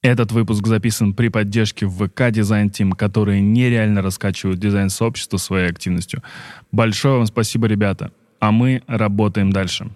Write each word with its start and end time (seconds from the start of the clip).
Этот 0.00 0.30
выпуск 0.30 0.64
записан 0.68 1.12
при 1.12 1.26
поддержке 1.26 1.88
ВК 1.88 2.30
Дизайн 2.30 2.70
Тим, 2.70 2.92
которые 2.92 3.40
нереально 3.40 4.00
раскачивают 4.00 4.60
дизайн 4.60 4.90
сообщества 4.90 5.38
своей 5.38 5.68
активностью. 5.68 6.22
Большое 6.70 7.16
вам 7.16 7.26
спасибо, 7.26 7.66
ребята. 7.66 8.12
А 8.38 8.52
мы 8.52 8.84
работаем 8.86 9.52
дальше. 9.52 9.90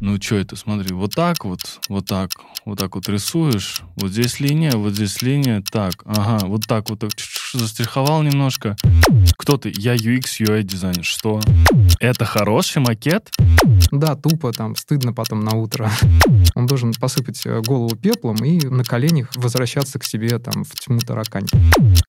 Ну, 0.00 0.16
что 0.18 0.36
это, 0.36 0.56
смотри, 0.56 0.94
вот 0.94 1.14
так 1.14 1.44
вот, 1.44 1.60
вот 1.90 2.06
так, 2.06 2.30
вот 2.64 2.78
так 2.78 2.94
вот 2.94 3.06
рисуешь, 3.10 3.82
вот 3.96 4.10
здесь 4.10 4.40
линия, 4.40 4.72
вот 4.72 4.94
здесь 4.94 5.20
линия, 5.20 5.62
так, 5.70 6.02
ага, 6.06 6.46
вот 6.46 6.62
так 6.66 6.88
вот, 6.88 7.00
так, 7.00 7.10
застриховал 7.52 8.22
немножко. 8.22 8.76
Кто 9.36 9.56
ты? 9.56 9.72
Я 9.76 9.94
UX, 9.94 10.40
UI 10.40 10.62
дизайнер. 10.62 11.04
Что? 11.04 11.40
Это 11.98 12.24
хороший 12.24 12.80
макет? 12.82 13.30
Да, 13.90 14.14
тупо, 14.14 14.52
там, 14.52 14.76
стыдно 14.76 15.12
потом 15.12 15.40
на 15.40 15.56
утро. 15.56 15.90
Он 16.54 16.66
должен 16.66 16.92
посыпать 16.94 17.44
э, 17.46 17.60
голову 17.60 17.96
пеплом 17.96 18.36
и 18.36 18.64
на 18.66 18.84
коленях 18.84 19.30
возвращаться 19.36 19.98
к 19.98 20.04
себе 20.04 20.38
там 20.38 20.64
в 20.64 20.70
тьму 20.78 20.98
таракань. 21.00 21.46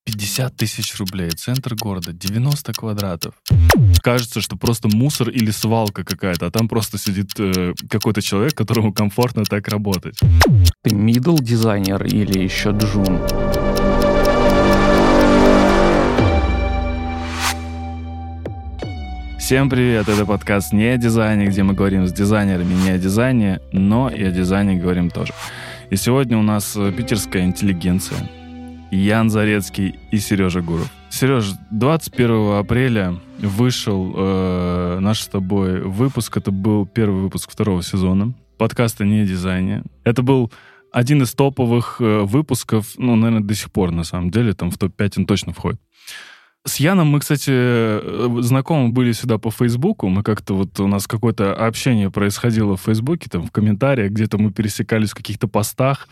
50 0.06 0.56
тысяч 0.56 0.96
рублей, 0.98 1.32
центр 1.32 1.76
города, 1.76 2.14
90 2.14 2.74
квадратов. 2.74 3.34
Кажется, 4.04 4.42
что 4.42 4.56
просто 4.56 4.88
мусор 4.88 5.30
или 5.30 5.52
свалка 5.52 6.04
какая-то, 6.04 6.48
а 6.48 6.52
там 6.52 6.68
просто 6.68 6.98
сидит 6.98 7.32
э, 7.40 7.74
какой-то 7.90 8.22
человек, 8.22 8.56
которому 8.56 8.94
комфортно 8.94 9.44
так 9.44 9.68
работать. 9.68 10.18
Ты 10.84 10.92
middle 10.96 11.42
дизайнер 11.42 12.04
или 12.06 12.44
еще 12.44 12.72
джун? 12.72 13.20
Всем 19.42 19.72
привет, 19.72 20.08
это 20.08 20.24
подкаст 20.24 20.72
не 20.72 20.86
о 20.86 20.98
дизайне, 20.98 21.48
где 21.48 21.64
мы 21.64 21.74
говорим 21.74 22.06
с 22.06 22.14
дизайнерами 22.14 22.76
не 22.76 22.92
о 22.92 23.00
дизайне, 23.00 23.60
но 23.72 24.08
и 24.08 24.24
о 24.24 24.32
дизайне 24.32 24.76
говорим 24.76 25.10
тоже. 25.10 25.34
И 25.90 25.96
сегодня 25.96 26.38
у 26.38 26.44
нас 26.44 26.78
э, 26.78 26.92
питерская 26.96 27.44
интеллигенция. 27.44 28.30
Ян 28.92 29.32
Зарецкий 29.32 29.96
и 30.12 30.20
Сережа 30.20 30.62
Гуров. 30.62 30.88
Сереж, 31.10 31.54
21 31.72 32.60
апреля 32.60 33.20
вышел 33.40 34.14
э, 34.16 35.00
наш 35.02 35.22
с 35.22 35.28
тобой 35.28 35.82
выпуск. 35.82 36.38
Это 36.38 36.52
был 36.52 36.86
первый 36.86 37.24
выпуск 37.24 37.50
второго 37.52 37.82
сезона 37.82 38.36
подкаста 38.60 39.06
«Не 39.06 39.22
о 39.22 39.26
дизайне». 39.26 39.82
Это 40.04 40.22
был 40.22 40.52
один 40.92 41.24
из 41.24 41.34
топовых 41.34 41.98
э, 42.00 42.20
выпусков, 42.20 42.94
ну, 42.98 43.16
наверное, 43.16 43.44
до 43.44 43.56
сих 43.56 43.72
пор, 43.72 43.90
на 43.90 44.04
самом 44.04 44.30
деле, 44.30 44.54
там 44.54 44.70
в 44.70 44.78
топ-5 44.78 45.14
он 45.18 45.26
точно 45.26 45.52
входит. 45.52 45.82
С 46.64 46.80
Яном 46.80 47.08
мы, 47.08 47.20
кстати, 47.20 47.50
э, 47.52 48.42
знакомы 48.42 48.90
были 48.90 49.14
сюда 49.14 49.40
по 49.40 49.50
Фейсбуку. 49.50 50.10
Мы 50.10 50.22
как-то 50.22 50.54
вот 50.54 50.80
у 50.80 50.88
нас 50.88 51.08
какое-то 51.08 51.56
общение 51.56 52.12
происходило 52.12 52.78
в 52.78 52.82
Фейсбуке, 52.82 53.30
там 53.32 53.48
в 53.48 53.52
комментариях, 53.52 54.12
где-то 54.12 54.38
мы 54.38 54.52
пересекались 54.52 55.10
в 55.10 55.16
каких-то 55.16 55.48
постах. 55.48 56.08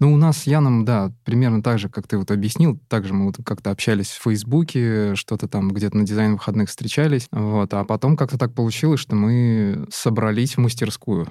Ну, 0.00 0.12
у 0.12 0.16
нас 0.16 0.38
с 0.38 0.46
Яном, 0.48 0.84
да, 0.84 1.12
примерно 1.22 1.62
так 1.62 1.78
же, 1.78 1.88
как 1.88 2.08
ты 2.08 2.18
вот 2.18 2.32
объяснил. 2.32 2.80
Также 2.88 3.14
мы 3.14 3.26
вот 3.26 3.36
как-то 3.44 3.70
общались 3.70 4.10
в 4.10 4.22
Фейсбуке, 4.24 5.14
что-то 5.14 5.46
там 5.46 5.70
где-то 5.70 5.96
на 5.96 6.04
дизайн 6.04 6.32
выходных 6.32 6.70
встречались. 6.70 7.28
Вот. 7.30 7.72
А 7.72 7.84
потом 7.84 8.16
как-то 8.16 8.36
так 8.36 8.52
получилось, 8.52 8.98
что 8.98 9.14
мы 9.14 9.86
собрались 9.90 10.56
в 10.56 10.60
мастерскую. 10.60 11.28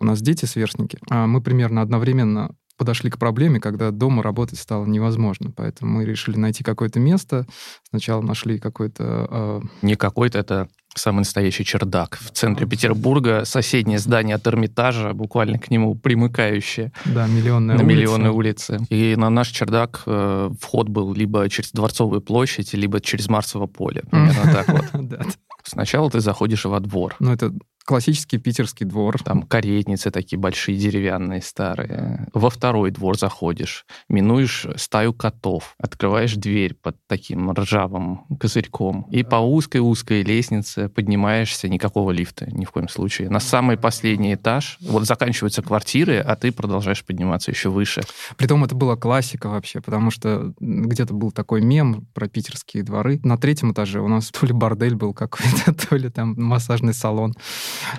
У 0.00 0.04
нас 0.04 0.20
дети 0.20 0.46
сверстники. 0.46 0.98
А 1.10 1.28
мы 1.28 1.40
примерно 1.40 1.80
одновременно 1.80 2.56
подошли 2.76 3.10
к 3.10 3.18
проблеме, 3.18 3.60
когда 3.60 3.90
дома 3.90 4.22
работать 4.22 4.58
стало 4.58 4.86
невозможно. 4.86 5.50
Поэтому 5.54 5.98
мы 5.98 6.04
решили 6.04 6.36
найти 6.36 6.64
какое-то 6.64 7.00
место. 7.00 7.46
Сначала 7.90 8.22
нашли 8.22 8.58
какой-то... 8.58 9.28
Э... 9.30 9.60
Не 9.82 9.96
какой-то, 9.96 10.38
это 10.38 10.68
самый 10.94 11.20
настоящий 11.20 11.64
чердак 11.64 12.18
в 12.20 12.30
центре 12.30 12.66
Петербурга, 12.66 13.44
соседнее 13.44 13.98
здание 13.98 14.36
от 14.36 14.46
Эрмитажа, 14.46 15.12
буквально 15.14 15.58
к 15.58 15.70
нему 15.70 15.94
примыкающее. 15.94 16.92
Да, 17.04 17.26
миллионная 17.26 17.76
на 17.76 17.82
улица. 17.82 17.96
миллионной 17.96 18.30
улице. 18.30 18.78
И 18.90 19.14
на 19.16 19.30
наш 19.30 19.48
чердак 19.48 20.02
э, 20.06 20.50
вход 20.60 20.88
был 20.88 21.14
либо 21.14 21.48
через 21.48 21.72
Дворцовую 21.72 22.20
площадь, 22.20 22.74
либо 22.74 23.00
через 23.00 23.28
Марсово 23.28 23.66
поле. 23.66 24.02
Примерно 24.10 24.52
так 24.52 24.68
вот. 24.68 25.28
Сначала 25.64 26.10
ты 26.10 26.20
заходишь 26.20 26.64
во 26.64 26.80
двор. 26.80 27.14
Ну, 27.20 27.32
это 27.32 27.52
классический 27.84 28.38
питерский 28.38 28.86
двор. 28.86 29.22
Там 29.22 29.42
каретницы 29.42 30.10
такие 30.10 30.38
большие, 30.38 30.78
деревянные, 30.78 31.42
старые. 31.42 32.28
Во 32.32 32.50
второй 32.50 32.90
двор 32.90 33.18
заходишь, 33.18 33.86
минуешь 34.08 34.66
стаю 34.76 35.12
котов, 35.12 35.74
открываешь 35.78 36.34
дверь 36.34 36.74
под 36.74 36.96
таким 37.06 37.50
ржавым 37.52 38.26
козырьком, 38.40 39.06
и 39.10 39.22
по 39.22 39.36
узкой-узкой 39.36 40.22
лестнице 40.22 40.88
поднимаешься, 40.88 41.68
никакого 41.68 42.10
лифта 42.10 42.50
ни 42.50 42.64
в 42.64 42.70
коем 42.70 42.88
случае, 42.88 43.30
на 43.30 43.40
самый 43.40 43.76
последний 43.76 44.34
этаж. 44.34 44.78
Вот 44.80 45.04
заканчиваются 45.04 45.62
квартиры, 45.62 46.18
а 46.18 46.36
ты 46.36 46.52
продолжаешь 46.52 47.04
подниматься 47.04 47.50
еще 47.50 47.70
выше. 47.70 48.02
Притом 48.36 48.64
это 48.64 48.74
была 48.74 48.96
классика 48.96 49.48
вообще, 49.48 49.80
потому 49.80 50.10
что 50.10 50.52
где-то 50.60 51.14
был 51.14 51.32
такой 51.32 51.62
мем 51.62 52.06
про 52.14 52.28
питерские 52.28 52.82
дворы. 52.82 53.20
На 53.24 53.38
третьем 53.38 53.72
этаже 53.72 54.00
у 54.00 54.08
нас 54.08 54.30
то 54.30 54.46
ли 54.46 54.52
бордель 54.52 54.94
был 54.94 55.14
какой-то, 55.14 55.74
то 55.88 55.96
ли 55.96 56.08
там 56.08 56.34
массажный 56.36 56.94
салон. 56.94 57.34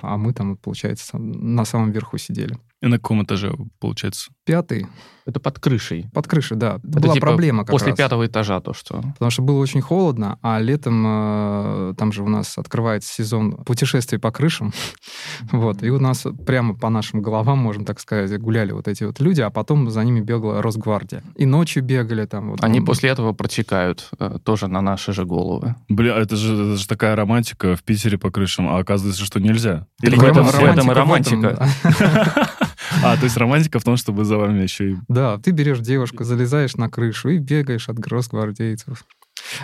А 0.02 0.16
мы 0.16 0.32
там, 0.32 0.56
получается, 0.56 1.18
на 1.18 1.64
самом 1.64 1.92
верху 1.92 2.18
сидели. 2.18 2.58
И 2.84 2.86
на 2.86 2.98
каком 2.98 3.22
этаже, 3.24 3.50
получается? 3.80 4.30
Пятый. 4.44 4.86
Это 5.24 5.40
под 5.40 5.58
крышей. 5.58 6.10
Под 6.12 6.26
крышей, 6.28 6.58
да. 6.58 6.80
Это 6.86 7.00
была 7.00 7.14
типа 7.14 7.28
проблема 7.28 7.64
как 7.64 7.70
После 7.70 7.88
раз. 7.88 7.96
пятого 7.96 8.26
этажа 8.26 8.60
то, 8.60 8.74
что... 8.74 8.96
Потому 9.14 9.30
что 9.30 9.40
было 9.40 9.58
очень 9.58 9.80
холодно, 9.80 10.38
а 10.42 10.60
летом 10.60 11.02
э, 11.06 11.94
там 11.96 12.12
же 12.12 12.22
у 12.22 12.28
нас 12.28 12.58
открывается 12.58 13.10
сезон 13.10 13.52
путешествий 13.64 14.18
по 14.18 14.30
крышам. 14.30 14.74
вот. 15.50 15.82
И 15.82 15.88
у 15.88 15.98
нас 15.98 16.26
прямо 16.46 16.74
по 16.74 16.90
нашим 16.90 17.22
головам, 17.22 17.56
можем 17.56 17.86
так 17.86 18.00
сказать, 18.00 18.38
гуляли 18.38 18.72
вот 18.72 18.86
эти 18.86 19.04
вот 19.04 19.18
люди, 19.18 19.40
а 19.40 19.48
потом 19.48 19.88
за 19.88 20.04
ними 20.04 20.20
бегала 20.20 20.60
Росгвардия. 20.60 21.22
И 21.36 21.46
ночью 21.46 21.82
бегали 21.82 22.26
там. 22.26 22.50
Вот, 22.50 22.62
Они 22.62 22.82
после 22.82 23.08
этого 23.08 23.32
протекают 23.32 24.10
э, 24.18 24.36
тоже 24.44 24.68
на 24.68 24.82
наши 24.82 25.14
же 25.14 25.24
головы. 25.24 25.74
Бля, 25.88 26.18
это 26.18 26.36
же, 26.36 26.52
это 26.52 26.76
же 26.76 26.86
такая 26.86 27.16
романтика 27.16 27.76
в 27.76 27.82
Питере 27.82 28.18
по 28.18 28.30
крышам, 28.30 28.68
а 28.68 28.76
оказывается, 28.76 29.24
что 29.24 29.40
нельзя. 29.40 29.86
Или 30.02 30.16
в 30.16 30.22
этом, 30.22 30.44
в 30.44 30.62
этом 30.62 30.90
и 30.90 30.94
романтика. 30.94 31.66
А, 33.04 33.16
то 33.16 33.24
есть 33.24 33.36
романтика 33.36 33.78
в 33.78 33.84
том, 33.84 33.96
чтобы 33.96 34.24
за 34.24 34.38
вами 34.38 34.62
еще 34.62 34.92
и... 34.92 34.96
Да, 35.08 35.38
ты 35.38 35.50
берешь 35.50 35.80
девушку, 35.80 36.24
залезаешь 36.24 36.74
на 36.76 36.88
крышу 36.88 37.28
и 37.28 37.38
бегаешь 37.38 37.88
от 37.88 37.98
гвардейцев. 37.98 39.04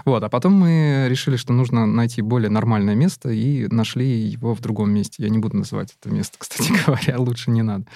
Вот, 0.05 0.23
а 0.23 0.28
потом 0.28 0.53
мы 0.53 1.06
решили, 1.09 1.37
что 1.37 1.53
нужно 1.53 1.87
найти 1.87 2.21
более 2.21 2.51
нормальное 2.51 2.95
место, 2.95 3.31
и 3.31 3.67
нашли 3.69 4.06
его 4.06 4.55
в 4.55 4.61
другом 4.61 4.93
месте. 4.93 5.23
Я 5.23 5.31
не 5.31 5.39
буду 5.39 5.56
называть 5.56 5.97
это 5.99 6.12
место, 6.15 6.37
кстати 6.39 6.73
говоря, 6.84 7.19
лучше 7.19 7.51
не 7.51 7.62
надо. 7.62 7.87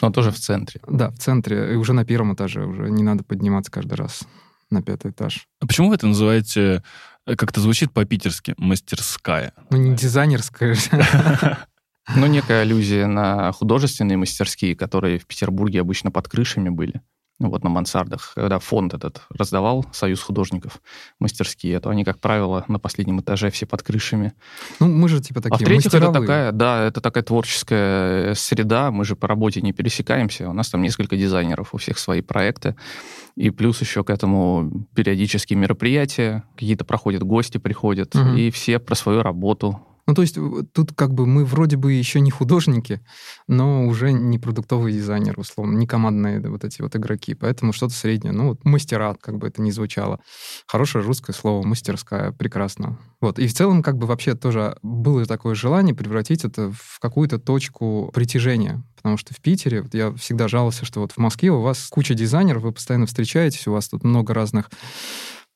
Но 0.00 0.10
тоже 0.10 0.30
в 0.30 0.38
центре. 0.38 0.80
Да, 0.88 1.10
в 1.10 1.18
центре, 1.18 1.74
и 1.74 1.76
уже 1.76 1.92
на 1.92 2.04
первом 2.04 2.34
этаже, 2.34 2.64
уже 2.64 2.90
не 2.90 3.02
надо 3.02 3.22
подниматься 3.22 3.70
каждый 3.70 3.94
раз 3.94 4.22
на 4.70 4.82
пятый 4.82 5.10
этаж. 5.10 5.46
А 5.60 5.66
почему 5.66 5.88
вы 5.88 5.96
это 5.96 6.06
называете, 6.06 6.82
как-то 7.26 7.60
звучит 7.60 7.92
по-питерски, 7.92 8.54
мастерская? 8.56 9.52
Ну, 9.70 9.76
не 9.76 9.94
дизайнерская 9.94 10.74
же. 10.74 10.80
Ну, 12.14 12.26
некая 12.26 12.62
аллюзия 12.62 13.06
на 13.06 13.52
художественные 13.52 14.16
мастерские, 14.16 14.76
которые 14.76 15.18
в 15.18 15.26
Петербурге 15.26 15.80
обычно 15.80 16.10
под 16.10 16.28
крышами 16.28 16.68
были. 16.68 17.02
Ну, 17.38 17.50
вот 17.50 17.62
на 17.62 17.68
мансардах, 17.68 18.32
когда 18.34 18.58
фонд 18.58 18.94
этот 18.94 19.20
раздавал 19.28 19.84
Союз 19.92 20.22
художников 20.22 20.80
мастерские, 21.18 21.78
то 21.80 21.90
они, 21.90 22.02
как 22.02 22.18
правило, 22.18 22.64
на 22.66 22.78
последнем 22.78 23.20
этаже 23.20 23.50
все 23.50 23.66
под 23.66 23.82
крышами. 23.82 24.32
Ну, 24.80 24.86
мы 24.86 25.10
же 25.10 25.20
типа 25.20 25.42
такие 25.42 25.56
А 25.56 25.58
в-третьих, 25.58 25.92
это 25.92 26.12
такая, 26.12 26.52
да, 26.52 26.84
это 26.84 27.02
такая 27.02 27.22
творческая 27.22 28.34
среда, 28.34 28.90
мы 28.90 29.04
же 29.04 29.16
по 29.16 29.28
работе 29.28 29.60
не 29.60 29.74
пересекаемся, 29.74 30.48
у 30.48 30.54
нас 30.54 30.70
там 30.70 30.80
несколько 30.80 31.18
дизайнеров, 31.18 31.74
у 31.74 31.76
всех 31.76 31.98
свои 31.98 32.22
проекты, 32.22 32.74
и 33.36 33.50
плюс 33.50 33.82
еще 33.82 34.02
к 34.02 34.08
этому 34.08 34.86
периодические 34.94 35.58
мероприятия, 35.58 36.42
какие-то 36.54 36.86
проходят 36.86 37.22
гости, 37.22 37.58
приходят, 37.58 38.14
угу. 38.14 38.30
и 38.30 38.50
все 38.50 38.78
про 38.78 38.94
свою 38.94 39.22
работу 39.22 39.82
ну, 40.06 40.14
то 40.14 40.22
есть 40.22 40.38
тут 40.72 40.92
как 40.94 41.12
бы 41.12 41.26
мы 41.26 41.44
вроде 41.44 41.76
бы 41.76 41.92
еще 41.92 42.20
не 42.20 42.30
художники, 42.30 43.00
но 43.48 43.86
уже 43.86 44.12
не 44.12 44.38
продуктовый 44.38 44.92
дизайнер, 44.92 45.38
условно, 45.38 45.76
не 45.76 45.86
командные 45.86 46.40
вот 46.48 46.64
эти 46.64 46.80
вот 46.80 46.94
игроки, 46.94 47.34
поэтому 47.34 47.72
что-то 47.72 47.94
среднее. 47.94 48.32
Ну, 48.32 48.50
вот 48.50 48.64
мастера, 48.64 49.16
как 49.20 49.38
бы 49.38 49.48
это 49.48 49.60
ни 49.62 49.70
звучало. 49.70 50.20
Хорошее 50.66 51.04
русское 51.04 51.32
слово, 51.32 51.66
мастерская, 51.66 52.30
прекрасно. 52.32 52.98
Вот, 53.20 53.38
и 53.38 53.46
в 53.48 53.54
целом 53.54 53.82
как 53.82 53.98
бы 53.98 54.06
вообще 54.06 54.34
тоже 54.34 54.78
было 54.82 55.24
такое 55.26 55.54
желание 55.54 55.94
превратить 55.94 56.44
это 56.44 56.70
в 56.72 57.00
какую-то 57.00 57.38
точку 57.38 58.10
притяжения, 58.14 58.84
потому 58.96 59.16
что 59.16 59.34
в 59.34 59.40
Питере, 59.40 59.82
вот 59.82 59.94
я 59.94 60.12
всегда 60.14 60.46
жаловался, 60.46 60.84
что 60.84 61.00
вот 61.00 61.12
в 61.12 61.18
Москве 61.18 61.50
у 61.50 61.60
вас 61.60 61.88
куча 61.88 62.14
дизайнеров, 62.14 62.62
вы 62.62 62.72
постоянно 62.72 63.06
встречаетесь, 63.06 63.66
у 63.66 63.72
вас 63.72 63.88
тут 63.88 64.04
много 64.04 64.34
разных 64.34 64.70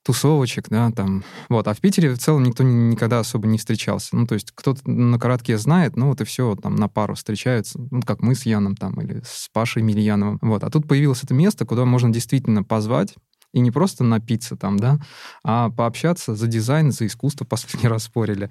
тусовочек, 0.05 0.69
да, 0.69 0.91
там. 0.91 1.25
Вот. 1.49 1.69
А 1.69 1.75
в 1.75 1.81
Питере 1.81 2.15
в 2.15 2.19
целом 2.19 2.43
никто 2.43 2.65
никогда 2.65 3.21
особо 3.21 3.47
не 3.47 3.59
встречался. 3.59 4.17
Ну, 4.17 4.27
то 4.27 4.35
есть 4.35 4.53
кто-то 4.55 4.89
на 4.91 5.19
коротке 5.19 5.59
знает, 5.59 5.97
ну, 5.97 6.09
вот 6.09 6.21
и 6.21 6.25
все, 6.25 6.57
там 6.57 6.77
на 6.77 6.89
пару 6.89 7.15
встречаются, 7.15 7.79
ну, 7.91 8.01
как 8.03 8.21
мы 8.21 8.35
с 8.35 8.47
Яном 8.47 8.77
там, 8.77 9.01
или 9.01 9.23
с 9.25 9.49
Пашей 9.53 9.83
Мильяновым. 9.83 10.39
Вот. 10.43 10.65
А 10.65 10.71
тут 10.71 10.89
появилось 10.89 11.23
это 11.23 11.35
место, 11.35 11.67
куда 11.67 11.85
можно 11.85 12.11
действительно 12.11 12.63
позвать, 12.63 13.15
И 13.53 13.61
не 13.61 13.71
просто 13.71 14.05
напиться 14.05 14.57
там, 14.57 14.79
да, 14.79 14.99
а 15.45 15.71
пообщаться 15.71 16.35
за 16.35 16.47
дизайн, 16.47 16.93
за 16.93 17.07
искусство, 17.07 17.45
последний 17.49 17.89
раз 17.89 18.05
спорили. 18.05 18.49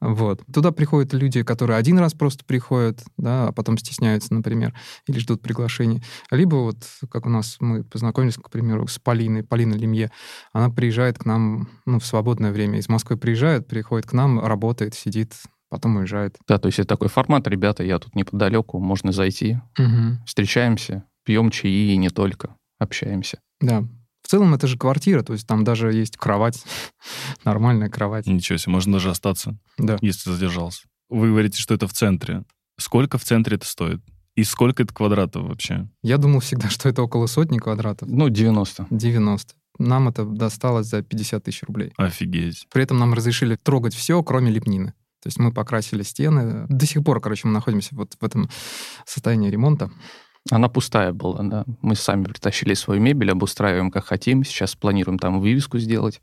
Вот. 0.00 0.42
Туда 0.52 0.72
приходят 0.72 1.12
люди, 1.12 1.42
которые 1.42 1.76
один 1.76 1.98
раз 1.98 2.14
просто 2.14 2.44
приходят, 2.44 3.02
да, 3.16 3.48
а 3.48 3.52
потом 3.52 3.76
стесняются, 3.78 4.32
например, 4.32 4.74
или 5.06 5.18
ждут 5.18 5.42
приглашений. 5.42 6.02
Либо 6.30 6.56
вот, 6.56 6.78
как 7.10 7.26
у 7.26 7.28
нас 7.28 7.56
мы 7.60 7.84
познакомились, 7.84 8.36
к 8.36 8.50
примеру, 8.50 8.86
с 8.86 8.98
Полиной, 8.98 9.42
Полина 9.42 9.74
Лемье, 9.74 10.10
она 10.52 10.70
приезжает 10.70 11.18
к 11.18 11.24
нам 11.26 11.68
ну, 11.86 11.98
в 11.98 12.06
свободное 12.06 12.52
время. 12.52 12.78
Из 12.78 12.88
Москвы 12.88 13.16
приезжает, 13.16 13.66
приходит 13.66 14.06
к 14.08 14.12
нам, 14.12 14.40
работает, 14.40 14.94
сидит, 14.94 15.34
потом 15.68 15.96
уезжает. 15.96 16.36
Да, 16.48 16.58
то 16.58 16.66
есть 16.66 16.78
это 16.78 16.88
такой 16.88 17.08
формат, 17.08 17.46
ребята, 17.46 17.84
я 17.84 17.98
тут 17.98 18.14
неподалеку, 18.14 18.78
можно 18.78 19.12
зайти, 19.12 19.58
Угу. 19.78 20.24
встречаемся, 20.26 21.04
пьем 21.24 21.50
чаи 21.50 21.92
и 21.92 21.96
не 21.96 22.08
только, 22.10 22.56
общаемся. 22.78 23.40
Да. 23.60 23.84
В 24.30 24.32
целом 24.32 24.54
это 24.54 24.68
же 24.68 24.78
квартира, 24.78 25.24
то 25.24 25.32
есть 25.32 25.44
там 25.44 25.64
даже 25.64 25.92
есть 25.92 26.16
кровать, 26.16 26.62
нормальная 27.44 27.88
кровать. 27.88 28.28
Ничего 28.28 28.58
себе, 28.58 28.70
можно 28.74 28.92
даже 28.92 29.10
остаться, 29.10 29.58
Да. 29.76 29.98
если 30.02 30.30
задержался. 30.30 30.82
Вы 31.08 31.30
говорите, 31.30 31.58
что 31.60 31.74
это 31.74 31.88
в 31.88 31.92
центре. 31.92 32.44
Сколько 32.78 33.18
в 33.18 33.24
центре 33.24 33.56
это 33.56 33.66
стоит? 33.66 34.00
И 34.36 34.44
сколько 34.44 34.84
это 34.84 34.94
квадратов 34.94 35.48
вообще? 35.48 35.88
Я 36.04 36.16
думал 36.16 36.38
всегда, 36.38 36.70
что 36.70 36.88
это 36.88 37.02
около 37.02 37.26
сотни 37.26 37.58
квадратов. 37.58 38.08
Ну, 38.08 38.28
90. 38.28 38.86
90. 38.88 39.54
Нам 39.80 40.06
это 40.06 40.24
досталось 40.24 40.86
за 40.86 41.02
50 41.02 41.42
тысяч 41.42 41.64
рублей. 41.64 41.92
Офигеть. 41.96 42.68
При 42.72 42.84
этом 42.84 43.00
нам 43.00 43.12
разрешили 43.14 43.56
трогать 43.60 43.94
все, 43.94 44.22
кроме 44.22 44.52
лепнины. 44.52 44.94
То 45.24 45.26
есть 45.26 45.40
мы 45.40 45.52
покрасили 45.52 46.04
стены. 46.04 46.66
До 46.68 46.86
сих 46.86 47.02
пор, 47.02 47.20
короче, 47.20 47.48
мы 47.48 47.54
находимся 47.54 47.96
вот 47.96 48.14
в 48.20 48.24
этом 48.24 48.48
состоянии 49.06 49.50
ремонта. 49.50 49.90
Она 50.50 50.68
пустая 50.68 51.12
была, 51.12 51.42
да. 51.42 51.64
Мы 51.82 51.94
сами 51.94 52.24
притащили 52.24 52.74
свою 52.74 53.00
мебель, 53.00 53.30
обустраиваем 53.30 53.90
как 53.90 54.06
хотим. 54.06 54.44
Сейчас 54.44 54.74
планируем 54.74 55.18
там 55.18 55.40
вывеску 55.40 55.78
сделать. 55.78 56.20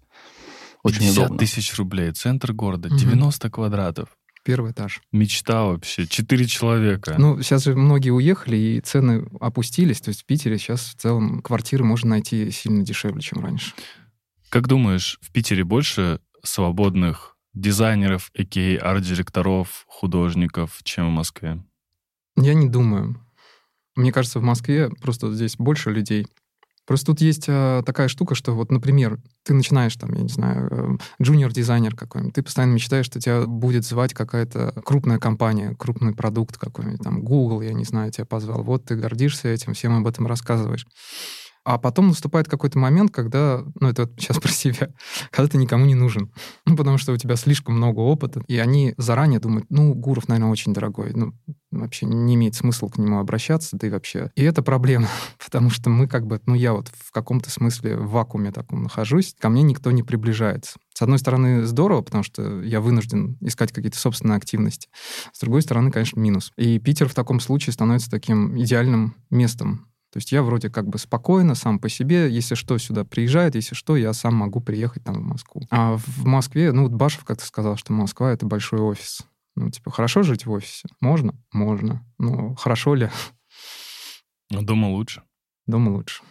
Очень 0.83 0.99
50 0.99 1.17
удобно. 1.17 1.37
тысяч 1.37 1.75
рублей. 1.75 2.11
Центр 2.13 2.53
города. 2.53 2.89
Мгм. 2.89 2.97
90 2.97 3.49
квадратов. 3.49 4.09
Первый 4.43 4.71
этаж. 4.71 5.01
Мечта 5.11 5.63
вообще. 5.65 6.07
Четыре 6.07 6.45
человека. 6.45 7.15
Ну, 7.17 7.41
сейчас 7.41 7.65
же 7.65 7.75
многие 7.75 8.11
уехали, 8.11 8.55
и 8.55 8.79
цены 8.79 9.27
опустились. 9.41 9.99
То 9.99 10.09
есть 10.09 10.21
в 10.21 10.25
Питере 10.25 10.57
сейчас 10.57 10.81
в 10.81 10.95
целом 10.95 11.41
квартиры 11.41 11.83
можно 11.83 12.11
найти 12.11 12.49
сильно 12.51 12.83
дешевле, 12.83 13.21
чем 13.21 13.43
раньше. 13.43 13.73
Как 14.49 14.67
думаешь, 14.67 15.19
в 15.21 15.31
Питере 15.33 15.65
больше 15.65 16.21
свободных 16.43 17.35
дизайнеров, 17.53 18.31
а.к.а. 18.37 18.91
арт-директоров, 18.91 19.83
художников, 19.87 20.79
чем 20.83 21.07
в 21.07 21.11
Москве? 21.11 21.61
Я 22.37 22.53
не 22.53 22.69
думаю. 22.69 23.21
Мне 23.97 24.11
кажется, 24.11 24.39
в 24.39 24.43
Москве 24.43 24.89
просто 25.01 25.33
здесь 25.33 25.55
больше 25.57 25.91
людей. 25.91 26.27
Просто 26.85 27.07
тут 27.07 27.19
есть 27.19 27.45
э, 27.49 27.83
такая 27.85 28.07
штука, 28.07 28.33
что 28.33 28.53
вот, 28.53 28.71
например, 28.71 29.19
ты 29.43 29.53
начинаешь 29.53 29.95
там, 29.97 30.13
я 30.13 30.21
не 30.21 30.29
знаю, 30.29 30.99
джуниор-дизайнер 31.21 31.93
какой-нибудь, 31.93 32.35
ты 32.35 32.43
постоянно 32.43 32.75
мечтаешь, 32.75 33.05
что 33.05 33.19
тебя 33.19 33.45
будет 33.45 33.83
звать 33.83 34.13
какая-то 34.13 34.71
крупная 34.85 35.19
компания, 35.19 35.75
крупный 35.77 36.15
продукт 36.15 36.57
какой-нибудь, 36.57 37.01
там, 37.01 37.23
Google, 37.23 37.61
я 37.61 37.73
не 37.73 37.83
знаю, 37.83 38.11
тебя 38.11 38.23
позвал. 38.23 38.63
Вот 38.63 38.85
ты 38.85 38.95
гордишься 38.95 39.49
этим, 39.49 39.73
всем 39.73 39.97
об 39.97 40.07
этом 40.07 40.27
рассказываешь. 40.27 40.87
А 41.67 41.77
потом 41.77 42.07
наступает 42.07 42.47
какой-то 42.47 42.79
момент, 42.79 43.11
когда, 43.11 43.61
ну, 43.81 43.89
это 43.89 44.03
вот 44.03 44.13
сейчас 44.17 44.39
про 44.39 44.49
себя, 44.49 44.87
когда 45.31 45.49
ты 45.49 45.57
никому 45.57 45.85
не 45.85 45.95
нужен. 45.95 46.31
Ну, 46.65 46.77
потому 46.77 46.97
что 46.97 47.11
у 47.11 47.17
тебя 47.17 47.35
слишком 47.35 47.75
много 47.75 47.99
опыта, 47.99 48.41
и 48.47 48.57
они 48.57 48.93
заранее 48.95 49.41
думают, 49.41 49.65
ну, 49.69 49.93
Гуров, 49.93 50.29
наверное, 50.29 50.49
очень 50.49 50.73
дорогой, 50.73 51.11
ну, 51.13 51.33
вообще 51.71 52.05
не 52.05 52.35
имеет 52.35 52.55
смысла 52.55 52.87
к 52.87 52.97
нему 52.97 53.19
обращаться, 53.19 53.75
да 53.75 53.87
и 53.87 53.89
вообще. 53.89 54.31
И 54.35 54.43
это 54.43 54.61
проблема, 54.61 55.09
потому 55.45 55.69
что 55.69 55.89
мы 55.89 56.07
как 56.07 56.25
бы, 56.25 56.39
ну, 56.45 56.55
я 56.55 56.71
вот 56.71 56.87
в 56.87 57.11
каком-то 57.11 57.49
смысле 57.49 57.97
в 57.97 58.11
вакууме 58.11 58.53
таком 58.53 58.83
нахожусь, 58.83 59.35
ко 59.37 59.49
мне 59.49 59.61
никто 59.61 59.91
не 59.91 60.03
приближается. 60.03 60.77
С 60.93 61.01
одной 61.01 61.19
стороны, 61.19 61.65
здорово, 61.65 62.01
потому 62.01 62.23
что 62.23 62.61
я 62.61 62.79
вынужден 62.79 63.35
искать 63.41 63.73
какие-то 63.73 63.97
собственные 63.97 64.37
активности. 64.37 64.87
С 65.33 65.41
другой 65.41 65.63
стороны, 65.63 65.91
конечно, 65.91 66.17
минус. 66.17 66.53
И 66.55 66.79
Питер 66.79 67.09
в 67.09 67.13
таком 67.13 67.41
случае 67.41 67.73
становится 67.73 68.09
таким 68.09 68.57
идеальным 68.57 69.17
местом 69.29 69.87
то 70.11 70.17
есть 70.17 70.31
я 70.31 70.41
вроде 70.41 70.69
как 70.69 70.87
бы 70.87 70.97
спокойно, 70.97 71.53
сам 71.53 71.79
по 71.79 71.89
себе, 71.89 72.29
если 72.29 72.55
что, 72.55 72.77
сюда 72.77 73.03
приезжает, 73.03 73.55
если 73.55 73.75
что, 73.75 73.97
я 73.97 74.13
сам 74.13 74.35
могу 74.35 74.61
приехать 74.61 75.03
там 75.03 75.15
в 75.15 75.25
Москву. 75.25 75.63
А 75.69 75.97
в 75.97 76.25
Москве, 76.25 76.71
ну 76.71 76.83
вот 76.83 76.93
Башев 76.93 77.25
как-то 77.25 77.45
сказал, 77.45 77.75
что 77.75 77.93
Москва— 77.93 78.31
это 78.33 78.45
большой 78.45 78.79
офис. 78.79 79.25
Ну, 79.55 79.71
типа, 79.71 79.89
хорошо 79.91 80.23
жить 80.23 80.45
в 80.45 80.51
офисе? 80.51 80.87
Можно? 81.01 81.33
Можно. 81.51 82.05
Ну, 82.19 82.55
хорошо 82.55 82.93
ли? 82.93 83.09
Ну, 84.51 84.61
Дома 84.61 84.87
лучше. 84.87 85.23
Дома 85.65 85.89
лучше. 85.89 86.23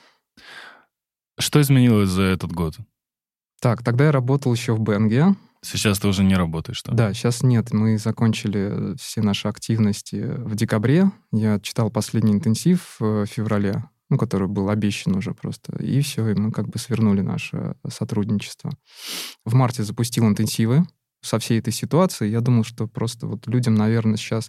Что 1.39 1.61
изменилось 1.61 2.09
за 2.09 2.23
этот 2.23 2.53
год? 2.53 2.77
Так, 3.61 3.83
тогда 3.83 4.07
я 4.07 4.13
работал 4.13 4.55
еще 4.55 4.75
в 4.75 4.81
БНГ. 4.81 5.37
Сейчас 5.67 5.99
ты 5.99 6.07
уже 6.09 6.23
не 6.23 6.37
работаешь 6.37 6.81
там? 6.83 6.95
Да, 6.95 7.13
сейчас 7.13 7.43
нет. 7.43 7.73
Мы 7.73 7.99
закончили 7.99 8.97
все 8.97 9.21
наши 9.21 9.49
активности 9.49 10.17
в 10.17 10.55
декабре. 10.55 11.11
Я 11.33 11.59
читал 11.61 11.91
последний 11.91 12.33
интенсив 12.33 12.97
в 13.01 13.27
феврале, 13.27 13.85
ну, 14.09 14.17
который 14.17 14.47
был 14.47 14.71
обещан 14.71 15.17
уже 15.17 15.35
просто. 15.35 15.77
И 15.83 16.01
все, 16.03 16.29
и 16.29 16.35
мы 16.35 16.53
как 16.53 16.69
бы 16.69 16.79
свернули 16.79 17.21
наше 17.21 17.75
сотрудничество. 17.89 18.71
В 19.45 19.55
марте 19.55 19.83
запустил 19.83 20.27
интенсивы 20.27 20.87
со 21.21 21.39
всей 21.41 21.59
этой 21.59 21.73
ситуацией. 21.73 22.31
Я 22.31 22.41
думал, 22.41 22.63
что 22.63 22.87
просто 22.87 23.27
вот 23.27 23.47
людям, 23.49 23.75
наверное, 23.75 24.17
сейчас 24.17 24.49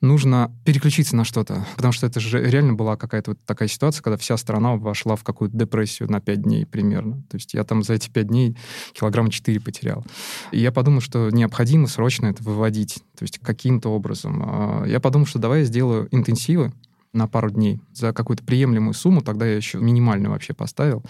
нужно 0.00 0.54
переключиться 0.64 1.16
на 1.16 1.24
что-то. 1.24 1.66
Потому 1.76 1.92
что 1.92 2.06
это 2.06 2.20
же 2.20 2.42
реально 2.42 2.72
была 2.72 2.96
какая-то 2.96 3.32
вот 3.32 3.40
такая 3.44 3.68
ситуация, 3.68 4.02
когда 4.02 4.16
вся 4.16 4.36
страна 4.36 4.76
вошла 4.76 5.16
в 5.16 5.24
какую-то 5.24 5.56
депрессию 5.56 6.10
на 6.10 6.20
5 6.20 6.42
дней 6.42 6.66
примерно. 6.66 7.22
То 7.30 7.36
есть 7.36 7.54
я 7.54 7.64
там 7.64 7.82
за 7.82 7.94
эти 7.94 8.08
5 8.08 8.26
дней 8.28 8.56
килограмма 8.92 9.30
4 9.30 9.60
потерял. 9.60 10.04
И 10.52 10.60
я 10.60 10.72
подумал, 10.72 11.00
что 11.00 11.30
необходимо 11.30 11.86
срочно 11.86 12.26
это 12.26 12.42
выводить. 12.42 13.02
То 13.16 13.22
есть 13.22 13.38
каким-то 13.38 13.90
образом. 13.90 14.42
А, 14.44 14.84
Я 14.86 15.00
подумал, 15.00 15.26
что 15.26 15.38
давай 15.38 15.60
я 15.60 15.64
сделаю 15.66 16.08
интенсивы 16.10 16.72
на 17.12 17.26
пару 17.26 17.50
дней 17.50 17.80
за 17.92 18.12
какую-то 18.12 18.44
приемлемую 18.44 18.94
сумму. 18.94 19.20
Тогда 19.20 19.46
я 19.46 19.56
еще 19.56 19.78
минимальную 19.78 20.30
вообще 20.30 20.54
поставил. 20.54 21.04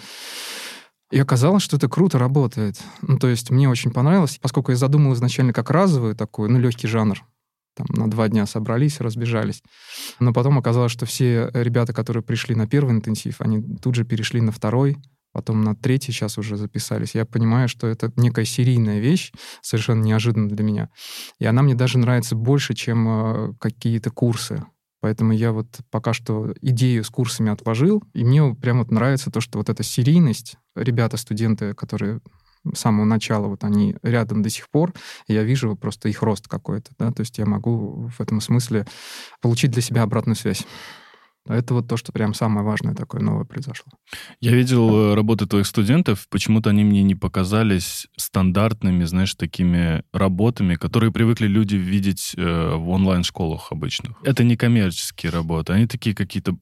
И 1.11 1.19
оказалось, 1.19 1.63
что 1.65 1.77
это 1.77 1.89
круто 1.89 2.19
работает. 2.19 2.81
Ну, 3.03 3.19
то 3.19 3.27
есть 3.27 3.51
мне 3.51 3.69
очень 3.69 3.91
понравилось, 3.91 4.39
поскольку 4.41 4.71
я 4.71 4.77
задумал 4.77 5.13
изначально 5.15 5.53
как 5.53 5.71
разовый 5.71 6.15
такой, 6.15 6.49
ну, 6.49 6.59
легкий 6.59 6.87
жанр. 6.87 7.21
Там 7.75 7.87
на 7.91 8.11
два 8.11 8.29
дня 8.29 8.47
собрались, 8.47 9.01
разбежались. 9.01 9.63
Но 10.19 10.33
потом 10.33 10.59
оказалось, 10.59 10.93
что 10.93 11.07
все 11.07 11.51
ребята, 11.53 11.93
которые 11.93 12.23
пришли 12.23 12.55
на 12.55 12.67
первый 12.67 12.93
интенсив, 12.93 13.41
они 13.41 13.63
тут 13.79 13.95
же 13.95 14.05
перешли 14.05 14.41
на 14.41 14.53
второй, 14.53 14.97
потом 15.33 15.63
на 15.63 15.77
третий 15.77 16.13
сейчас 16.13 16.39
уже 16.39 16.57
записались. 16.57 17.15
Я 17.15 17.25
понимаю, 17.25 17.69
что 17.69 17.87
это 17.87 18.13
некая 18.17 18.45
серийная 18.45 18.99
вещь, 18.99 19.33
совершенно 19.63 20.03
неожиданно 20.03 20.49
для 20.49 20.65
меня. 20.65 20.89
И 21.39 21.47
она 21.47 21.63
мне 21.63 21.75
даже 21.75 21.99
нравится 21.99 22.35
больше, 22.35 22.75
чем 22.75 23.09
э, 23.09 23.53
какие-то 23.61 24.11
курсы. 24.11 24.65
Поэтому 25.01 25.33
я 25.33 25.53
вот 25.53 25.67
пока 25.91 26.13
что 26.13 26.53
идею 26.61 27.05
с 27.05 27.09
курсами 27.09 27.51
отложил, 27.51 28.03
и 28.13 28.23
мне 28.23 28.55
прям 28.55 28.79
вот 28.79 28.91
нравится 28.91 29.31
то, 29.31 29.41
что 29.41 29.59
вот 29.59 29.71
эта 29.71 29.83
серийность, 29.83 30.57
ребята, 30.75 31.17
студенты, 31.17 31.73
которые 31.73 32.21
самого 32.75 33.05
начала 33.05 33.47
вот 33.47 33.65
они 33.65 33.97
рядом 34.03 34.43
до 34.43 34.51
сих 34.51 34.69
пор, 34.71 34.93
я 35.27 35.43
вижу 35.43 35.77
просто 35.77 36.09
их 36.09 36.23
рост 36.23 36.49
какой-то, 36.49 36.93
да, 36.99 37.11
то 37.11 37.21
есть 37.21 37.39
я 37.39 37.47
могу 37.47 38.09
в 38.09 38.21
этом 38.21 38.41
смысле 38.41 38.87
получить 39.41 39.71
для 39.71 39.83
себя 39.83 40.03
обратную 40.03 40.37
связь. 40.37 40.67
Это 41.47 41.73
вот 41.75 41.89
то, 41.89 41.97
что 41.97 42.13
прям 42.13 42.35
самое 42.35 42.65
важное 42.65 42.95
такое 42.95 43.23
новое 43.23 43.45
произошло. 43.45 43.91
Я 44.41 44.53
видел 44.53 45.13
э, 45.13 45.15
работы 45.15 45.47
твоих 45.47 45.67
студентов, 45.67 46.27
почему-то 46.29 46.71
они 46.71 46.85
мне 46.85 47.03
не 47.03 47.15
показались 47.15 48.09
стандартными, 48.17 49.05
знаешь, 49.05 49.35
такими 49.35 50.05
работами, 50.13 50.75
которые 50.75 51.13
привыкли 51.13 51.47
люди 51.47 51.77
видеть 51.77 52.35
э, 52.37 52.75
в 52.77 52.89
онлайн-школах 52.91 53.73
обычных. 53.73 54.19
Это 54.23 54.45
не 54.45 54.57
коммерческие 54.57 55.33
работы, 55.33 55.73
они 55.73 55.87
такие 55.87 56.15
какие-то 56.15 56.57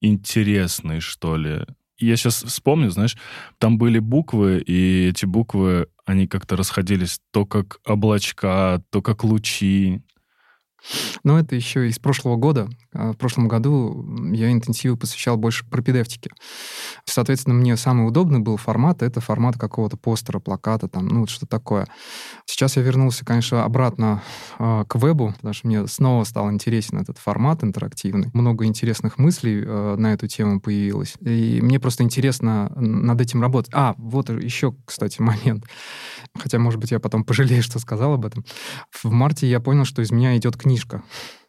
интересные, 0.00 1.00
что 1.00 1.36
ли. 1.36 1.64
Я 1.98 2.16
сейчас 2.16 2.42
вспомню, 2.42 2.90
знаешь, 2.90 3.16
там 3.58 3.78
были 3.78 3.98
буквы, 4.00 4.58
и 4.58 5.08
эти 5.08 5.26
буквы, 5.26 5.88
они 6.04 6.26
как-то 6.26 6.56
расходились 6.56 7.20
то 7.32 7.46
как 7.46 7.78
облачка, 7.86 8.82
то 8.90 9.00
как 9.00 9.24
лучи. 9.24 10.02
Но 11.22 11.38
это 11.38 11.54
еще 11.54 11.88
из 11.88 11.98
прошлого 11.98 12.36
года. 12.36 12.68
А 12.92 13.12
В 13.12 13.16
прошлом 13.16 13.48
году 13.48 14.06
я 14.32 14.52
интенсивы 14.52 14.96
посвящал 14.96 15.36
больше 15.36 15.64
пропедевтике. 15.66 16.30
Соответственно, 17.04 17.54
мне 17.54 17.76
самый 17.76 18.06
удобный 18.06 18.40
был 18.40 18.56
формат, 18.56 19.02
это 19.02 19.20
формат 19.20 19.58
какого-то 19.58 19.96
постера, 19.96 20.38
плаката, 20.38 20.88
там, 20.88 21.06
ну, 21.06 21.20
вот 21.20 21.30
что 21.30 21.46
такое. 21.46 21.86
Сейчас 22.46 22.76
я 22.76 22.82
вернулся, 22.82 23.24
конечно, 23.24 23.64
обратно 23.64 24.22
э, 24.58 24.84
к 24.88 24.96
вебу, 24.96 25.32
потому 25.36 25.54
что 25.54 25.66
мне 25.66 25.86
снова 25.86 26.24
стал 26.24 26.50
интересен 26.50 26.98
этот 26.98 27.18
формат 27.18 27.64
интерактивный. 27.64 28.30
Много 28.32 28.64
интересных 28.64 29.18
мыслей 29.18 29.62
э, 29.64 29.96
на 29.96 30.12
эту 30.12 30.26
тему 30.28 30.60
появилось. 30.60 31.14
И 31.20 31.60
мне 31.62 31.80
просто 31.80 32.02
интересно 32.02 32.70
над 32.76 33.20
этим 33.20 33.42
работать. 33.42 33.72
А, 33.74 33.94
вот 33.98 34.30
еще, 34.30 34.74
кстати, 34.84 35.20
момент. 35.22 35.64
Хотя, 36.36 36.58
может 36.58 36.80
быть, 36.80 36.90
я 36.90 37.00
потом 37.00 37.24
пожалею, 37.24 37.62
что 37.62 37.78
сказал 37.78 38.14
об 38.14 38.24
этом. 38.24 38.44
В 38.90 39.10
марте 39.10 39.48
я 39.48 39.60
понял, 39.60 39.84
что 39.84 40.02
из 40.02 40.10
меня 40.10 40.36
идет 40.36 40.56
книжка. 40.74 41.02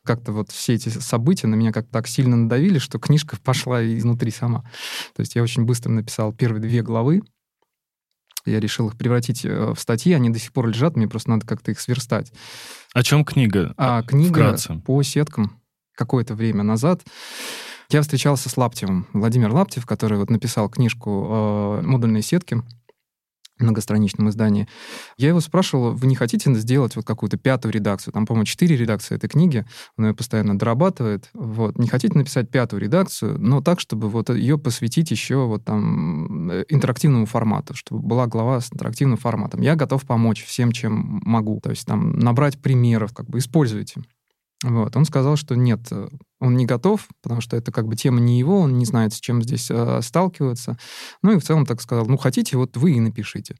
как-то 0.03 0.31
вот 0.31 0.51
все 0.51 0.75
эти 0.75 0.89
события 0.89 1.47
на 1.47 1.55
меня 1.55 1.71
как-то 1.71 1.91
так 1.91 2.07
сильно 2.07 2.35
надавили, 2.35 2.79
что 2.79 2.99
книжка 2.99 3.37
пошла 3.43 3.83
изнутри 3.83 4.31
сама. 4.31 4.61
То 5.15 5.21
есть 5.21 5.35
я 5.35 5.43
очень 5.43 5.65
быстро 5.65 5.91
написал 5.91 6.33
первые 6.33 6.61
две 6.61 6.81
главы, 6.81 7.21
я 8.45 8.59
решил 8.59 8.87
их 8.87 8.97
превратить 8.97 9.43
э, 9.43 9.73
в 9.73 9.79
статьи, 9.79 10.13
они 10.13 10.29
до 10.29 10.39
сих 10.39 10.53
пор 10.53 10.67
лежат, 10.67 10.95
мне 10.95 11.07
просто 11.07 11.31
надо 11.31 11.47
как-то 11.47 11.71
их 11.71 11.79
сверстать. 11.79 12.31
О 12.93 13.01
чем 13.01 13.25
книга? 13.25 13.73
А 13.77 14.03
книга 14.03 14.29
Вкратце. 14.29 14.75
по 14.85 15.01
сеткам 15.01 15.59
какое-то 15.95 16.35
время 16.35 16.63
назад. 16.63 17.01
Я 17.89 18.01
встречался 18.01 18.49
с 18.49 18.57
Лаптевым. 18.57 19.07
Владимир 19.13 19.51
Лаптев, 19.51 19.85
который 19.85 20.17
вот 20.17 20.29
написал 20.29 20.69
книжку 20.69 21.79
э, 21.79 21.81
«Модульные 21.81 22.21
сетки», 22.21 22.61
многостраничном 23.59 24.29
издании. 24.29 24.67
Я 25.17 25.29
его 25.29 25.39
спрашивал, 25.39 25.93
вы 25.93 26.07
не 26.07 26.15
хотите 26.15 26.53
сделать 26.55 26.95
вот 26.95 27.05
какую-то 27.05 27.37
пятую 27.37 27.71
редакцию? 27.71 28.13
Там, 28.13 28.25
по-моему, 28.25 28.45
четыре 28.45 28.75
редакции 28.75 29.15
этой 29.15 29.29
книги, 29.29 29.65
он 29.97 30.07
ее 30.07 30.13
постоянно 30.13 30.57
дорабатывает. 30.57 31.29
Вот. 31.33 31.77
Не 31.77 31.87
хотите 31.87 32.17
написать 32.17 32.49
пятую 32.49 32.81
редакцию, 32.81 33.39
но 33.39 33.61
так, 33.61 33.79
чтобы 33.79 34.09
вот 34.09 34.29
ее 34.29 34.57
посвятить 34.57 35.11
еще 35.11 35.45
вот 35.45 35.63
там 35.63 36.49
э, 36.51 36.65
интерактивному 36.69 37.25
формату, 37.25 37.73
чтобы 37.75 38.01
была 38.01 38.27
глава 38.27 38.59
с 38.61 38.71
интерактивным 38.71 39.17
форматом. 39.17 39.61
Я 39.61 39.75
готов 39.75 40.03
помочь 40.05 40.43
всем, 40.43 40.71
чем 40.71 41.21
могу. 41.23 41.59
То 41.61 41.69
есть 41.69 41.85
там 41.85 42.19
набрать 42.19 42.61
примеров, 42.61 43.13
как 43.13 43.29
бы 43.29 43.39
используйте. 43.39 44.01
Вот. 44.63 44.95
Он 44.95 45.05
сказал, 45.05 45.35
что 45.35 45.55
нет, 45.55 45.81
э, 45.91 46.07
он 46.45 46.55
не 46.55 46.65
готов, 46.65 47.07
потому 47.21 47.41
что 47.41 47.57
это 47.57 47.71
как 47.71 47.87
бы 47.87 47.95
тема 47.95 48.19
не 48.19 48.39
его, 48.39 48.59
он 48.59 48.77
не 48.77 48.85
знает, 48.85 49.13
с 49.13 49.19
чем 49.19 49.41
здесь 49.41 49.67
э, 49.69 50.01
сталкиваться. 50.01 50.77
Ну 51.21 51.33
и 51.33 51.39
в 51.39 51.43
целом 51.43 51.65
так 51.65 51.81
сказал, 51.81 52.05
ну 52.05 52.17
хотите, 52.17 52.57
вот 52.57 52.77
вы 52.77 52.93
и 52.93 52.99
напишите. 52.99 53.55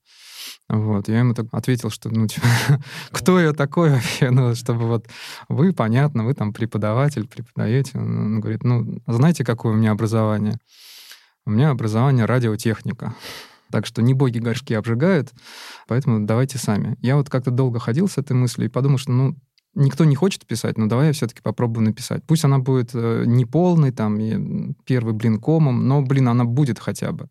Вот, 0.69 1.07
я 1.07 1.19
ему 1.19 1.33
так 1.33 1.47
ответил, 1.51 1.89
что, 1.89 2.09
ну, 2.09 2.27
типа, 2.27 2.47
кто 3.11 3.39
я 3.39 3.53
такой 3.53 3.91
вообще, 3.91 4.29
ну, 4.29 4.55
чтобы 4.55 4.87
вот 4.87 5.07
вы, 5.49 5.73
понятно, 5.73 6.23
вы 6.23 6.33
там 6.33 6.53
преподаватель, 6.53 7.27
преподаете. 7.27 7.97
Он 7.97 8.39
говорит, 8.39 8.63
ну, 8.63 8.99
знаете, 9.07 9.43
какое 9.43 9.73
у 9.73 9.75
меня 9.75 9.91
образование? 9.91 10.57
У 11.45 11.51
меня 11.51 11.69
образование 11.69 12.25
радиотехника. 12.25 13.15
Так 13.71 13.85
что 13.85 14.01
не 14.01 14.13
боги 14.13 14.39
горшки 14.39 14.73
обжигают, 14.73 15.33
поэтому 15.87 16.25
давайте 16.25 16.57
сами. 16.57 16.97
Я 17.01 17.17
вот 17.17 17.29
как-то 17.29 17.51
долго 17.51 17.79
ходил 17.79 18.07
с 18.07 18.17
этой 18.17 18.33
мыслью 18.33 18.67
и 18.67 18.71
подумал, 18.71 18.97
что, 18.97 19.11
ну, 19.11 19.35
никто 19.75 20.05
не 20.05 20.15
хочет 20.15 20.45
писать, 20.45 20.77
но 20.77 20.87
давай 20.87 21.07
я 21.07 21.13
все-таки 21.13 21.41
попробую 21.41 21.85
написать. 21.85 22.23
Пусть 22.25 22.45
она 22.45 22.59
будет 22.59 22.91
э, 22.93 23.23
не 23.25 23.45
полной, 23.45 23.91
там, 23.91 24.19
и 24.19 24.73
первый 24.85 25.13
блин 25.13 25.39
комом, 25.39 25.87
но, 25.87 26.01
блин, 26.01 26.29
она 26.29 26.45
будет 26.45 26.79
хотя 26.79 27.11
бы. 27.11 27.27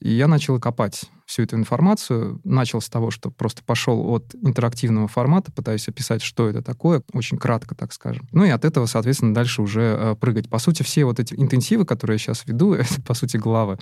И 0.00 0.10
я 0.10 0.28
начал 0.28 0.60
копать 0.60 1.10
всю 1.28 1.42
эту 1.42 1.56
информацию. 1.56 2.40
Начал 2.42 2.80
с 2.80 2.88
того, 2.88 3.10
что 3.10 3.30
просто 3.30 3.62
пошел 3.62 4.08
от 4.08 4.34
интерактивного 4.34 5.08
формата, 5.08 5.52
пытаюсь 5.52 5.86
описать, 5.86 6.22
что 6.22 6.48
это 6.48 6.62
такое, 6.62 7.02
очень 7.12 7.36
кратко, 7.36 7.74
так 7.74 7.92
скажем. 7.92 8.26
Ну 8.32 8.44
и 8.44 8.48
от 8.48 8.64
этого, 8.64 8.86
соответственно, 8.86 9.34
дальше 9.34 9.60
уже 9.60 9.82
э, 9.82 10.16
прыгать. 10.18 10.48
По 10.48 10.58
сути, 10.58 10.82
все 10.82 11.04
вот 11.04 11.20
эти 11.20 11.34
интенсивы, 11.34 11.84
которые 11.84 12.14
я 12.14 12.18
сейчас 12.18 12.46
веду, 12.46 12.72
это, 12.74 13.02
по 13.02 13.12
сути, 13.12 13.36
главы. 13.36 13.78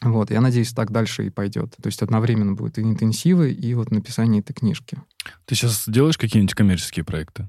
Вот, 0.00 0.30
я 0.30 0.40
надеюсь, 0.40 0.72
так 0.72 0.90
дальше 0.90 1.26
и 1.26 1.30
пойдет. 1.30 1.76
То 1.80 1.88
есть 1.88 2.00
одновременно 2.00 2.54
будут 2.54 2.78
и 2.78 2.80
интенсивы, 2.80 3.52
и 3.52 3.74
вот 3.74 3.90
написание 3.90 4.40
этой 4.40 4.54
книжки. 4.54 4.98
Ты 5.44 5.54
сейчас 5.54 5.84
делаешь 5.86 6.16
какие-нибудь 6.16 6.54
коммерческие 6.54 7.04
проекты? 7.04 7.48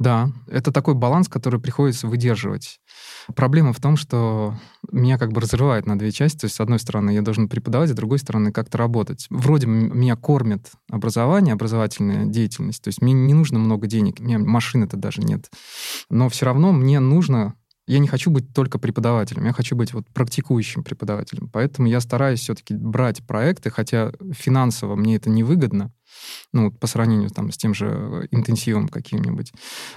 Да, 0.00 0.32
это 0.46 0.72
такой 0.72 0.94
баланс, 0.94 1.28
который 1.28 1.60
приходится 1.60 2.06
выдерживать. 2.08 2.80
Проблема 3.36 3.74
в 3.74 3.80
том, 3.80 3.98
что 3.98 4.54
меня 4.90 5.18
как 5.18 5.30
бы 5.30 5.42
разрывает 5.42 5.84
на 5.84 5.98
две 5.98 6.10
части. 6.10 6.38
То 6.38 6.44
есть, 6.46 6.56
с 6.56 6.60
одной 6.60 6.78
стороны, 6.78 7.10
я 7.10 7.20
должен 7.20 7.50
преподавать, 7.50 7.90
с 7.90 7.92
другой 7.92 8.18
стороны, 8.18 8.50
как-то 8.50 8.78
работать. 8.78 9.26
Вроде 9.28 9.66
меня 9.66 10.16
кормит 10.16 10.70
образование, 10.90 11.52
образовательная 11.52 12.24
деятельность. 12.24 12.82
То 12.82 12.88
есть 12.88 13.02
мне 13.02 13.12
не 13.12 13.34
нужно 13.34 13.58
много 13.58 13.86
денег, 13.86 14.20
у 14.20 14.24
меня 14.24 14.38
машины-то 14.38 14.96
даже 14.96 15.20
нет. 15.20 15.50
Но 16.08 16.30
все 16.30 16.46
равно 16.46 16.72
мне 16.72 16.98
нужно 16.98 17.52
я 17.90 17.98
не 17.98 18.06
хочу 18.06 18.30
быть 18.30 18.54
только 18.54 18.78
преподавателем, 18.78 19.46
я 19.46 19.52
хочу 19.52 19.74
быть 19.74 19.92
вот 19.92 20.06
практикующим 20.14 20.84
преподавателем. 20.84 21.48
Поэтому 21.48 21.88
я 21.88 22.00
стараюсь 22.00 22.38
все-таки 22.38 22.74
брать 22.74 23.26
проекты, 23.26 23.70
хотя 23.70 24.12
финансово 24.32 24.94
мне 24.94 25.16
это 25.16 25.28
невыгодно, 25.28 25.92
ну, 26.52 26.70
по 26.70 26.86
сравнению 26.86 27.30
там, 27.30 27.50
с 27.50 27.56
тем 27.56 27.74
же 27.74 27.86
э, 27.88 28.26
интенсивом 28.30 28.88
каким-нибудь. 28.88 29.52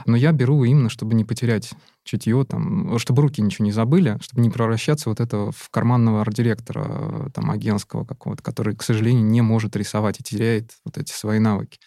Но 0.08 0.18
я 0.18 0.32
беру 0.32 0.64
именно, 0.64 0.90
чтобы 0.90 1.14
не 1.14 1.24
потерять 1.24 1.70
чутье, 2.04 2.44
там, 2.46 2.98
чтобы 2.98 3.22
руки 3.22 3.44
ничего 3.44 3.66
не 3.66 3.72
забыли, 3.72 4.18
чтобы 4.22 4.42
не 4.42 4.50
превращаться 4.50 5.10
вот 5.10 5.20
это 5.20 5.52
в 5.52 5.70
карманного 5.70 6.22
арт-директора 6.22 6.86
э, 6.88 7.30
там, 7.32 7.52
агентского 7.52 8.06
какого-то, 8.06 8.42
который, 8.42 8.76
к 8.76 8.82
сожалению, 8.82 9.24
не 9.26 9.42
может 9.42 9.76
рисовать 9.76 10.20
и 10.20 10.24
теряет 10.24 10.72
вот 10.84 10.98
эти 10.98 11.12
свои 11.12 11.38
навыки. 11.38 11.78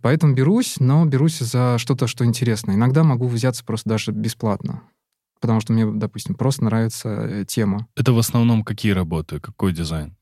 Поэтому 0.00 0.34
берусь, 0.34 0.80
но 0.80 1.04
берусь 1.04 1.38
за 1.38 1.78
что-то, 1.78 2.08
что 2.08 2.24
интересно. 2.24 2.72
Иногда 2.72 3.04
могу 3.04 3.28
взяться 3.28 3.64
просто 3.64 3.88
даже 3.88 4.10
бесплатно 4.10 4.82
потому 5.42 5.60
что 5.60 5.72
мне, 5.72 5.84
допустим, 5.84 6.36
просто 6.36 6.64
нравится 6.64 7.08
э, 7.08 7.44
тема. 7.46 7.88
Это 7.96 8.12
в 8.12 8.18
основном 8.18 8.62
какие 8.62 8.92
работы, 8.92 9.40
какой 9.40 9.72
дизайн? 9.72 10.16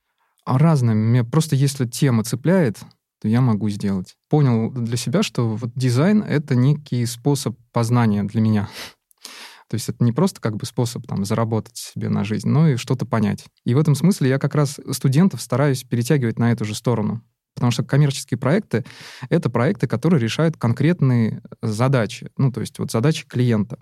А 0.47 0.59
разные. 0.59 0.97
Мне 0.97 1.23
просто 1.23 1.55
если 1.55 1.85
тема 1.85 2.25
цепляет, 2.25 2.79
то 3.21 3.29
я 3.29 3.43
могу 3.43 3.69
сделать. 3.69 4.17
Понял 4.31 4.71
для 4.71 4.97
себя, 4.97 5.23
что 5.23 5.57
вот 5.57 5.71
дизайн— 5.75 6.23
это 6.29 6.55
некий 6.55 7.05
способ 7.05 7.57
познания 7.71 8.25
для 8.25 8.41
меня. 8.41 8.69
То 9.69 9.75
есть 9.75 9.91
это 9.91 10.03
не 10.03 10.13
просто 10.13 10.41
как 10.41 10.57
бы 10.57 10.65
способ 10.65 11.07
там 11.07 11.25
заработать 11.27 11.77
себе 11.77 12.09
на 12.09 12.25
жизнь, 12.25 12.49
но 12.49 12.69
и 12.69 12.77
что-то 12.77 13.05
понять. 13.05 13.45
И 13.65 13.75
в 13.75 13.79
этом 13.79 13.95
смысле 13.95 14.31
я 14.31 14.39
как 14.39 14.55
раз 14.55 14.81
студентов 14.91 15.43
стараюсь 15.43 15.85
перетягивать 15.85 16.39
на 16.39 16.51
эту 16.51 16.65
же 16.65 16.75
сторону. 16.75 17.23
Потому 17.55 17.73
что 17.73 17.85
коммерческие 17.85 18.39
проекты— 18.39 18.87
это 19.29 19.51
проекты, 19.51 19.87
которые 19.87 20.19
решают 20.19 20.57
конкретные 20.57 21.43
задачи. 21.61 22.31
Ну, 22.39 22.51
то 22.51 22.63
есть 22.63 22.79
вот 22.79 22.91
задачи 22.91 23.27
клиента. 23.27 23.79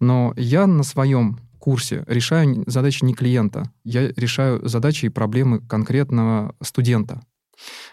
Но 0.00 0.32
я 0.36 0.66
на 0.66 0.82
своем 0.82 1.38
курсе 1.58 2.04
решаю 2.06 2.64
задачи 2.66 3.04
не 3.04 3.14
клиента, 3.14 3.70
я 3.84 4.08
решаю 4.08 4.66
задачи 4.68 5.06
и 5.06 5.10
проблемы 5.10 5.60
конкретного 5.60 6.54
студента. 6.62 7.22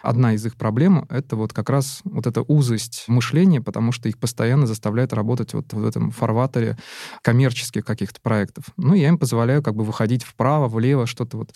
Одна 0.02 0.34
из 0.34 0.44
их 0.44 0.56
проблем— 0.56 1.06
это 1.10 1.36
вот 1.36 1.52
как 1.52 1.70
раз 1.70 2.00
вот 2.04 2.26
эта 2.26 2.42
узость 2.42 3.04
мышления, 3.08 3.60
потому 3.60 3.92
что 3.92 4.08
их 4.08 4.18
постоянно 4.18 4.66
заставляют 4.66 5.12
работать 5.12 5.54
вот 5.54 5.72
в 5.72 5.86
этом 5.86 6.10
фарватере 6.10 6.76
коммерческих 7.22 7.84
каких-то 7.84 8.20
проектов. 8.20 8.64
Ну, 8.76 8.94
я 8.94 9.08
им 9.08 9.18
позволяю 9.18 9.62
как 9.62 9.74
бы 9.74 9.84
выходить 9.84 10.24
вправо, 10.24 10.68
влево, 10.68 11.06
что-то 11.06 11.38
вот 11.38 11.54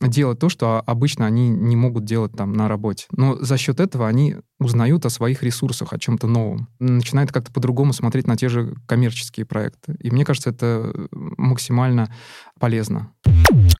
делать 0.00 0.38
то, 0.38 0.48
что 0.48 0.82
обычно 0.86 1.26
они 1.26 1.48
не 1.48 1.76
могут 1.76 2.04
делать 2.04 2.32
там 2.32 2.52
на 2.52 2.68
работе. 2.68 3.06
Но 3.10 3.36
за 3.36 3.56
счет 3.56 3.80
этого 3.80 4.06
они 4.06 4.36
узнают 4.58 5.04
о 5.06 5.10
своих 5.10 5.42
ресурсах, 5.42 5.92
о 5.92 5.98
чем-то 5.98 6.26
новом. 6.26 6.68
Начинают 6.78 7.32
как-то 7.32 7.52
по-другому 7.52 7.92
смотреть 7.92 8.26
на 8.26 8.36
те 8.36 8.48
же 8.48 8.74
коммерческие 8.86 9.46
проекты. 9.46 9.96
И 10.00 10.10
мне 10.10 10.24
кажется, 10.24 10.50
это 10.50 11.08
максимально 11.10 12.12
полезно. 12.58 13.12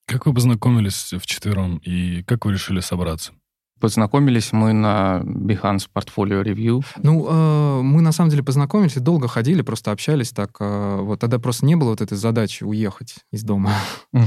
Как 0.06 0.26
вы 0.26 0.35
познакомились 0.35 1.12
вчетвером 1.18 1.78
и 1.78 2.23
как 2.25 2.44
вы 2.44 2.52
решили 2.52 2.80
собраться? 2.80 3.32
Познакомились 3.78 4.52
мы 4.52 4.73
на 4.73 5.21
Behance 5.23 5.87
Portfolio 5.95 6.42
Review. 6.42 6.83
Ну, 7.02 7.26
э, 7.28 7.83
мы 7.83 8.00
на 8.00 8.12
самом 8.12 8.30
деле 8.30 8.42
познакомились, 8.42 8.95
долго 8.95 9.28
ходили, 9.28 9.61
просто 9.61 9.92
общались 9.92 10.30
так. 10.30 10.56
Э, 10.61 11.00
вот 11.02 11.21
тогда 11.21 11.38
просто 11.38 11.66
не 11.66 11.76
было 11.76 11.90
вот 11.90 12.00
этой 12.00 12.16
задачи 12.16 12.64
уехать 12.64 13.16
из 13.33 13.42
дома. 13.42 13.73
Угу. 14.12 14.23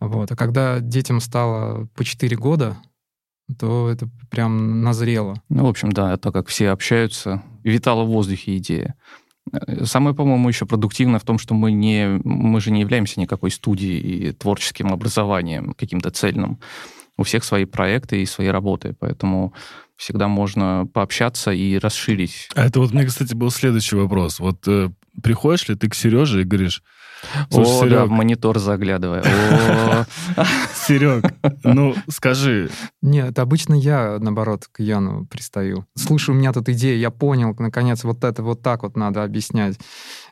Вот. 0.00 0.32
А 0.32 0.36
когда 0.36 0.80
детям 0.80 1.20
стало 1.20 1.88
по 1.94 2.04
4 2.04 2.36
года, 2.36 2.76
то 3.58 3.88
это 3.88 4.08
прям 4.30 4.82
назрело. 4.82 5.34
Ну, 5.48 5.66
в 5.66 5.68
общем, 5.68 5.92
да, 5.92 6.16
так 6.16 6.32
как 6.32 6.48
все 6.48 6.70
общаются, 6.70 7.42
витала 7.64 8.04
в 8.04 8.08
воздухе 8.08 8.56
идея. 8.56 8.94
Э, 9.52 9.84
самое, 9.84 10.14
по-моему, 10.16 10.48
еще 10.48 10.66
продуктивное 10.66 11.20
в 11.20 11.24
том, 11.24 11.38
что 11.38 11.54
мы, 11.54 11.72
не, 11.72 12.20
мы 12.24 12.60
же 12.60 12.70
не 12.70 12.80
являемся 12.80 13.20
никакой 13.20 13.50
студией 13.50 14.28
и 14.28 14.32
творческим 14.32 14.92
образованием 14.92 15.74
каким-то 15.74 16.10
цельным 16.10 16.58
у 17.16 17.22
всех 17.22 17.44
свои 17.44 17.64
проекты 17.64 18.22
и 18.22 18.26
свои 18.26 18.48
работы, 18.48 18.94
поэтому 18.98 19.54
всегда 19.96 20.28
можно 20.28 20.86
пообщаться 20.92 21.50
и 21.50 21.78
расширить. 21.78 22.48
А 22.54 22.66
это 22.66 22.80
вот 22.80 22.92
мне, 22.92 23.06
кстати, 23.06 23.34
был 23.34 23.50
следующий 23.50 23.96
вопрос. 23.96 24.38
Вот 24.38 24.66
э, 24.68 24.90
приходишь 25.22 25.68
ли 25.68 25.74
ты 25.74 25.88
к 25.88 25.94
Сереже 25.94 26.42
и 26.42 26.44
говоришь, 26.44 26.82
О, 27.50 27.64
Серег, 27.64 27.90
да, 27.90 28.04
в 28.04 28.10
монитор 28.10 28.58
заглядывая. 28.58 29.24
Серег, 30.74 31.32
ну 31.64 31.94
скажи. 32.08 32.70
Нет, 33.00 33.38
обычно 33.38 33.72
я, 33.72 34.18
наоборот, 34.20 34.66
к 34.70 34.80
Яну 34.80 35.26
пристаю. 35.26 35.86
Слушай, 35.96 36.30
у 36.30 36.34
меня 36.34 36.52
тут 36.52 36.68
идея, 36.68 36.96
я 36.96 37.10
понял, 37.10 37.54
наконец, 37.58 38.04
вот 38.04 38.22
это 38.22 38.42
вот 38.42 38.62
так 38.62 38.82
вот 38.82 38.96
надо 38.96 39.24
объяснять. 39.24 39.78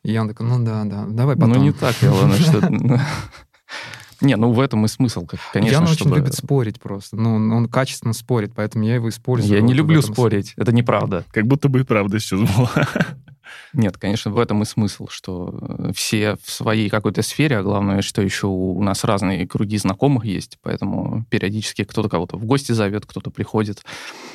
И 0.02 0.12
Ян 0.12 0.28
такой, 0.28 0.46
ну 0.46 0.62
да, 0.62 0.84
да, 0.84 1.06
давай 1.08 1.36
потом. 1.36 1.54
Ну 1.54 1.62
не 1.62 1.72
так, 1.72 1.94
Илона, 2.02 2.36
что... 2.36 2.60
Не, 4.24 4.36
ну 4.36 4.52
в 4.52 4.60
этом 4.60 4.84
и 4.84 4.88
смысл, 4.88 5.26
конечно, 5.52 5.74
Ян 5.74 5.86
чтобы... 5.86 6.12
очень 6.12 6.22
любит 6.22 6.34
спорить 6.34 6.80
просто. 6.80 7.16
Ну, 7.16 7.34
он, 7.34 7.68
качественно 7.68 8.12
спорит, 8.12 8.52
поэтому 8.54 8.84
я 8.84 8.94
его 8.94 9.08
использую. 9.08 9.54
Я 9.54 9.60
не 9.60 9.72
вот 9.72 9.78
люблю 9.78 10.00
этом 10.00 10.14
спорить, 10.14 10.54
это 10.56 10.72
неправда. 10.72 11.24
Как 11.32 11.46
будто 11.46 11.68
бы 11.68 11.80
и 11.80 11.82
правда 11.84 12.18
сейчас 12.18 12.40
была. 12.40 12.70
Нет, 13.72 13.96
конечно, 13.98 14.30
в 14.30 14.38
этом 14.38 14.62
и 14.62 14.64
смысл, 14.64 15.08
что 15.08 15.58
э, 15.60 15.92
все 15.94 16.36
в 16.42 16.50
своей 16.50 16.88
какой-то 16.88 17.22
сфере, 17.22 17.58
а 17.58 17.62
главное, 17.62 18.02
что 18.02 18.22
еще 18.22 18.46
у 18.46 18.82
нас 18.82 19.04
разные 19.04 19.46
круги 19.46 19.76
знакомых 19.78 20.24
есть, 20.24 20.58
поэтому 20.62 21.24
периодически 21.30 21.84
кто-то 21.84 22.08
кого-то 22.08 22.36
в 22.36 22.44
гости 22.44 22.72
зовет, 22.72 23.06
кто-то 23.06 23.30
приходит. 23.30 23.84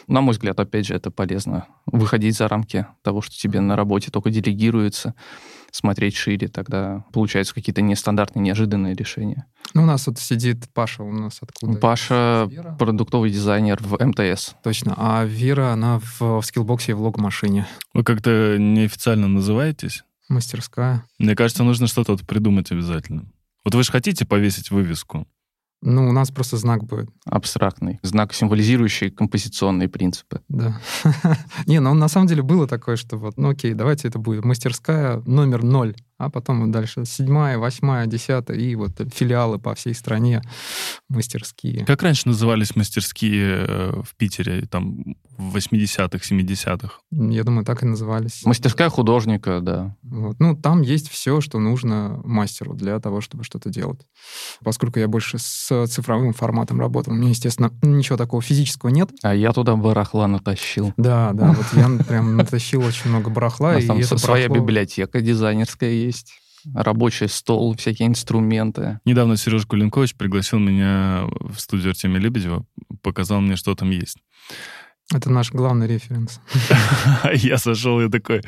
На 0.07 0.21
мой 0.21 0.33
взгляд, 0.33 0.59
опять 0.59 0.87
же, 0.87 0.95
это 0.95 1.11
полезно. 1.11 1.67
Выходить 1.85 2.35
за 2.35 2.47
рамки 2.47 2.85
того, 3.01 3.21
что 3.21 3.35
тебе 3.35 3.61
на 3.61 3.75
работе 3.75 4.11
только 4.11 4.29
делегируется, 4.29 5.13
смотреть 5.71 6.15
шире, 6.15 6.47
тогда 6.47 7.05
получаются 7.13 7.53
какие-то 7.53 7.81
нестандартные, 7.81 8.43
неожиданные 8.43 8.95
решения. 8.95 9.45
Ну, 9.73 9.83
у 9.83 9.85
нас 9.85 10.07
вот 10.07 10.17
сидит 10.17 10.67
Паша 10.73 11.03
у 11.03 11.11
нас 11.11 11.37
откуда? 11.41 11.77
Паша 11.77 12.49
продуктовый 12.79 13.29
дизайнер 13.29 13.77
в 13.81 14.03
МТС. 14.03 14.55
Точно. 14.63 14.95
А 14.97 15.25
Вера, 15.25 15.71
она 15.71 15.99
в, 15.99 16.41
в 16.41 16.41
скиллбоксе 16.43 16.93
и 16.93 16.95
в 16.95 17.01
лог-машине. 17.01 17.67
Вы 17.93 18.03
как-то 18.03 18.55
неофициально 18.99 19.27
называетесь? 19.29 20.03
Мастерская. 20.27 21.05
Мне 21.19 21.35
кажется, 21.35 21.63
нужно 21.63 21.87
что-то 21.87 22.11
вот 22.11 22.27
придумать 22.27 22.71
обязательно. 22.71 23.31
Вот 23.63 23.73
вы 23.73 23.83
же 23.83 23.91
хотите 23.91 24.25
повесить 24.25 24.71
вывеску? 24.71 25.25
Ну, 25.81 26.09
у 26.09 26.11
нас 26.11 26.29
просто 26.29 26.57
знак 26.57 26.83
будет, 26.83 27.09
Абстрактный. 27.25 27.99
Знак, 28.03 28.33
символизирующий 28.33 29.09
композиционные 29.09 29.87
принципы. 29.87 30.41
да. 30.49 30.81
Не, 31.65 31.79
ну 31.79 31.93
на 31.93 32.09
самом 32.09 32.27
деле 32.27 32.41
было 32.41 32.67
такое, 32.67 32.97
что 32.97 33.15
вот, 33.15 33.37
ну 33.37 33.49
окей, 33.51 33.73
давайте 33.73 34.09
это 34.09 34.19
будет 34.19 34.43
мастерская 34.43 35.21
номер 35.25 35.63
ноль, 35.63 35.95
а 36.19 36.29
потом 36.29 36.61
вот 36.61 36.71
дальше 36.71 37.05
седьмая, 37.05 37.57
восьмая, 37.57 38.05
десятая, 38.05 38.57
и 38.57 38.75
вот 38.75 38.91
филиалы 39.13 39.57
по 39.57 39.73
всей 39.73 39.95
стране 39.95 40.41
мастерские. 41.07 41.85
Как 41.85 42.03
раньше 42.03 42.27
назывались 42.27 42.75
мастерские 42.75 43.65
э, 43.67 44.01
в 44.03 44.15
Питере, 44.17 44.65
там, 44.69 45.15
в 45.37 45.55
80-х, 45.55 46.17
70-х? 46.17 46.99
Я 47.11 47.43
думаю, 47.45 47.65
так 47.65 47.83
и 47.83 47.85
назывались. 47.85 48.45
Мастерская 48.45 48.89
художника, 48.89 49.61
да. 49.61 49.95
Вот. 50.03 50.37
Ну, 50.39 50.57
там 50.57 50.81
есть 50.81 51.09
все, 51.09 51.39
что 51.39 51.57
нужно 51.59 52.19
мастеру 52.25 52.73
для 52.73 52.99
того, 52.99 53.21
чтобы 53.21 53.45
что-то 53.45 53.69
делать. 53.69 54.01
Поскольку 54.61 54.99
я 54.99 55.07
больше 55.07 55.37
с 55.39 55.87
цифровым 55.87 56.33
форматом 56.33 56.81
работал, 56.81 57.13
у 57.13 57.15
меня, 57.15 57.29
естественно, 57.29 57.71
ничего 57.81 58.17
такого 58.17 58.41
физического 58.41 58.89
нет. 58.89 59.09
А 59.23 59.33
я 59.33 59.53
туда 59.53 59.77
барахла 59.77 60.27
натащил. 60.27 60.93
Да, 60.97 61.31
да, 61.31 61.53
вот 61.53 61.65
я 61.73 62.03
прям 62.03 62.35
натащил 62.35 62.83
очень 62.83 63.09
много 63.09 63.29
У 63.29 63.31
барахла. 63.31 63.73
нас 63.73 63.83
и 63.83 63.87
там 63.87 63.97
это 63.97 64.17
своя 64.17 64.49
библиотека 64.49 65.21
дизайнерская 65.21 65.91
есть, 65.91 66.08
рабочий 66.73 67.27
стол, 67.27 67.75
всякие 67.75 68.07
инструменты. 68.07 68.99
Недавно 69.05 69.37
Сережа 69.37 69.67
Кулинкович 69.67 70.15
пригласил 70.15 70.59
меня 70.59 71.25
в 71.41 71.57
студию 71.57 71.91
Артемия 71.91 72.19
Лебедева, 72.19 72.65
показал 73.01 73.41
мне, 73.41 73.55
что 73.55 73.75
там 73.75 73.91
есть. 73.91 74.17
Это 75.13 75.31
наш 75.31 75.51
главный 75.51 75.87
референс. 75.87 76.39
Я 77.33 77.57
сошел 77.57 77.99
и 77.99 78.09
такой, 78.09 78.43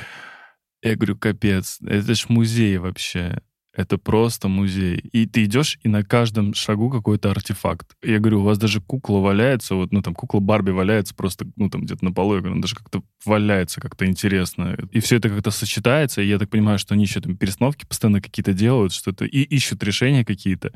я 0.84 0.96
говорю, 0.96 1.15
капец, 1.15 1.80
это 1.82 2.15
ж 2.15 2.25
музей 2.30 2.77
вообще. 2.77 3.41
Это 3.74 3.98
просто 3.98 4.50
музей. 4.50 4.98
И 4.98 5.25
ты 5.25 5.46
идешь, 5.46 5.80
и 5.84 5.88
на 5.88 6.04
каждом 6.04 6.54
шагу 6.54 6.90
какой-то 6.90 7.32
артефакт. 7.32 7.96
Я 8.04 8.20
говорю, 8.20 8.42
у 8.42 8.44
вас 8.44 8.58
даже 8.58 8.82
кукла 8.82 9.20
валяется, 9.20 9.75
вот, 9.75 9.94
ну, 9.94 10.01
там, 10.01 10.13
кукла 10.13 10.40
Барби 10.40 10.72
валяется 10.72 11.16
просто, 11.16 11.46
ну, 11.56 11.70
там, 11.70 11.84
где-то 11.84 12.04
на 12.04 12.12
полу. 12.12 12.36
Я 12.36 12.40
говорю, 12.42 12.56
она 12.56 12.62
даже 12.62 12.75
как-то 12.75 13.01
валяется, 13.25 13.80
как-то 13.80 14.06
интересно. 14.06 14.78
И 14.92 15.00
все 15.00 15.18
это 15.18 15.30
как-то 15.30 15.51
сочетается, 15.51 16.22
и 16.22 16.28
я 16.28 16.38
так 16.38 16.50
понимаю, 16.50 16.80
что 16.80 16.96
они 16.96 17.06
еще 17.06 17.22
там 17.22 17.38
перестановки 17.38 17.86
постоянно 17.86 18.22
какие-то 18.22 18.54
делают, 18.54 18.92
что-то, 18.92 19.24
и 19.25 19.42
ищут 19.42 19.84
решения 19.84 20.25
какие-то. 20.25 20.72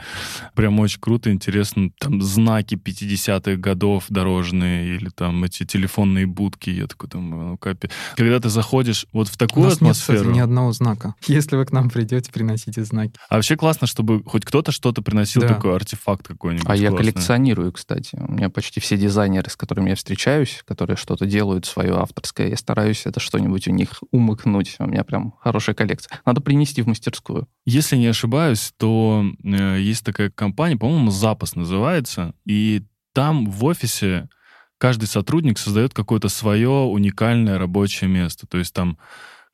Прям 0.54 0.80
очень 0.80 1.02
круто, 1.02 1.32
интересно. 1.32 1.90
Там 2.00 2.22
знаки 2.22 2.76
50-х 2.76 3.58
годов 3.58 4.06
дорожные, 4.10 4.96
или 4.96 5.10
там 5.10 5.44
эти 5.44 5.66
телефонные 5.66 6.28
будки. 6.28 6.70
Я 6.70 6.88
такой 6.88 7.10
думаю, 7.10 7.50
ну, 7.50 7.58
капец. 7.58 7.92
Когда 8.16 8.40
ты 8.40 8.50
заходишь 8.50 9.06
вот 9.12 9.28
в 9.28 9.36
У 9.36 9.38
такую 9.38 9.66
нас 9.66 9.82
нет, 9.82 9.96
кстати, 9.96 10.18
атмосферу... 10.18 10.36
ни 10.36 10.40
одного 10.40 10.72
знака. 10.72 11.16
Если 11.28 11.58
вы 11.58 11.66
к 11.66 11.72
нам 11.74 11.90
придете, 11.90 12.32
приносите 12.32 12.85
знаки. 12.86 13.14
А 13.30 13.36
вообще 13.36 13.56
классно, 13.56 13.88
чтобы 13.88 14.24
хоть 14.24 14.46
кто-то 14.46 14.72
что-то 14.72 15.02
приносил, 15.02 15.42
Да. 15.42 15.50
такой 15.50 15.76
артефакт 15.76 16.28
какой-нибудь. 16.28 16.66
А 16.70 16.76
я 16.76 16.90
классный. 16.90 17.12
коллекционирую, 17.12 17.72
кстати. 17.72 18.16
У 18.20 18.32
меня 18.32 18.50
почти 18.50 18.80
все 18.80 18.98
дизайнеры, 18.98 19.50
с 19.50 19.56
которыми 19.56 19.90
я 19.90 19.96
встречаюсь, 19.96 20.64
которые 20.66 20.98
что-то 20.98 21.26
делают 21.26 21.66
свое 21.66 21.96
авторское, 21.98 22.48
я 22.50 22.58
стараюсь 22.58 23.06
это 23.06 23.20
что-нибудь 23.20 23.68
у 23.68 23.72
них 23.72 24.02
умыкнуть. 24.12 24.76
У 24.80 24.86
меня 24.86 25.04
прям 25.04 25.34
хорошая 25.40 25.76
коллекция. 25.76 26.20
Надо 26.26 26.42
принести 26.42 26.82
в 26.82 26.88
мастерскую. 26.88 27.48
Если 27.66 27.98
не 27.98 28.08
ошибаюсь, 28.08 28.74
то 28.78 29.26
э, 29.44 29.80
есть 29.80 30.06
такая 30.06 30.30
компания, 30.30 30.78
по-моему, 30.78 31.12
Запас 31.12 31.56
называется, 31.56 32.34
и 32.46 32.84
там 33.14 33.50
в 33.50 33.64
офисе 33.66 34.30
каждый 34.78 35.06
сотрудник 35.06 35.58
создает 35.58 35.94
какое-то 35.94 36.28
свое 36.30 36.70
уникальное 36.70 37.58
рабочее 37.58 38.10
место. 38.10 38.46
То 38.46 38.58
есть 38.58 38.74
там 38.74 38.98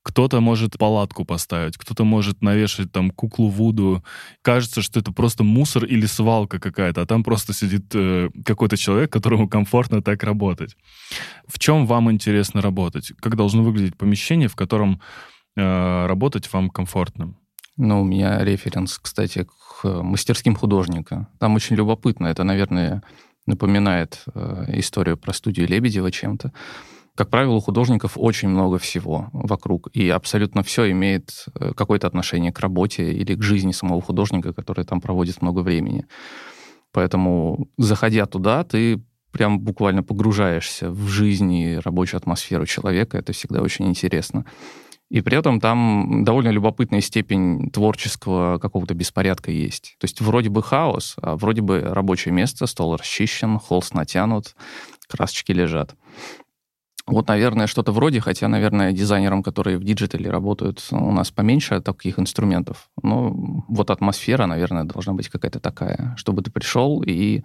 кто-то 0.04 0.42
может 0.42 0.78
палатку 0.78 1.26
поставить, 1.26 1.78
кто-то 1.78 2.04
может 2.04 2.42
навешать 2.42 2.92
там 2.92 3.12
куклу 3.12 3.50
Вуду. 3.50 4.04
Кажется, 4.42 4.82
что 4.82 5.00
это 5.00 5.12
просто 5.12 5.44
мусор 5.44 5.86
или 5.86 6.06
свалка 6.06 6.60
какая-то, 6.60 7.02
а 7.02 7.06
там 7.06 7.24
просто 7.24 7.54
сидит 7.54 7.86
э, 7.94 8.30
какой-то 8.44 8.78
человек, 8.78 9.12
которому 9.12 9.48
комфортно 9.48 10.02
так 10.02 10.24
работать. 10.24 10.76
В 11.48 11.60
чем 11.60 11.86
вам 11.86 12.12
интересно 12.12 12.62
работать? 12.62 13.12
Как 13.20 13.36
должно 13.36 13.64
выглядеть 13.64 13.98
помещение, 13.98 14.48
в 14.48 14.56
котором 14.56 15.02
э, 15.56 16.06
работать 16.08 16.52
вам 16.52 16.70
комфортно? 16.70 17.36
Ну, 17.78 18.02
у 18.02 18.06
меня 18.06 18.44
референс, 18.44 18.98
кстати, 18.98 19.46
к 19.46 20.04
мастерским 20.04 20.56
художника. 20.56 21.28
Там 21.40 21.56
очень 21.56 21.76
любопытно. 21.76 22.28
Это, 22.28 22.44
наверное, 22.44 23.02
напоминает 23.46 24.24
э, 24.34 24.66
историю 24.80 25.18
про 25.18 25.34
студию 25.34 25.68
Лебедева 25.68 26.12
чем-то. 26.12 26.52
Как 27.16 27.30
правило, 27.30 27.56
у 27.56 27.60
художников 27.60 28.14
очень 28.16 28.48
много 28.50 28.78
всего 28.78 29.30
вокруг, 29.34 29.90
и 29.94 30.10
абсолютно 30.10 30.64
все 30.64 30.90
имеет 30.92 31.46
э, 31.56 31.74
какое-то 31.76 32.08
отношение 32.08 32.54
к 32.54 32.60
работе 32.60 33.12
или 33.12 33.36
к 33.36 33.44
жизни 33.44 33.74
самого 33.74 34.02
художника, 34.02 34.54
который 34.54 34.86
там 34.86 35.02
проводит 35.02 35.42
много 35.42 35.60
времени. 35.60 36.06
Поэтому, 36.94 37.68
заходя 37.78 38.26
туда, 38.26 38.64
ты 38.64 39.02
прям 39.32 39.60
буквально 39.60 40.04
погружаешься 40.04 40.90
в 40.90 41.08
жизнь 41.08 41.54
и 41.54 41.78
рабочую 41.78 42.18
атмосферу 42.18 42.66
человека. 42.66 43.18
Это 43.18 43.34
всегда 43.34 43.62
очень 43.62 43.88
интересно. 43.88 44.46
И 45.10 45.20
при 45.20 45.38
этом 45.38 45.60
там 45.60 46.24
довольно 46.24 46.50
любопытная 46.50 47.02
степень 47.02 47.70
творческого 47.72 48.60
какого-то 48.60 48.94
беспорядка 48.94 49.52
есть. 49.52 49.98
То 50.00 50.06
есть 50.06 50.22
вроде 50.22 50.50
бы 50.50 50.64
хаос, 50.64 51.16
а 51.22 51.36
вроде 51.36 51.62
бы 51.62 51.82
рабочее 51.82 52.34
место, 52.34 52.66
стол 52.66 52.96
расчищен, 52.96 53.60
холст 53.60 53.94
натянут, 53.94 54.56
красочки 55.10 55.52
лежат. 55.52 55.96
Вот, 57.12 57.28
наверное, 57.28 57.68
что-то 57.68 57.92
вроде, 57.92 58.22
хотя, 58.22 58.48
наверное, 58.48 58.94
дизайнерам, 58.94 59.44
которые 59.44 59.78
в 59.78 59.84
диджитале 59.84 60.30
работают, 60.30 60.82
у 60.92 61.12
нас 61.12 61.30
поменьше 61.32 61.82
таких 61.82 62.20
инструментов. 62.20 62.90
Но 63.04 63.32
вот 63.68 63.90
атмосфера, 63.90 64.46
наверное, 64.46 64.86
должна 64.86 65.14
быть 65.14 65.28
какая-то 65.30 65.60
такая, 65.60 66.14
чтобы 66.18 66.42
ты 66.42 66.52
пришел 66.52 67.04
и 67.06 67.44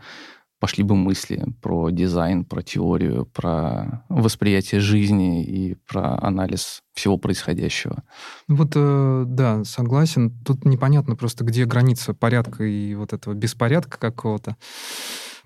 пошли 0.58 0.84
бы 0.84 0.94
мысли 0.94 1.44
про 1.60 1.90
дизайн, 1.90 2.44
про 2.44 2.62
теорию, 2.62 3.26
про 3.26 4.04
восприятие 4.08 4.80
жизни 4.80 5.44
и 5.44 5.74
про 5.86 6.16
анализ 6.22 6.82
всего 6.94 7.18
происходящего. 7.18 8.04
Ну 8.48 8.56
Вот, 8.56 8.72
э, 8.74 9.24
да, 9.26 9.64
согласен. 9.64 10.30
Тут 10.44 10.64
непонятно 10.64 11.14
просто, 11.14 11.44
где 11.44 11.66
граница 11.66 12.14
порядка 12.14 12.64
и 12.64 12.94
вот 12.94 13.12
этого 13.12 13.34
беспорядка 13.34 13.98
какого-то. 13.98 14.56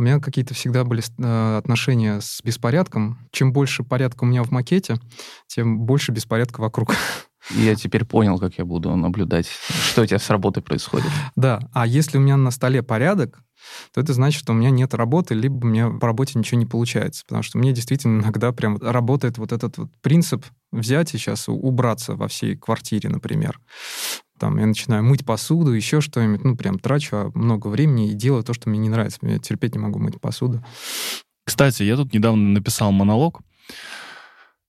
У 0.00 0.02
меня 0.02 0.18
какие-то 0.18 0.54
всегда 0.54 0.82
были 0.84 1.02
э, 1.02 1.58
отношения 1.58 2.22
с 2.22 2.40
беспорядком. 2.42 3.18
Чем 3.32 3.52
больше 3.52 3.84
порядка 3.84 4.24
у 4.24 4.26
меня 4.26 4.42
в 4.42 4.50
макете, 4.50 4.98
тем 5.46 5.80
больше 5.80 6.10
беспорядка 6.10 6.62
вокруг. 6.62 6.94
Я 7.50 7.74
теперь 7.74 8.06
понял, 8.06 8.38
как 8.38 8.54
я 8.58 8.64
буду 8.64 8.94
наблюдать, 8.96 9.46
что 9.48 10.02
у 10.02 10.06
тебя 10.06 10.18
с 10.18 10.30
работой 10.30 10.62
происходит. 10.62 11.10
Да, 11.36 11.60
а 11.72 11.86
если 11.86 12.18
у 12.18 12.20
меня 12.20 12.36
на 12.36 12.50
столе 12.50 12.82
порядок, 12.82 13.42
то 13.92 14.00
это 14.00 14.12
значит, 14.12 14.40
что 14.40 14.52
у 14.52 14.56
меня 14.56 14.70
нет 14.70 14.94
работы, 14.94 15.34
либо 15.34 15.66
у 15.66 15.68
меня 15.68 15.90
по 15.90 16.06
работе 16.06 16.38
ничего 16.38 16.58
не 16.58 16.66
получается. 16.66 17.24
Потому 17.26 17.42
что 17.42 17.58
мне 17.58 17.72
действительно 17.72 18.22
иногда 18.22 18.52
прям 18.52 18.78
работает 18.78 19.38
вот 19.38 19.52
этот 19.52 19.78
вот 19.78 19.90
принцип 20.00 20.46
взять 20.70 21.14
и 21.14 21.18
сейчас 21.18 21.48
убраться 21.48 22.14
во 22.14 22.28
всей 22.28 22.56
квартире, 22.56 23.08
например. 23.08 23.58
Там 24.40 24.57
я 24.57 24.64
начинаю 24.64 25.05
мыть 25.05 25.24
посуду, 25.26 25.72
еще 25.72 26.00
что-нибудь, 26.00 26.42
ну, 26.42 26.57
прям 26.57 26.79
трачу 26.79 27.31
много 27.35 27.68
времени 27.68 28.11
и 28.11 28.14
делаю 28.14 28.42
то, 28.42 28.55
что 28.55 28.70
мне 28.70 28.79
не 28.79 28.88
нравится. 28.88 29.18
Я 29.20 29.38
терпеть 29.38 29.74
не 29.74 29.79
могу 29.79 29.98
мыть 29.98 30.18
посуду. 30.18 30.64
Кстати, 31.44 31.83
я 31.83 31.96
тут 31.96 32.14
недавно 32.14 32.48
написал 32.48 32.90
монолог 32.90 33.42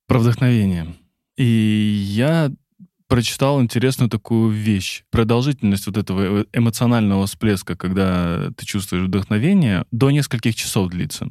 про 0.08 0.20
вдохновение. 0.20 0.94
И 1.38 1.46
я 1.46 2.52
прочитал 3.08 3.62
интересную 3.62 4.10
такую 4.10 4.52
вещь. 4.52 5.06
Продолжительность 5.10 5.88
вот 5.88 5.96
этого 5.96 6.46
эмоционального 6.52 7.26
всплеска, 7.26 7.78
когда 7.78 8.52
ты 8.58 8.66
чувствуешь 8.66 9.06
вдохновение, 9.06 9.86
до 9.92 10.12
нескольких 10.12 10.54
часов 10.54 10.90
длится. 10.90 11.30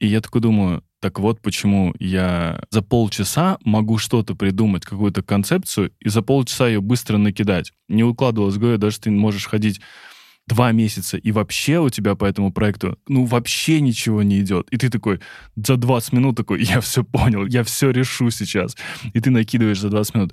И 0.00 0.08
я 0.08 0.20
такой 0.20 0.40
думаю, 0.40 0.82
так 1.06 1.20
вот 1.20 1.40
почему 1.40 1.94
я 2.00 2.60
за 2.70 2.82
полчаса 2.82 3.58
могу 3.64 3.96
что-то 3.96 4.34
придумать, 4.34 4.84
какую-то 4.84 5.22
концепцию, 5.22 5.92
и 6.00 6.08
за 6.08 6.20
полчаса 6.20 6.66
ее 6.66 6.80
быстро 6.80 7.16
накидать. 7.16 7.72
Не 7.88 8.02
укладывалось 8.02 8.56
в 8.56 8.78
даже 8.78 8.98
ты 8.98 9.12
можешь 9.12 9.46
ходить 9.46 9.80
два 10.48 10.72
месяца, 10.72 11.16
и 11.16 11.30
вообще 11.30 11.78
у 11.78 11.90
тебя 11.90 12.16
по 12.16 12.24
этому 12.24 12.52
проекту, 12.52 12.98
ну, 13.06 13.24
вообще 13.24 13.80
ничего 13.80 14.24
не 14.24 14.40
идет. 14.40 14.66
И 14.72 14.78
ты 14.78 14.90
такой 14.90 15.20
за 15.54 15.76
20 15.76 16.12
минут 16.12 16.36
такой, 16.36 16.64
я 16.64 16.80
все 16.80 17.04
понял, 17.04 17.46
я 17.46 17.62
все 17.62 17.90
решу 17.90 18.30
сейчас. 18.30 18.76
И 19.12 19.20
ты 19.20 19.30
накидываешь 19.30 19.78
за 19.78 19.90
20 19.90 20.14
минут. 20.16 20.32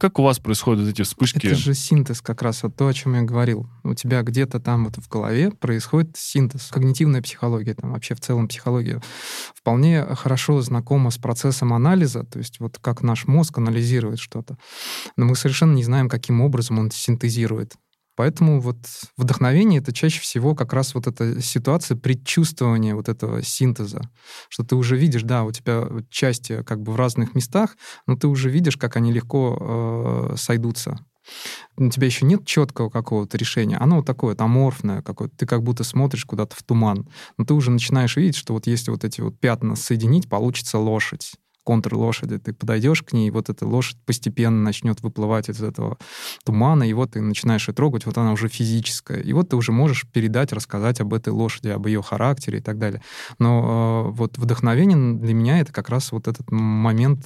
Как 0.00 0.18
у 0.18 0.22
вас 0.22 0.38
происходят 0.38 0.88
эти 0.88 1.02
вспышки? 1.02 1.46
Это 1.46 1.54
же 1.54 1.74
синтез 1.74 2.22
как 2.22 2.40
раз, 2.40 2.62
вот 2.62 2.74
то, 2.74 2.86
о 2.86 2.92
чем 2.94 3.16
я 3.16 3.20
говорил. 3.20 3.68
У 3.84 3.92
тебя 3.92 4.22
где-то 4.22 4.58
там 4.58 4.86
вот 4.86 4.96
в 4.96 5.06
голове 5.10 5.50
происходит 5.50 6.16
синтез. 6.16 6.70
Когнитивная 6.72 7.20
психология, 7.20 7.74
там 7.74 7.92
вообще 7.92 8.14
в 8.14 8.20
целом 8.20 8.48
психология, 8.48 9.02
вполне 9.54 10.06
хорошо 10.14 10.62
знакома 10.62 11.10
с 11.10 11.18
процессом 11.18 11.74
анализа, 11.74 12.24
то 12.24 12.38
есть 12.38 12.60
вот 12.60 12.78
как 12.80 13.02
наш 13.02 13.26
мозг 13.26 13.58
анализирует 13.58 14.20
что-то. 14.20 14.56
Но 15.16 15.26
мы 15.26 15.36
совершенно 15.36 15.74
не 15.74 15.84
знаем, 15.84 16.08
каким 16.08 16.40
образом 16.40 16.78
он 16.78 16.90
синтезирует. 16.90 17.74
Поэтому 18.20 18.60
вот 18.60 18.76
вдохновение— 19.16 19.80
это 19.80 19.94
чаще 19.94 20.20
всего 20.20 20.54
как 20.54 20.74
раз 20.74 20.94
вот 20.94 21.06
эта 21.06 21.40
ситуация 21.40 21.96
предчувствования 21.96 22.94
вот 22.94 23.08
этого 23.08 23.42
синтеза, 23.42 24.02
что 24.50 24.62
ты 24.62 24.76
уже 24.76 24.98
видишь, 24.98 25.22
да, 25.22 25.44
у 25.44 25.52
тебя 25.52 25.86
части 26.10 26.62
как 26.64 26.82
бы 26.82 26.92
в 26.92 26.96
разных 26.96 27.34
местах, 27.34 27.78
но 28.06 28.16
ты 28.16 28.28
уже 28.28 28.50
видишь, 28.50 28.76
как 28.76 28.96
они 28.96 29.10
легко 29.10 30.32
э, 30.32 30.36
сойдутся. 30.36 30.98
У 31.78 31.88
тебя 31.88 32.08
еще 32.08 32.26
нет 32.26 32.44
четкого 32.44 32.90
какого-то 32.90 33.38
решения. 33.38 33.78
Оно 33.78 33.96
вот 33.96 34.06
такое 34.06 34.32
вот 34.32 34.40
аморфное 34.42 35.00
какое-то. 35.00 35.34
Ты 35.38 35.46
как 35.46 35.62
будто 35.62 35.82
смотришь 35.82 36.26
куда-то 36.26 36.54
в 36.54 36.62
туман. 36.62 37.08
Но 37.38 37.46
ты 37.46 37.54
уже 37.54 37.70
начинаешь 37.70 38.18
видеть, 38.18 38.36
что 38.36 38.52
вот 38.52 38.66
если 38.66 38.90
вот 38.90 39.02
эти 39.02 39.22
вот 39.22 39.40
пятна 39.40 39.76
соединить, 39.76 40.28
получится 40.28 40.76
лошадь 40.76 41.32
контур 41.70 41.94
лошади, 41.94 42.38
ты 42.38 42.52
подойдешь 42.52 43.04
к 43.04 43.12
ней, 43.12 43.30
вот 43.30 43.48
эта 43.48 43.64
лошадь 43.64 43.96
постепенно 44.04 44.60
начнет 44.60 45.02
выплывать 45.02 45.48
из 45.48 45.62
этого 45.62 45.98
тумана, 46.44 46.82
и 46.82 46.92
вот 46.92 47.12
ты 47.12 47.20
начинаешь 47.20 47.68
ее 47.68 47.74
трогать, 47.74 48.06
вот 48.06 48.18
она 48.18 48.32
уже 48.32 48.48
физическая. 48.48 49.20
И 49.20 49.32
вот 49.32 49.50
ты 49.50 49.56
уже 49.56 49.70
можешь 49.70 50.04
передать, 50.12 50.52
рассказать 50.52 51.00
об 51.00 51.14
этой 51.14 51.28
лошади, 51.28 51.68
об 51.68 51.86
ее 51.86 52.02
характере 52.02 52.58
и 52.58 52.60
так 52.60 52.78
далее. 52.78 53.02
Но 53.38 54.08
э, 54.08 54.16
вот 54.16 54.36
вдохновение 54.36 55.14
для 55.14 55.32
меня 55.32 55.60
это 55.60 55.72
как 55.72 55.90
раз 55.90 56.10
вот 56.10 56.26
этот 56.26 56.50
момент 56.50 57.24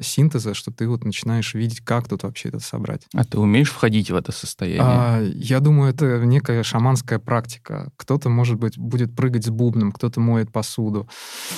синтеза, 0.00 0.54
что 0.54 0.70
ты 0.70 0.88
вот 0.88 1.04
начинаешь 1.04 1.54
видеть, 1.54 1.80
как 1.80 2.08
тут 2.08 2.22
вообще 2.22 2.48
это 2.48 2.60
собрать. 2.60 3.06
А 3.14 3.24
ты 3.24 3.38
умеешь 3.38 3.70
входить 3.70 4.10
в 4.10 4.14
это 4.14 4.32
состояние? 4.32 4.82
А, 4.82 5.20
я 5.22 5.60
думаю, 5.60 5.90
это 5.90 6.18
некая 6.24 6.62
шаманская 6.62 7.18
практика. 7.18 7.90
Кто-то, 7.96 8.28
может 8.28 8.58
быть, 8.58 8.78
будет 8.78 9.14
прыгать 9.14 9.44
с 9.44 9.50
бубном, 9.50 9.92
кто-то 9.92 10.20
моет 10.20 10.52
посуду. 10.52 11.08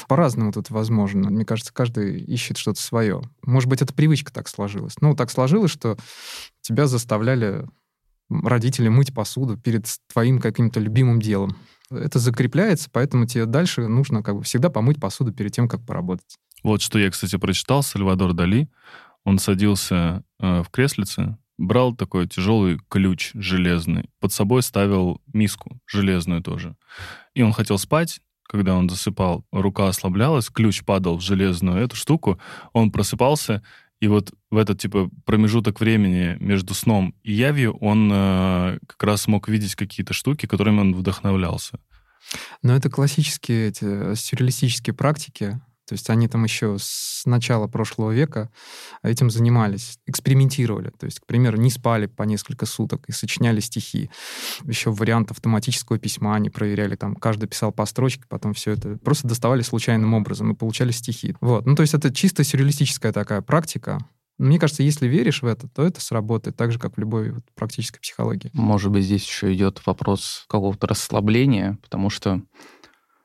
По-разному 0.09 0.53
тут 0.53 0.71
возможно. 0.71 1.31
Мне 1.31 1.45
кажется, 1.45 1.73
каждый 1.73 2.21
ищет 2.21 2.57
что-то 2.59 2.81
свое. 2.81 3.23
Может 3.43 3.69
быть, 3.69 3.83
это 3.83 3.93
привычка 3.95 4.33
так 4.33 4.49
сложилась. 4.49 4.95
Ну, 5.01 5.15
так 5.15 5.31
сложилось, 5.31 5.71
что 5.71 5.97
тебя 6.63 6.87
заставляли 6.87 7.67
родители 8.29 8.89
мыть 8.89 9.15
посуду 9.15 9.57
перед 9.57 9.87
твоим 10.13 10.41
каким-то 10.41 10.81
любимым 10.81 11.21
делом. 11.21 11.57
Это 11.91 12.19
закрепляется, 12.19 12.89
поэтому 12.91 13.27
тебе 13.27 13.47
дальше 13.47 13.87
нужно 13.87 14.23
как 14.23 14.37
бы 14.37 14.43
всегда 14.43 14.71
помыть 14.71 15.01
посуду 15.01 15.33
перед 15.33 15.53
тем, 15.53 15.69
как 15.69 15.85
поработать. 15.85 16.37
Вот 16.67 16.83
что 16.83 16.99
я, 16.99 17.13
кстати, 17.13 17.39
прочитал, 17.39 17.85
Сальвадор 17.85 18.33
Дали. 18.33 18.69
Он 19.23 19.39
садился 19.39 20.25
э, 20.41 20.65
в 20.65 20.69
креслице, 20.71 21.39
брал 21.59 21.95
такой 21.95 22.27
тяжелый 22.27 22.81
ключ 22.89 23.31
железный, 23.35 24.11
под 24.19 24.33
собой 24.33 24.65
ставил 24.65 25.23
миску 25.33 25.79
железную 25.87 26.43
тоже. 26.43 26.75
И 27.35 27.43
он 27.43 27.53
хотел 27.53 27.79
спать, 27.79 28.19
когда 28.49 28.75
он 28.75 28.91
засыпал, 28.91 29.47
рука 29.53 29.87
ослаблялась, 29.87 30.49
ключ 30.49 30.83
падал 30.83 31.19
в 31.19 31.21
железную 31.21 31.77
эту 31.77 31.95
штуку, 31.95 32.41
он 32.73 32.91
просыпался, 32.91 33.63
и 34.01 34.09
вот 34.09 34.33
в 34.51 34.57
этот, 34.57 34.81
типа, 34.81 35.09
промежуток 35.25 35.79
времени 35.79 36.37
между 36.41 36.75
сном 36.75 37.15
и 37.23 37.33
явью 37.33 37.77
он 37.77 38.11
э, 38.13 38.79
как 38.89 39.05
раз 39.05 39.29
мог 39.29 39.47
видеть 39.47 39.77
какие-то 39.77 40.15
штуки, 40.15 40.47
которыми 40.47 40.81
он 40.81 40.97
вдохновлялся. 40.97 41.79
Но 42.65 42.75
это 42.75 42.91
классические 42.91 43.69
эти 43.69 43.85
э, 43.85 44.15
сюрреалистические 44.17 44.95
практики, 44.95 45.61
то 45.87 45.93
есть 45.93 46.11
они 46.11 46.27
там 46.29 46.45
еще 46.45 46.77
с 46.81 47.23
начала 47.27 47.69
прошлого 47.69 48.11
века 48.11 48.51
этим 49.03 49.31
занимались, 49.31 49.99
экспериментировали. 50.07 50.91
То 50.91 51.07
есть, 51.07 51.21
к 51.21 51.27
примеру, 51.27 51.57
не 51.59 51.71
спали 51.71 52.07
по 52.07 52.25
несколько 52.25 52.67
суток 52.67 53.09
и 53.09 53.13
сочиняли 53.13 53.61
стихи. 53.61 54.11
Еще 54.65 54.91
вариант 54.91 55.31
автоматического 55.31 55.99
письма 55.99 56.35
они 56.35 56.51
проверяли. 56.51 56.97
Там 56.97 57.15
каждый 57.15 57.49
писал 57.49 57.73
по 57.73 57.87
строчке, 57.87 58.25
потом 58.29 58.53
все 58.53 58.73
это 58.73 58.99
просто 58.99 59.29
доставали 59.29 59.63
случайным 59.63 60.15
образом 60.15 60.53
и 60.53 60.57
получали 60.57 60.91
стихи. 60.91 61.37
Вот. 61.41 61.67
Ну, 61.67 61.77
то 61.77 61.83
есть 61.83 61.95
это 61.95 62.13
чисто 62.13 62.43
сюрреалистическая 62.43 63.13
такая 63.13 63.41
практика. 63.41 64.01
Мне 64.39 64.59
кажется, 64.59 64.83
если 64.83 65.07
веришь 65.07 65.43
в 65.43 65.47
это, 65.47 65.67
то 65.69 65.83
это 65.83 66.01
сработает 66.01 66.57
так 66.57 66.71
же, 66.71 66.79
как 66.79 66.97
в 66.97 67.01
любой 67.01 67.31
вот, 67.31 67.45
практической 67.55 68.01
психологии. 68.01 68.51
Может 68.53 68.91
быть, 68.91 69.05
здесь 69.05 69.25
еще 69.25 69.55
идет 69.55 69.81
вопрос 69.87 70.45
какого-то 70.49 70.87
расслабления, 70.87 71.79
потому 71.83 72.11
что 72.11 72.43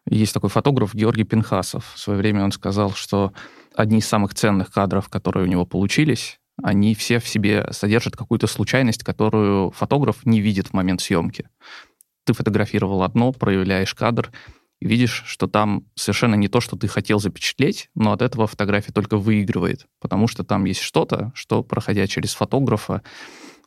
есть 0.09 0.33
такой 0.33 0.49
фотограф 0.49 0.93
Георгий 0.93 1.23
Пинхасов. 1.23 1.93
В 1.93 1.99
свое 1.99 2.19
время 2.19 2.43
он 2.43 2.51
сказал, 2.51 2.91
что 2.91 3.33
одни 3.75 3.99
из 3.99 4.07
самых 4.07 4.33
ценных 4.33 4.71
кадров, 4.71 5.09
которые 5.09 5.45
у 5.45 5.49
него 5.49 5.65
получились, 5.65 6.39
они 6.61 6.95
все 6.95 7.19
в 7.19 7.27
себе 7.27 7.67
содержат 7.71 8.15
какую-то 8.15 8.47
случайность, 8.47 9.03
которую 9.03 9.71
фотограф 9.71 10.25
не 10.25 10.41
видит 10.41 10.67
в 10.67 10.73
момент 10.73 11.01
съемки. 11.01 11.49
Ты 12.25 12.33
фотографировал 12.33 13.03
одно, 13.03 13.31
проявляешь 13.31 13.95
кадр, 13.95 14.31
и 14.79 14.87
видишь, 14.87 15.23
что 15.27 15.47
там 15.47 15.85
совершенно 15.95 16.35
не 16.35 16.47
то, 16.47 16.59
что 16.59 16.75
ты 16.75 16.87
хотел 16.87 17.19
запечатлеть, 17.19 17.89
но 17.95 18.13
от 18.13 18.21
этого 18.21 18.47
фотография 18.47 18.91
только 18.91 19.17
выигрывает, 19.17 19.87
потому 19.99 20.27
что 20.27 20.43
там 20.43 20.65
есть 20.65 20.81
что-то, 20.81 21.31
что, 21.35 21.63
проходя 21.63 22.07
через 22.07 22.33
фотографа, 22.33 23.03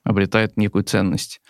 обретает 0.02 0.56
некую 0.56 0.84
ценность 0.84 1.40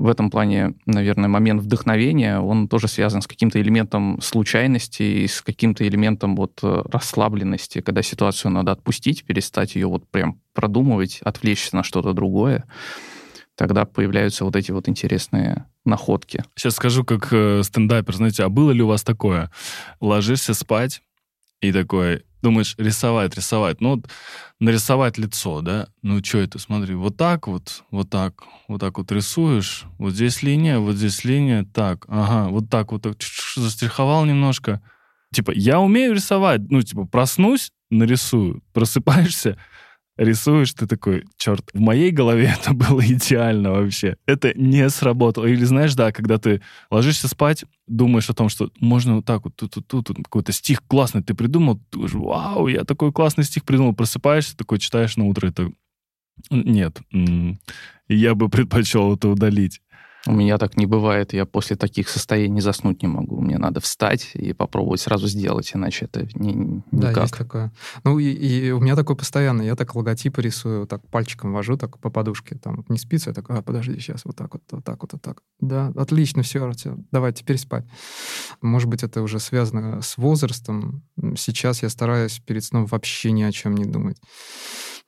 в 0.00 0.08
этом 0.08 0.30
плане, 0.30 0.72
наверное, 0.86 1.28
момент 1.28 1.60
вдохновения, 1.60 2.40
он 2.40 2.68
тоже 2.68 2.88
связан 2.88 3.20
с 3.20 3.26
каким-то 3.26 3.60
элементом 3.60 4.18
случайности 4.22 5.02
и 5.02 5.26
с 5.26 5.42
каким-то 5.42 5.86
элементом 5.86 6.36
вот 6.36 6.58
э, 6.62 6.82
расслабленности, 6.90 7.82
когда 7.82 8.00
ситуацию 8.00 8.50
надо 8.50 8.72
отпустить, 8.72 9.24
перестать 9.24 9.74
ее 9.74 9.88
вот 9.88 10.08
прям 10.08 10.40
продумывать, 10.54 11.20
отвлечься 11.22 11.76
на 11.76 11.82
что-то 11.82 12.14
другое 12.14 12.64
тогда 13.56 13.84
появляются 13.84 14.46
вот 14.46 14.56
эти 14.56 14.70
вот 14.70 14.88
интересные 14.88 15.66
находки. 15.84 16.44
Сейчас 16.56 16.76
скажу 16.76 17.04
как 17.04 17.28
э, 17.30 17.62
стендапер, 17.62 18.16
знаете, 18.16 18.42
а 18.44 18.48
было 18.48 18.70
ли 18.70 18.80
у 18.80 18.86
вас 18.86 19.02
такое? 19.02 19.50
Ложишься 20.00 20.54
спать 20.54 21.02
и 21.60 21.70
такой, 21.70 22.22
думаешь, 22.42 22.74
рисовать, 22.78 23.36
рисовать. 23.36 23.80
Ну, 23.80 23.96
вот 23.96 24.08
нарисовать 24.58 25.18
лицо, 25.18 25.60
да? 25.60 25.88
Ну, 26.02 26.22
что 26.24 26.38
это, 26.38 26.58
смотри, 26.58 26.94
вот 26.94 27.16
так 27.16 27.46
вот, 27.46 27.84
вот 27.90 28.10
так, 28.10 28.44
вот 28.68 28.80
так 28.80 28.98
вот 28.98 29.12
рисуешь, 29.12 29.84
вот 29.98 30.12
здесь 30.12 30.42
линия, 30.42 30.78
вот 30.78 30.96
здесь 30.96 31.24
линия, 31.24 31.66
так, 31.74 32.04
ага, 32.08 32.50
вот 32.50 32.68
так 32.70 32.92
вот, 32.92 33.02
так, 33.02 33.16
застриховал 33.56 34.24
немножко. 34.24 34.80
Типа, 35.32 35.52
я 35.54 35.80
умею 35.80 36.14
рисовать, 36.14 36.60
ну, 36.70 36.82
типа, 36.82 37.04
проснусь, 37.06 37.72
нарисую, 37.90 38.62
просыпаешься, 38.72 39.58
рисуешь, 40.20 40.74
ты 40.74 40.86
такой, 40.86 41.24
черт, 41.36 41.70
в 41.72 41.80
моей 41.80 42.10
голове 42.10 42.54
это 42.60 42.74
было 42.74 43.00
идеально 43.00 43.72
вообще. 43.72 44.16
Это 44.26 44.52
не 44.54 44.88
сработало. 44.90 45.46
Или 45.46 45.64
знаешь, 45.64 45.94
да, 45.94 46.12
когда 46.12 46.38
ты 46.38 46.60
ложишься 46.90 47.26
спать, 47.26 47.64
думаешь 47.86 48.28
о 48.30 48.34
том, 48.34 48.48
что 48.48 48.70
можно 48.80 49.16
вот 49.16 49.24
так 49.24 49.44
вот, 49.44 49.56
тут, 49.56 49.72
тут, 49.72 49.86
тут, 49.86 50.06
тут 50.06 50.16
какой-то 50.18 50.52
стих 50.52 50.82
классный 50.86 51.22
ты 51.22 51.34
придумал, 51.34 51.76
ты 51.76 51.82
думаешь, 51.92 52.12
вау, 52.12 52.68
я 52.68 52.84
такой 52.84 53.12
классный 53.12 53.44
стих 53.44 53.64
придумал, 53.64 53.94
просыпаешься, 53.94 54.56
такой 54.56 54.78
читаешь 54.78 55.16
на 55.16 55.24
утро, 55.24 55.48
это... 55.48 55.72
Нет, 56.50 57.00
я 58.08 58.34
бы 58.34 58.48
предпочел 58.48 59.14
это 59.14 59.28
удалить. 59.28 59.82
У 60.26 60.32
меня 60.32 60.58
так 60.58 60.76
не 60.76 60.84
бывает. 60.84 61.32
Я 61.32 61.46
после 61.46 61.76
таких 61.76 62.08
состояний 62.10 62.60
заснуть 62.60 63.02
не 63.02 63.08
могу. 63.08 63.40
Мне 63.40 63.56
надо 63.56 63.80
встать 63.80 64.32
и 64.34 64.52
попробовать 64.52 65.00
сразу 65.00 65.26
сделать, 65.26 65.70
иначе 65.74 66.04
это 66.04 66.28
не, 66.34 66.52
никак. 66.90 67.14
Да, 67.14 67.22
есть 67.22 67.38
такое. 67.38 67.72
Ну, 68.04 68.18
и, 68.18 68.26
и 68.26 68.70
у 68.70 68.80
меня 68.80 68.96
такое 68.96 69.16
постоянно. 69.16 69.62
Я 69.62 69.76
так 69.76 69.94
логотипы 69.94 70.42
рисую, 70.42 70.86
так 70.86 71.06
пальчиком 71.08 71.52
вожу, 71.52 71.78
так 71.78 71.98
по 71.98 72.10
подушке. 72.10 72.56
Там 72.56 72.84
не 72.88 72.98
спится, 72.98 73.30
я 73.30 73.34
такой, 73.34 73.58
а, 73.58 73.62
подожди, 73.62 73.98
сейчас 73.98 74.26
вот 74.26 74.36
так 74.36 74.52
вот, 74.52 74.62
вот 74.70 74.84
так 74.84 75.00
вот, 75.00 75.12
вот 75.14 75.22
так. 75.22 75.42
Да, 75.58 75.92
отлично, 75.96 76.42
все, 76.42 76.70
все, 76.72 76.96
давай 77.10 77.32
теперь 77.32 77.56
спать. 77.56 77.86
Может 78.60 78.90
быть, 78.90 79.02
это 79.02 79.22
уже 79.22 79.40
связано 79.40 80.02
с 80.02 80.18
возрастом. 80.18 81.02
Сейчас 81.36 81.82
я 81.82 81.88
стараюсь 81.88 82.40
перед 82.40 82.62
сном 82.62 82.84
вообще 82.86 83.32
ни 83.32 83.42
о 83.42 83.52
чем 83.52 83.74
не 83.74 83.86
думать 83.86 84.18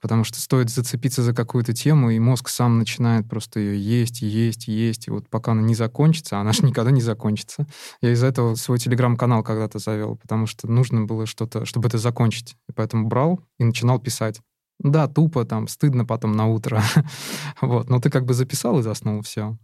потому 0.02 0.24
что 0.24 0.40
стоит 0.40 0.68
зацепиться 0.68 1.22
за 1.22 1.32
какую-то 1.32 1.72
тему, 1.72 2.10
и 2.10 2.18
мозг 2.18 2.48
сам 2.48 2.78
начинает 2.78 3.28
просто 3.28 3.60
ее 3.60 3.80
есть, 3.80 4.20
есть, 4.20 4.66
есть, 4.66 5.01
и 5.08 5.10
вот 5.10 5.28
пока 5.28 5.52
она 5.52 5.62
не 5.62 5.74
закончится, 5.74 6.38
она 6.38 6.52
же 6.52 6.64
никогда 6.64 6.90
не 6.90 7.00
закончится. 7.00 7.66
Я 8.00 8.12
из-за 8.12 8.26
этого 8.26 8.54
свой 8.54 8.78
телеграм-канал 8.78 9.42
когда-то 9.42 9.78
завел, 9.78 10.16
потому 10.16 10.46
что 10.46 10.68
нужно 10.68 11.04
было 11.04 11.26
что-то, 11.26 11.64
чтобы 11.64 11.88
это 11.88 11.98
закончить. 11.98 12.56
И 12.68 12.72
поэтому 12.72 13.08
брал 13.08 13.40
и 13.58 13.64
начинал 13.64 13.98
писать. 13.98 14.40
Да, 14.78 15.06
тупо, 15.06 15.44
там, 15.44 15.68
стыдно 15.68 16.04
потом 16.04 16.32
на 16.32 16.46
утро. 16.46 16.82
вот, 17.60 17.88
но 17.88 18.00
ты 18.00 18.10
как 18.10 18.24
бы 18.24 18.34
записал 18.34 18.78
и 18.80 18.82
заснул, 18.82 19.22
все. 19.22 19.56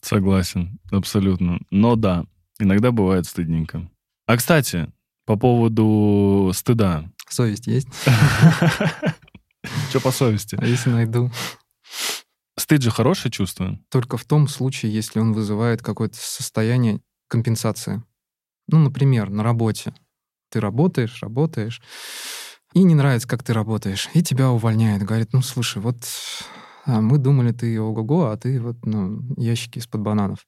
Согласен, 0.00 0.78
абсолютно. 0.90 1.60
Но 1.70 1.96
да, 1.96 2.24
иногда 2.58 2.90
бывает 2.90 3.26
стыдненько. 3.26 3.90
А, 4.26 4.36
кстати, 4.36 4.90
по 5.26 5.36
поводу 5.36 6.52
стыда. 6.54 7.10
Совесть 7.28 7.66
есть? 7.66 7.88
Что 9.90 10.00
по 10.00 10.10
совести? 10.10 10.56
А 10.60 10.64
если 10.64 10.90
найду? 10.90 11.30
Стыд 12.56 12.82
же 12.82 12.90
хорошее 12.90 13.32
чувство. 13.32 13.78
Только 13.90 14.16
в 14.16 14.24
том 14.24 14.48
случае, 14.48 14.92
если 14.92 15.18
он 15.18 15.32
вызывает 15.32 15.82
какое-то 15.82 16.16
состояние 16.18 17.00
компенсации. 17.28 18.02
Ну, 18.68 18.78
например, 18.78 19.30
на 19.30 19.42
работе. 19.42 19.94
Ты 20.50 20.60
работаешь, 20.60 21.20
работаешь, 21.20 21.82
и 22.74 22.82
не 22.82 22.94
нравится, 22.94 23.28
как 23.28 23.42
ты 23.42 23.52
работаешь, 23.52 24.08
и 24.14 24.22
тебя 24.22 24.50
увольняют. 24.50 25.02
Говорит, 25.02 25.32
ну, 25.32 25.42
слушай, 25.42 25.82
вот 25.82 25.96
а 26.86 27.00
мы 27.00 27.18
думали, 27.18 27.52
ты 27.52 27.80
ого-го, 27.80 28.26
а 28.26 28.36
ты 28.36 28.60
вот, 28.60 28.76
ну, 28.84 29.22
ящики 29.36 29.78
из-под 29.78 30.02
бананов. 30.02 30.46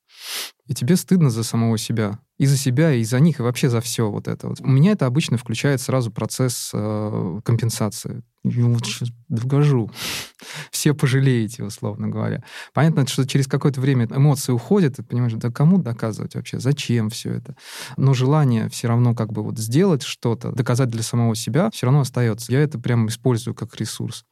И 0.66 0.74
тебе 0.74 0.96
стыдно 0.96 1.30
за 1.30 1.42
самого 1.42 1.78
себя. 1.78 2.18
И 2.36 2.44
за 2.44 2.58
себя, 2.58 2.92
и 2.92 3.04
за 3.04 3.20
них, 3.20 3.40
и 3.40 3.42
вообще 3.42 3.70
за 3.70 3.80
все 3.80 4.10
вот 4.10 4.28
это. 4.28 4.48
Вот. 4.48 4.60
У 4.60 4.68
меня 4.68 4.92
это 4.92 5.06
обычно 5.06 5.38
включает 5.38 5.80
сразу 5.80 6.10
процесс 6.10 6.70
э, 6.74 7.40
компенсации. 7.42 8.22
Я 8.48 8.66
вот 8.66 8.86
сейчас 8.86 9.08
докажу. 9.28 9.90
Все 10.70 10.94
пожалеете, 10.94 11.64
условно 11.64 12.08
говоря. 12.08 12.44
Понятно, 12.72 13.04
что 13.08 13.26
через 13.26 13.48
какое-то 13.48 13.80
время 13.80 14.06
эмоции 14.06 14.52
уходят, 14.52 14.98
и 14.98 15.02
понимаешь, 15.02 15.32
да 15.32 15.50
кому 15.50 15.78
доказывать 15.78 16.36
вообще, 16.36 16.60
зачем 16.60 17.10
все 17.10 17.32
это? 17.32 17.56
Но 17.96 18.14
желание 18.14 18.68
все 18.68 18.86
равно 18.86 19.14
как 19.16 19.32
бы 19.32 19.42
вот 19.42 19.58
сделать 19.58 20.04
что-то, 20.04 20.52
доказать 20.52 20.90
для 20.90 21.02
самого 21.02 21.34
себя, 21.34 21.70
все 21.72 21.86
равно 21.86 22.00
остается. 22.02 22.52
Я 22.52 22.60
это 22.60 22.78
прям 22.78 23.08
использую 23.08 23.54
как 23.54 23.74
ресурс. 23.76 24.24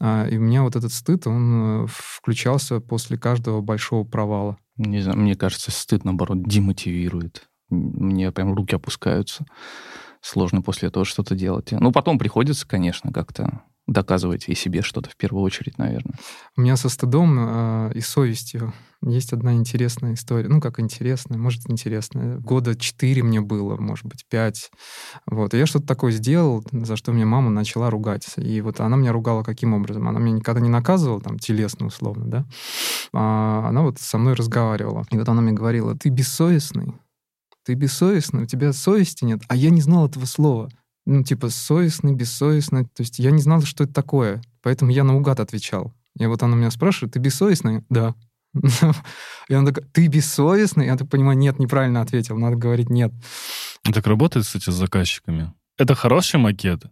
А, 0.00 0.26
и 0.26 0.38
у 0.38 0.40
меня 0.40 0.64
вот 0.64 0.74
этот 0.74 0.92
стыд, 0.92 1.28
он 1.28 1.84
э, 1.84 1.86
включался 1.88 2.80
после 2.80 3.16
каждого 3.16 3.60
большого 3.60 4.02
провала. 4.02 4.58
Не 4.76 5.02
знаю, 5.02 5.18
мне 5.18 5.36
кажется, 5.36 5.70
стыд, 5.70 6.04
наоборот, 6.04 6.42
демотивирует. 6.42 7.48
Мне 7.70 8.32
прям 8.32 8.54
руки 8.54 8.74
опускаются. 8.74 9.46
Сложно 10.22 10.62
после 10.62 10.88
этого 10.88 11.04
что-то 11.04 11.34
делать. 11.34 11.72
Ну, 11.72 11.92
потом 11.92 12.18
приходится, 12.18 12.66
конечно, 12.66 13.12
как-то 13.12 13.62
доказывать 13.86 14.48
и 14.48 14.54
себе 14.54 14.82
что-то 14.82 15.10
в 15.10 15.16
первую 15.16 15.42
очередь, 15.42 15.78
наверное. 15.78 16.14
У 16.56 16.60
меня 16.60 16.76
со 16.76 16.88
стыдом 16.88 17.36
э, 17.38 17.92
и 17.94 18.00
совестью 18.00 18.72
есть 19.04 19.32
одна 19.32 19.54
интересная 19.54 20.14
история. 20.14 20.48
Ну, 20.48 20.60
как 20.60 20.78
интересная, 20.78 21.36
может, 21.36 21.68
интересная. 21.68 22.38
Года 22.38 22.76
четыре 22.76 23.24
мне 23.24 23.40
было, 23.40 23.76
может 23.76 24.06
быть, 24.06 24.24
пять. 24.30 24.70
Вот. 25.26 25.54
И 25.54 25.58
я 25.58 25.66
что-то 25.66 25.86
такое 25.86 26.12
сделал, 26.12 26.64
за 26.70 26.94
что 26.96 27.12
мне 27.12 27.24
мама 27.24 27.50
начала 27.50 27.90
ругать. 27.90 28.28
И 28.36 28.60
вот 28.60 28.78
она 28.78 28.96
меня 28.96 29.12
ругала 29.12 29.42
каким 29.42 29.74
образом? 29.74 30.08
Она 30.08 30.20
меня 30.20 30.36
никогда 30.36 30.60
не 30.60 30.70
наказывала, 30.70 31.20
там, 31.20 31.38
телесно, 31.40 31.86
условно, 31.86 32.26
да? 32.26 32.46
А 33.12 33.66
она 33.68 33.82
вот 33.82 33.98
со 33.98 34.18
мной 34.18 34.34
разговаривала. 34.34 35.04
И 35.10 35.18
вот 35.18 35.28
она 35.28 35.42
мне 35.42 35.52
говорила, 35.52 35.96
ты 35.96 36.08
бессовестный, 36.08 36.94
ты 37.64 37.74
бессовестный, 37.74 38.42
у 38.42 38.46
тебя 38.46 38.72
совести 38.72 39.24
нет. 39.24 39.42
А 39.48 39.56
я 39.56 39.70
не 39.70 39.80
знал 39.80 40.06
этого 40.06 40.24
слова 40.26 40.70
ну, 41.04 41.22
типа, 41.22 41.48
совестный, 41.48 42.14
бессовестный. 42.14 42.84
То 42.84 43.02
есть 43.02 43.18
я 43.18 43.30
не 43.30 43.42
знал, 43.42 43.62
что 43.62 43.84
это 43.84 43.92
такое, 43.92 44.42
поэтому 44.62 44.90
я 44.90 45.04
наугад 45.04 45.40
отвечал. 45.40 45.92
И 46.18 46.26
вот 46.26 46.42
она 46.42 46.56
меня 46.56 46.70
спрашивает, 46.70 47.14
ты 47.14 47.18
бессовестный? 47.18 47.84
Да. 47.88 48.14
И 49.48 49.54
она 49.54 49.68
такая, 49.68 49.88
ты 49.92 50.06
бессовестный? 50.08 50.86
Я 50.86 50.96
так 50.96 51.08
понимаю, 51.08 51.38
нет, 51.38 51.58
неправильно 51.58 52.02
ответил, 52.02 52.38
надо 52.38 52.56
говорить 52.56 52.90
нет. 52.90 53.12
Так 53.82 54.06
работает, 54.06 54.44
кстати, 54.44 54.70
с 54.70 54.74
заказчиками. 54.74 55.52
Это 55.78 55.94
хороший 55.94 56.38
макет? 56.38 56.84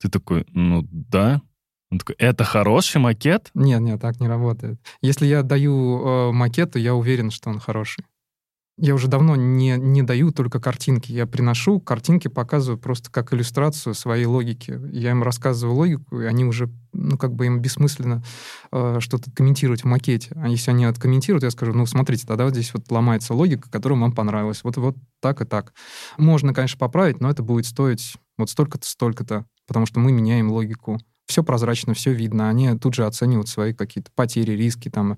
Ты 0.00 0.08
такой, 0.08 0.46
ну 0.50 0.86
да. 0.90 1.42
Он 1.90 1.98
такой, 1.98 2.16
это 2.18 2.44
хороший 2.44 3.00
макет? 3.00 3.50
Нет, 3.54 3.82
нет, 3.82 4.00
так 4.00 4.18
не 4.20 4.26
работает. 4.26 4.80
Если 5.02 5.26
я 5.26 5.42
даю 5.42 6.30
э, 6.30 6.32
макет, 6.32 6.72
то 6.72 6.78
я 6.78 6.94
уверен, 6.94 7.30
что 7.30 7.50
он 7.50 7.60
хороший. 7.60 8.04
Я 8.78 8.94
уже 8.94 9.06
давно 9.06 9.36
не, 9.36 9.76
не 9.76 10.02
даю 10.02 10.32
только 10.32 10.58
картинки. 10.58 11.12
Я 11.12 11.26
приношу 11.26 11.78
картинки, 11.78 12.28
показываю 12.28 12.78
просто 12.78 13.10
как 13.10 13.34
иллюстрацию 13.34 13.94
своей 13.94 14.24
логики. 14.24 14.80
Я 14.90 15.10
им 15.10 15.22
рассказываю 15.22 15.76
логику, 15.76 16.20
и 16.20 16.24
они 16.24 16.44
уже, 16.44 16.70
ну, 16.92 17.18
как 17.18 17.34
бы 17.34 17.46
им 17.46 17.60
бессмысленно 17.60 18.24
э, 18.72 18.96
что-то 19.00 19.30
комментировать 19.30 19.82
в 19.82 19.86
макете. 19.86 20.32
А 20.36 20.48
если 20.48 20.70
они 20.70 20.86
откомментируют, 20.86 21.44
я 21.44 21.50
скажу, 21.50 21.74
ну, 21.74 21.84
смотрите, 21.84 22.26
тогда 22.26 22.44
вот 22.44 22.54
здесь 22.54 22.72
вот 22.72 22.90
ломается 22.90 23.34
логика, 23.34 23.70
которая 23.70 24.00
вам 24.00 24.12
понравилась. 24.12 24.64
Вот, 24.64 24.78
вот 24.78 24.96
так 25.20 25.42
и 25.42 25.44
так. 25.44 25.74
Можно, 26.16 26.54
конечно, 26.54 26.78
поправить, 26.78 27.20
но 27.20 27.30
это 27.30 27.42
будет 27.42 27.66
стоить 27.66 28.16
вот 28.38 28.48
столько-то, 28.48 28.88
столько-то, 28.88 29.44
потому 29.66 29.84
что 29.84 30.00
мы 30.00 30.12
меняем 30.12 30.50
логику 30.50 30.98
все 31.32 31.42
прозрачно, 31.42 31.94
все 31.94 32.12
видно. 32.12 32.48
Они 32.50 32.76
тут 32.78 32.94
же 32.94 33.06
оценивают 33.06 33.48
свои 33.48 33.72
какие-то 33.72 34.10
потери, 34.14 34.52
риски 34.52 34.90
там. 34.90 35.16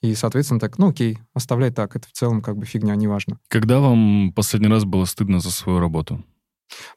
И, 0.00 0.14
соответственно, 0.14 0.60
так, 0.60 0.78
ну 0.78 0.90
окей, 0.90 1.18
оставляй 1.34 1.72
так. 1.72 1.96
Это 1.96 2.08
в 2.08 2.12
целом 2.12 2.40
как 2.40 2.56
бы 2.56 2.66
фигня, 2.66 2.94
неважно. 2.94 3.38
Когда 3.48 3.80
вам 3.80 4.32
последний 4.32 4.68
раз 4.68 4.84
было 4.84 5.04
стыдно 5.04 5.40
за 5.40 5.50
свою 5.50 5.80
работу? 5.80 6.24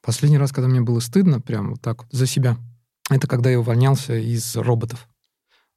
Последний 0.03 0.37
раз, 0.37 0.51
когда 0.51 0.69
мне 0.69 0.81
было 0.81 0.99
стыдно, 0.99 1.41
прям 1.41 1.71
вот 1.71 1.81
так 1.81 2.03
вот, 2.03 2.11
за 2.11 2.27
себя, 2.27 2.57
это 3.09 3.27
когда 3.27 3.49
я 3.49 3.59
увольнялся 3.59 4.15
из 4.15 4.55
роботов. 4.55 5.07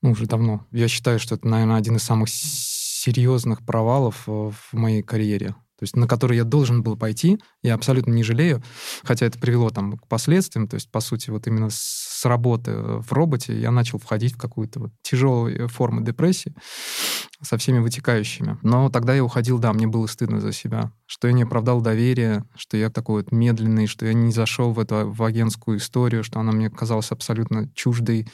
Ну, 0.02 0.10
уже 0.10 0.26
давно. 0.26 0.66
Я 0.70 0.88
считаю, 0.88 1.18
что 1.18 1.34
это, 1.34 1.48
наверное, 1.48 1.76
один 1.76 1.96
из 1.96 2.02
самых 2.02 2.28
серьезных 2.28 3.64
провалов 3.64 4.26
в 4.26 4.54
моей 4.72 5.02
карьере 5.02 5.54
то 5.82 5.84
есть 5.84 5.96
на 5.96 6.06
который 6.06 6.36
я 6.36 6.44
должен 6.44 6.84
был 6.84 6.96
пойти, 6.96 7.40
я 7.60 7.74
абсолютно 7.74 8.12
не 8.12 8.22
жалею, 8.22 8.62
хотя 9.02 9.26
это 9.26 9.36
привело 9.40 9.68
там 9.70 9.98
к 9.98 10.06
последствиям, 10.06 10.68
то 10.68 10.76
есть, 10.76 10.88
по 10.88 11.00
сути, 11.00 11.30
вот 11.30 11.48
именно 11.48 11.70
с 11.70 12.11
работы 12.24 12.72
в 12.72 13.12
роботе 13.12 13.58
я 13.58 13.70
начал 13.70 13.98
входить 13.98 14.34
в 14.34 14.38
какую-то 14.38 14.80
вот 14.80 14.90
тяжелую 15.02 15.68
форму 15.68 16.02
депрессии 16.02 16.54
со 17.42 17.56
всеми 17.58 17.78
вытекающими. 17.78 18.58
Но 18.62 18.88
тогда 18.88 19.14
я 19.14 19.24
уходил, 19.24 19.58
да, 19.58 19.72
мне 19.72 19.86
было 19.86 20.06
стыдно 20.06 20.40
за 20.40 20.52
себя, 20.52 20.92
что 21.06 21.28
я 21.28 21.34
не 21.34 21.42
оправдал 21.42 21.80
доверие, 21.80 22.44
что 22.56 22.76
я 22.76 22.90
такой 22.90 23.22
вот 23.22 23.32
медленный, 23.32 23.86
что 23.86 24.06
я 24.06 24.12
не 24.12 24.32
зашел 24.32 24.72
в 24.72 24.78
эту 24.78 25.10
в 25.10 25.22
агентскую 25.22 25.78
историю, 25.78 26.24
что 26.24 26.40
она 26.40 26.52
мне 26.52 26.70
казалась 26.70 27.10
абсолютно 27.10 27.68
чуждой. 27.74 28.28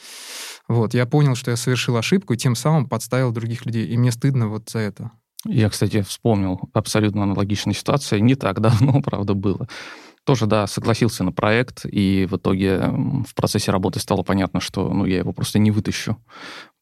Вот, 0.67 0.93
я 0.93 1.05
понял, 1.05 1.35
что 1.35 1.51
я 1.51 1.57
совершил 1.57 1.97
ошибку 1.97 2.33
и 2.33 2.37
тем 2.37 2.55
самым 2.55 2.87
подставил 2.87 3.31
других 3.31 3.65
людей, 3.65 3.87
и 3.87 3.97
мне 3.97 4.11
стыдно 4.11 4.47
вот 4.47 4.69
за 4.69 4.79
это. 4.79 5.11
Я, 5.45 5.69
кстати, 5.69 6.01
вспомнил 6.01 6.59
абсолютно 6.73 7.23
аналогичную 7.23 7.73
ситуацию. 7.73 8.23
Не 8.23 8.35
так 8.35 8.59
давно, 8.59 9.01
правда, 9.05 9.33
было. 9.33 9.67
Тоже, 10.29 10.45
да, 10.45 10.67
согласился 10.67 11.23
на 11.23 11.31
проект, 11.31 11.87
и 11.91 12.27
в 12.29 12.37
итоге 12.37 12.77
в 13.27 13.33
процессе 13.33 13.71
работы 13.71 13.99
стало 13.99 14.21
понятно, 14.21 14.59
что 14.59 14.87
ну, 14.93 15.05
я 15.05 15.17
его 15.17 15.33
просто 15.33 15.57
не 15.57 15.71
вытащу 15.71 16.17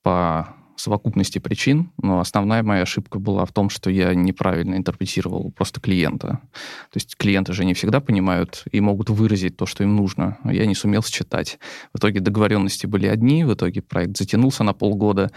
по 0.03 0.53
совокупности 0.75 1.39
причин, 1.39 1.93
но 2.01 2.19
основная 2.19 2.61
моя 2.61 2.81
ошибка 2.81 3.19
была 3.19 3.45
в 3.45 3.53
том, 3.53 3.69
что 3.69 3.89
я 3.89 4.13
неправильно 4.13 4.75
интерпретировал 4.75 5.49
просто 5.51 5.79
клиента. 5.79 6.41
То 6.91 6.95
есть 6.95 7.15
клиенты 7.15 7.53
же 7.53 7.63
не 7.63 7.73
всегда 7.73 8.01
понимают 8.01 8.65
и 8.69 8.81
могут 8.81 9.09
выразить 9.09 9.55
то, 9.55 9.65
что 9.65 9.85
им 9.85 9.95
нужно. 9.95 10.37
Я 10.43 10.65
не 10.65 10.75
сумел 10.75 11.01
считать. 11.01 11.57
В 11.93 11.99
итоге 11.99 12.19
договоренности 12.19 12.85
были 12.85 13.07
одни, 13.07 13.45
в 13.45 13.53
итоге 13.53 13.81
проект 13.81 14.17
затянулся 14.17 14.65
на 14.65 14.73
полгода, 14.73 15.31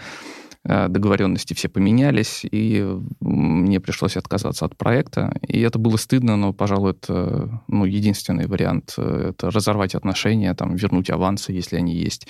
договоренности 0.63 1.53
все 1.53 1.69
поменялись, 1.69 2.45
и 2.49 2.85
мне 3.19 3.79
пришлось 3.79 4.15
отказаться 4.15 4.65
от 4.65 4.77
проекта. 4.77 5.33
И 5.47 5.59
это 5.61 5.79
было 5.79 5.97
стыдно, 5.97 6.35
но, 6.37 6.53
пожалуй, 6.53 6.91
это 6.91 7.63
ну, 7.67 7.85
единственный 7.85 8.47
вариант. 8.47 8.93
Э, 8.97 9.31
это 9.31 9.49
разорвать 9.49 9.95
отношения, 9.95 10.53
там, 10.53 10.75
вернуть 10.75 11.09
авансы, 11.09 11.51
если 11.51 11.77
они 11.77 11.95
есть. 11.95 12.27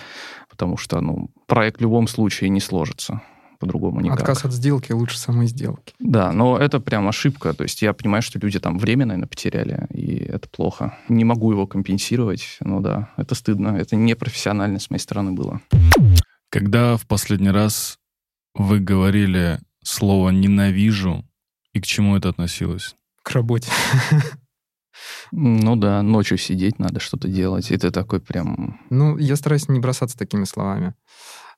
Потому 0.49 0.77
что 0.77 1.01
ну, 1.01 1.29
проект 1.45 1.79
в 1.79 1.81
любом 1.81 2.07
случае 2.07 2.49
не 2.49 2.61
сложится 2.61 3.21
по-другому 3.59 4.01
никак. 4.01 4.21
Отказ 4.21 4.45
от 4.45 4.53
сделки 4.53 4.91
лучше 4.91 5.19
самой 5.19 5.47
сделки. 5.47 5.93
Да, 5.99 6.31
но 6.31 6.57
это 6.57 6.79
прям 6.79 7.07
ошибка. 7.07 7.53
То 7.53 7.63
есть 7.63 7.81
я 7.81 7.93
понимаю, 7.93 8.23
что 8.23 8.39
люди 8.39 8.59
там 8.59 8.79
время, 8.79 9.05
наверное, 9.05 9.27
потеряли, 9.27 9.87
и 9.91 10.15
это 10.15 10.49
плохо. 10.49 10.97
Не 11.09 11.25
могу 11.25 11.51
его 11.51 11.67
компенсировать, 11.67 12.57
ну 12.61 12.79
да, 12.79 13.09
это 13.17 13.35
стыдно. 13.35 13.77
Это 13.77 13.95
непрофессионально 13.95 14.79
с 14.79 14.89
моей 14.89 15.01
стороны 15.01 15.33
было. 15.33 15.61
Когда 16.49 16.97
в 16.97 17.05
последний 17.05 17.51
раз 17.51 17.97
вы 18.53 18.79
говорили 18.79 19.59
слово 19.83 20.29
«ненавижу», 20.29 21.25
и 21.73 21.81
к 21.81 21.85
чему 21.85 22.17
это 22.17 22.29
относилось? 22.29 22.95
К 23.23 23.31
работе. 23.31 23.69
Ну 25.31 25.75
да, 25.77 26.01
ночью 26.01 26.37
сидеть 26.37 26.77
надо, 26.77 26.99
что-то 26.99 27.27
делать, 27.27 27.71
и 27.71 27.77
ты 27.77 27.91
такой 27.91 28.19
прям... 28.19 28.81
Ну, 28.89 29.17
я 29.17 29.35
стараюсь 29.35 29.69
не 29.69 29.79
бросаться 29.79 30.17
такими 30.17 30.43
словами. 30.43 30.93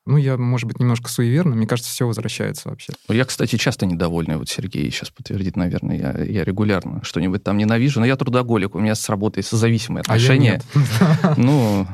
Ну, 0.06 0.18
я, 0.18 0.38
может 0.38 0.68
быть, 0.68 0.80
немножко 0.80 1.10
суеверный. 1.10 1.56
Мне 1.56 1.66
кажется, 1.66 1.90
все 1.90 2.06
возвращается 2.06 2.70
вообще. 2.70 2.92
Ну, 3.08 3.16
я, 3.16 3.24
кстати, 3.24 3.56
часто 3.56 3.86
недовольный. 3.86 4.36
Вот 4.36 4.50
Сергей 4.50 4.92
сейчас 4.92 5.10
подтвердит, 5.10 5.56
наверное. 5.56 5.98
Я, 5.98 6.24
я 6.24 6.44
регулярно 6.44 7.02
что-нибудь 7.04 7.42
там 7.42 7.58
ненавижу. 7.58 8.02
Но 8.02 8.06
я 8.06 8.18
трудоголик. 8.18 8.76
У 8.76 8.80
меня 8.80 8.96
с 8.96 9.08
работой 9.08 9.44
созависимые 9.44 10.02
отношения. 10.02 10.62
А 10.74 10.80
я 10.80 11.32
нет. 11.32 11.38
Ну, 11.38 11.88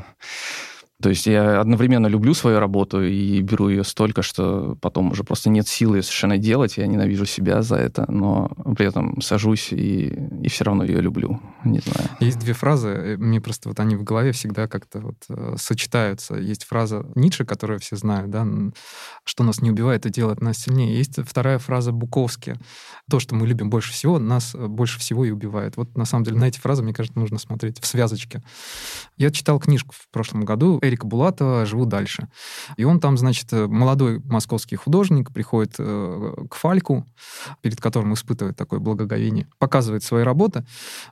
то 1.02 1.10
есть 1.10 1.28
я 1.28 1.62
одновременно 1.62 2.08
люблю 2.08 2.34
свою 2.34 2.60
работу 2.60 3.02
и 3.02 3.42
беру 3.42 3.70
ее 3.70 3.84
столько, 3.84 4.22
что 4.22 4.78
потом 4.82 5.12
уже 5.12 5.24
просто 5.24 5.50
нет 5.50 5.68
силы 5.68 6.02
совершенно 6.02 6.38
делать. 6.38 6.78
Я 6.78 6.88
ненавижу 6.88 7.26
себя 7.26 7.62
за 7.62 7.78
это, 7.78 8.06
но 8.12 8.52
при 8.78 8.86
этом 8.88 9.22
сажусь 9.22 9.72
и 9.72 10.14
и 10.42 10.50
все 10.50 10.64
равно 10.66 10.84
ее 10.84 11.02
люблю. 11.02 11.40
Не 11.66 11.80
знаю. 11.80 12.10
Есть 12.20 12.40
две 12.40 12.54
фразы, 12.54 12.88
э, 12.90 13.18
мне 13.18 13.42
просто 13.42 13.70
вот 13.70 13.80
они 13.80 13.96
в 13.96 14.04
голове 14.04 14.32
всегда 14.32 14.68
как-то 14.68 15.00
вот 15.00 15.18
э, 15.30 15.56
сочетаются. 15.58 16.36
Есть 16.36 16.64
фраза 16.64 17.06
Ницше, 17.16 17.46
которую 17.46 17.80
все 17.80 17.96
знают, 17.96 18.30
да, 18.30 18.48
что 19.26 19.44
нас 19.44 19.62
не 19.62 19.72
убивает 19.72 20.06
и 20.06 20.10
делает 20.10 20.42
нас 20.42 20.58
сильнее. 20.58 20.98
Есть 20.98 21.20
вторая 21.26 21.60
фраза 21.60 21.92
Буковски. 21.92 22.56
То, 23.10 23.20
что 23.20 23.36
мы 23.36 23.48
любим 23.48 23.70
больше 23.70 23.92
всего, 23.92 24.20
нас 24.20 24.56
э, 24.56 24.68
больше 24.68 25.00
всего 25.00 25.26
и 25.26 25.32
убивает. 25.32 25.76
Вот 25.78 25.98
на 25.98 26.06
самом 26.06 26.24
деле 26.24 26.38
на 26.38 26.46
эти 26.46 26.60
фразы, 26.60 26.84
мне 26.84 26.94
кажется, 26.94 27.20
нужно 27.20 27.38
смотреть 27.40 27.82
в 27.82 27.86
связочке. 27.86 28.42
Я 29.18 29.32
читал 29.32 29.60
книжку 29.60 29.94
в 29.98 30.10
прошлом 30.10 30.46
году 30.46 30.80
Эрика 30.82 31.06
Булатова 31.06 31.66
«Живу 31.66 31.86
дальше». 31.86 32.30
И 32.78 32.84
он 32.86 33.00
там, 33.00 33.18
значит, 33.18 33.52
э, 33.52 33.68
молодой 33.68 34.22
московский 34.26 34.78
художник 34.78 35.34
приходит 35.34 35.76
э, 35.78 36.36
к 36.50 36.56
Фальку, 36.56 37.06
перед 37.62 37.82
которым 37.82 38.14
испытывает 38.14 38.56
такое 38.56 38.80
благоговение, 38.80 39.48
показывает 39.58 40.04
свои 40.04 40.24
работы. 40.24 40.66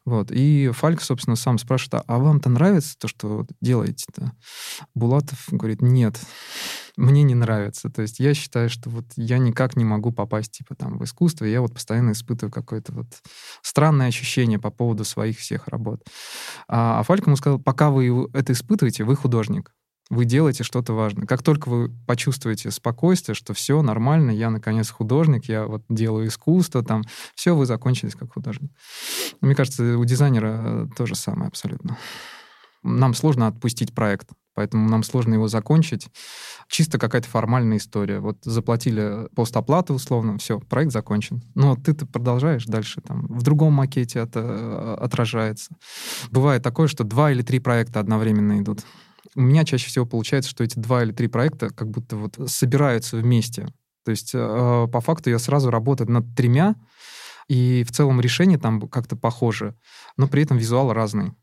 Вот, 0.05 0.31
и 0.37 0.69
Фальк, 0.71 1.01
собственно, 1.01 1.35
сам 1.35 1.57
спрашивает, 1.57 2.03
а 2.07 2.17
вам-то 2.17 2.49
нравится 2.49 2.97
то, 2.97 3.07
что 3.07 3.45
делаете-то? 3.61 4.33
Булатов 4.93 5.45
говорит, 5.51 5.81
нет 5.81 6.17
мне 6.97 7.23
не 7.23 7.35
нравится. 7.35 7.89
То 7.89 8.01
есть 8.01 8.19
я 8.19 8.33
считаю, 8.33 8.69
что 8.69 8.89
вот 8.89 9.05
я 9.15 9.37
никак 9.37 9.75
не 9.77 9.85
могу 9.85 10.11
попасть 10.11 10.51
типа 10.51 10.75
там 10.75 10.97
в 10.97 11.03
искусство, 11.03 11.45
и 11.45 11.51
я 11.51 11.61
вот 11.61 11.73
постоянно 11.73 12.11
испытываю 12.11 12.51
какое-то 12.51 12.91
вот 12.91 13.07
странное 13.61 14.07
ощущение 14.07 14.59
по 14.59 14.71
поводу 14.71 15.05
своих 15.05 15.37
всех 15.37 15.67
работ. 15.67 16.01
А, 16.67 16.99
а 16.99 17.03
Фальк 17.03 17.27
ему 17.27 17.35
сказал, 17.35 17.59
пока 17.59 17.91
вы 17.91 18.27
это 18.33 18.53
испытываете, 18.53 19.03
вы 19.03 19.15
художник. 19.15 19.71
Вы 20.09 20.25
делаете 20.25 20.63
что-то 20.63 20.93
важное. 20.93 21.27
Как 21.27 21.43
только 21.43 21.69
вы 21.69 21.89
почувствуете 22.05 22.71
спокойствие, 22.71 23.35
что 23.35 23.53
все 23.53 23.81
нормально, 23.81 24.31
я 24.31 24.49
наконец 24.49 24.89
художник, 24.89 25.45
я 25.45 25.65
вот 25.65 25.83
делаю 25.89 26.27
искусство, 26.27 26.83
там, 26.83 27.03
все, 27.35 27.55
вы 27.55 27.65
закончились 27.65 28.15
как 28.15 28.33
художник. 28.33 28.71
Мне 29.41 29.55
кажется, 29.55 29.97
у 29.97 30.05
дизайнера 30.05 30.89
то 30.95 31.05
же 31.05 31.15
самое 31.15 31.47
абсолютно. 31.47 31.97
Нам 32.83 33.13
сложно 33.13 33.47
отпустить 33.47 33.93
проект 33.93 34.29
поэтому 34.57 34.89
нам 34.89 35.03
сложно 35.03 35.35
его 35.35 35.47
закончить. 35.47 36.07
Чисто 36.67 36.97
какая-то 36.97 37.29
формальная 37.29 37.77
история. 37.77 38.19
Вот 38.19 38.39
заплатили 38.41 39.27
постоплаты 39.35 39.93
условно, 39.93 40.39
все, 40.39 40.59
проект 40.59 40.91
закончен. 40.91 41.43
Но 41.53 41.75
ты-то 41.75 42.07
продолжаешь 42.07 42.65
дальше, 42.65 43.01
там, 43.01 43.27
в 43.27 43.43
другом 43.43 43.73
макете 43.73 44.17
это 44.17 44.39
э, 44.39 44.97
отражается. 44.99 45.75
Бывает 46.31 46.63
такое, 46.63 46.87
что 46.87 47.03
два 47.03 47.31
или 47.31 47.43
три 47.43 47.59
проекта 47.59 47.99
одновременно 47.99 48.59
идут. 48.59 48.79
У 49.35 49.41
меня 49.41 49.63
чаще 49.65 49.87
всего 49.87 50.05
получается, 50.05 50.49
что 50.49 50.63
эти 50.63 50.77
два 50.77 51.03
или 51.03 51.11
три 51.11 51.27
проекта 51.27 51.69
как 51.69 51.89
будто 51.89 52.15
вот 52.17 52.37
собираются 52.47 53.17
вместе. 53.17 53.67
То 54.05 54.11
есть 54.11 54.31
э, 54.33 54.87
по 54.91 55.01
факту 55.01 55.29
я 55.29 55.39
сразу 55.39 55.69
работаю 55.69 56.09
над 56.09 56.35
тремя, 56.35 56.75
и 57.47 57.83
в 57.83 57.91
целом 57.91 58.21
решение 58.21 58.57
там 58.57 58.81
как-то 58.87 59.15
похоже, 59.15 59.75
но 60.17 60.27
при 60.27 60.43
этом 60.43 60.57
визуал 60.57 60.93
разный. 60.93 61.33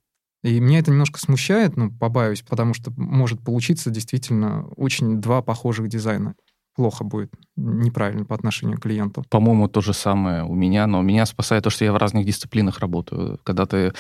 И 0.43 0.61
меня 0.61 0.79
это 0.79 0.91
немножко 0.91 1.19
смущает, 1.19 1.77
ну, 1.77 1.91
побаюсь, 1.91 2.43
потому 2.43 2.75
что 2.75 2.93
может 2.97 3.43
получиться 3.43 3.91
действительно 3.91 4.67
очень 4.77 5.21
два 5.21 5.41
похожих 5.41 5.89
дизайна. 5.89 6.35
Плохо 6.77 7.05
будет, 7.05 7.33
неправильно 7.57 8.25
по 8.25 8.35
отношению 8.35 8.79
к 8.79 8.83
клиенту. 8.83 9.25
По-моему, 9.31 9.69
то 9.69 9.81
же 9.81 9.95
самое 9.95 10.45
у 10.45 10.55
меня, 10.55 10.87
но 10.87 11.01
меня 11.03 11.25
спасает 11.25 11.65
то, 11.65 11.71
что 11.71 11.85
я 11.85 11.93
в 11.93 11.97
разных 11.97 12.27
дисциплинах 12.27 12.81
работаю. 12.81 13.39
Когда 13.45 13.65
ты 13.65 13.95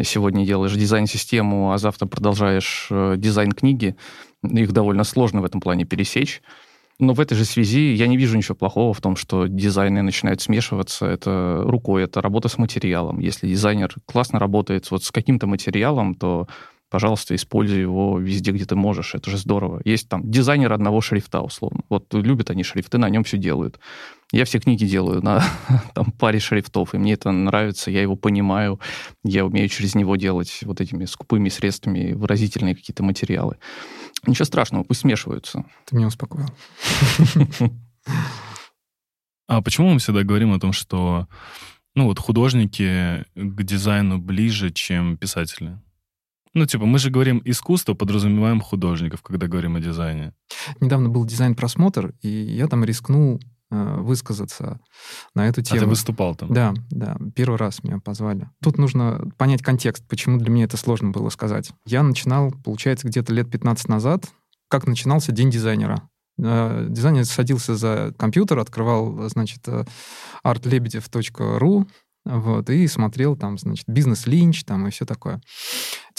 сегодня 0.00 0.46
делаешь 0.46 0.74
дизайн-систему, 0.74 1.72
а 1.72 1.78
завтра 1.78 2.06
продолжаешь 2.06 2.88
э, 2.90 3.14
дизайн 3.16 3.52
книги, 3.52 3.96
их 4.42 4.72
довольно 4.72 5.04
сложно 5.04 5.40
в 5.40 5.44
этом 5.44 5.60
плане 5.60 5.84
пересечь. 5.84 6.42
Но 6.98 7.14
в 7.14 7.20
этой 7.20 7.34
же 7.34 7.44
связи 7.44 7.94
я 7.94 8.06
не 8.06 8.16
вижу 8.16 8.36
ничего 8.36 8.54
плохого 8.54 8.94
в 8.94 9.00
том, 9.00 9.16
что 9.16 9.46
дизайны 9.46 10.02
начинают 10.02 10.40
смешиваться. 10.40 11.06
Это 11.06 11.62
рукой, 11.64 12.04
это 12.04 12.20
работа 12.20 12.48
с 12.48 12.58
материалом. 12.58 13.18
Если 13.18 13.48
дизайнер 13.48 13.94
классно 14.06 14.38
работает 14.38 14.90
вот 14.90 15.02
с 15.02 15.10
каким-то 15.10 15.46
материалом, 15.46 16.14
то 16.14 16.46
пожалуйста, 16.92 17.34
используй 17.34 17.80
его 17.80 18.18
везде, 18.18 18.52
где 18.52 18.66
ты 18.66 18.76
можешь. 18.76 19.14
Это 19.14 19.30
же 19.30 19.38
здорово. 19.38 19.80
Есть 19.86 20.10
там 20.10 20.30
дизайнер 20.30 20.74
одного 20.74 21.00
шрифта, 21.00 21.40
условно. 21.40 21.80
Вот 21.88 22.12
любят 22.12 22.50
они 22.50 22.64
шрифты, 22.64 22.98
на 22.98 23.08
нем 23.08 23.24
все 23.24 23.38
делают. 23.38 23.80
Я 24.30 24.44
все 24.44 24.58
книги 24.58 24.84
делаю 24.84 25.22
на 25.22 25.42
там, 25.94 26.12
паре 26.12 26.38
шрифтов, 26.38 26.94
и 26.94 26.98
мне 26.98 27.14
это 27.14 27.30
нравится, 27.30 27.90
я 27.90 28.02
его 28.02 28.14
понимаю, 28.14 28.78
я 29.24 29.46
умею 29.46 29.70
через 29.70 29.94
него 29.94 30.16
делать 30.16 30.60
вот 30.64 30.82
этими 30.82 31.06
скупыми 31.06 31.48
средствами 31.48 32.12
выразительные 32.12 32.74
какие-то 32.74 33.02
материалы. 33.02 33.56
Ничего 34.26 34.44
страшного, 34.44 34.84
пусть 34.84 35.00
смешиваются. 35.00 35.64
Ты 35.86 35.96
меня 35.96 36.08
успокоил. 36.08 36.48
А 39.48 39.62
почему 39.62 39.94
мы 39.94 39.98
всегда 39.98 40.24
говорим 40.24 40.52
о 40.52 40.60
том, 40.60 40.74
что 40.74 41.26
ну 41.94 42.04
вот 42.04 42.18
художники 42.18 43.24
к 43.34 43.62
дизайну 43.62 44.18
ближе, 44.18 44.70
чем 44.70 45.16
писатели? 45.16 45.78
Ну, 46.54 46.66
типа, 46.66 46.84
мы 46.84 46.98
же 46.98 47.10
говорим 47.10 47.40
искусство, 47.44 47.94
подразумеваем 47.94 48.60
художников, 48.60 49.22
когда 49.22 49.46
говорим 49.46 49.76
о 49.76 49.80
дизайне. 49.80 50.34
Недавно 50.80 51.08
был 51.08 51.24
дизайн-просмотр, 51.24 52.14
и 52.20 52.28
я 52.28 52.68
там 52.68 52.84
рискнул 52.84 53.40
э, 53.70 53.96
высказаться 54.00 54.78
на 55.34 55.48
эту 55.48 55.62
тему. 55.62 55.78
А 55.78 55.84
ты 55.84 55.88
выступал 55.88 56.34
там? 56.34 56.52
Да, 56.52 56.74
да. 56.90 57.16
Первый 57.34 57.56
раз 57.56 57.82
меня 57.82 57.98
позвали. 57.98 58.50
Тут 58.62 58.76
нужно 58.76 59.30
понять 59.38 59.62
контекст, 59.62 60.06
почему 60.08 60.38
для 60.38 60.50
меня 60.50 60.64
это 60.64 60.76
сложно 60.76 61.10
было 61.10 61.30
сказать. 61.30 61.72
Я 61.86 62.02
начинал, 62.02 62.52
получается, 62.64 63.08
где-то 63.08 63.32
лет 63.32 63.50
15 63.50 63.88
назад, 63.88 64.26
как 64.68 64.86
начинался 64.86 65.32
День 65.32 65.50
дизайнера. 65.50 66.08
Э, 66.38 66.86
дизайнер 66.88 67.24
садился 67.24 67.76
за 67.76 68.14
компьютер, 68.18 68.58
открывал, 68.58 69.28
значит, 69.30 69.66
э, 69.68 69.84
artlebedev.ru, 70.44 71.86
вот, 72.24 72.70
и 72.70 72.86
смотрел 72.86 73.36
там, 73.36 73.58
значит, 73.58 73.84
бизнес-линч 73.88 74.64
там 74.64 74.86
и 74.86 74.90
все 74.90 75.04
такое. 75.04 75.40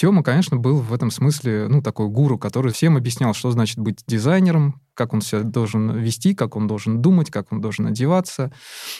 Тёма, 0.04 0.22
конечно, 0.22 0.58
был 0.58 0.82
в 0.82 0.94
этом 0.94 1.12
смысле, 1.12 1.68
ну, 1.70 1.82
такой 1.82 2.10
гуру, 2.10 2.38
который 2.38 2.74
всем 2.74 2.98
объяснял, 2.98 3.34
что 3.34 3.52
значит 3.52 3.80
быть 3.80 4.04
дизайнером, 4.06 4.82
как 4.94 5.14
он 5.14 5.22
себя 5.22 5.42
должен 5.42 5.98
вести, 5.98 6.34
как 6.34 6.56
он 6.56 6.68
должен 6.68 7.02
думать, 7.02 7.32
как 7.32 7.52
он 7.52 7.62
должен 7.62 7.88
одеваться. 7.88 8.52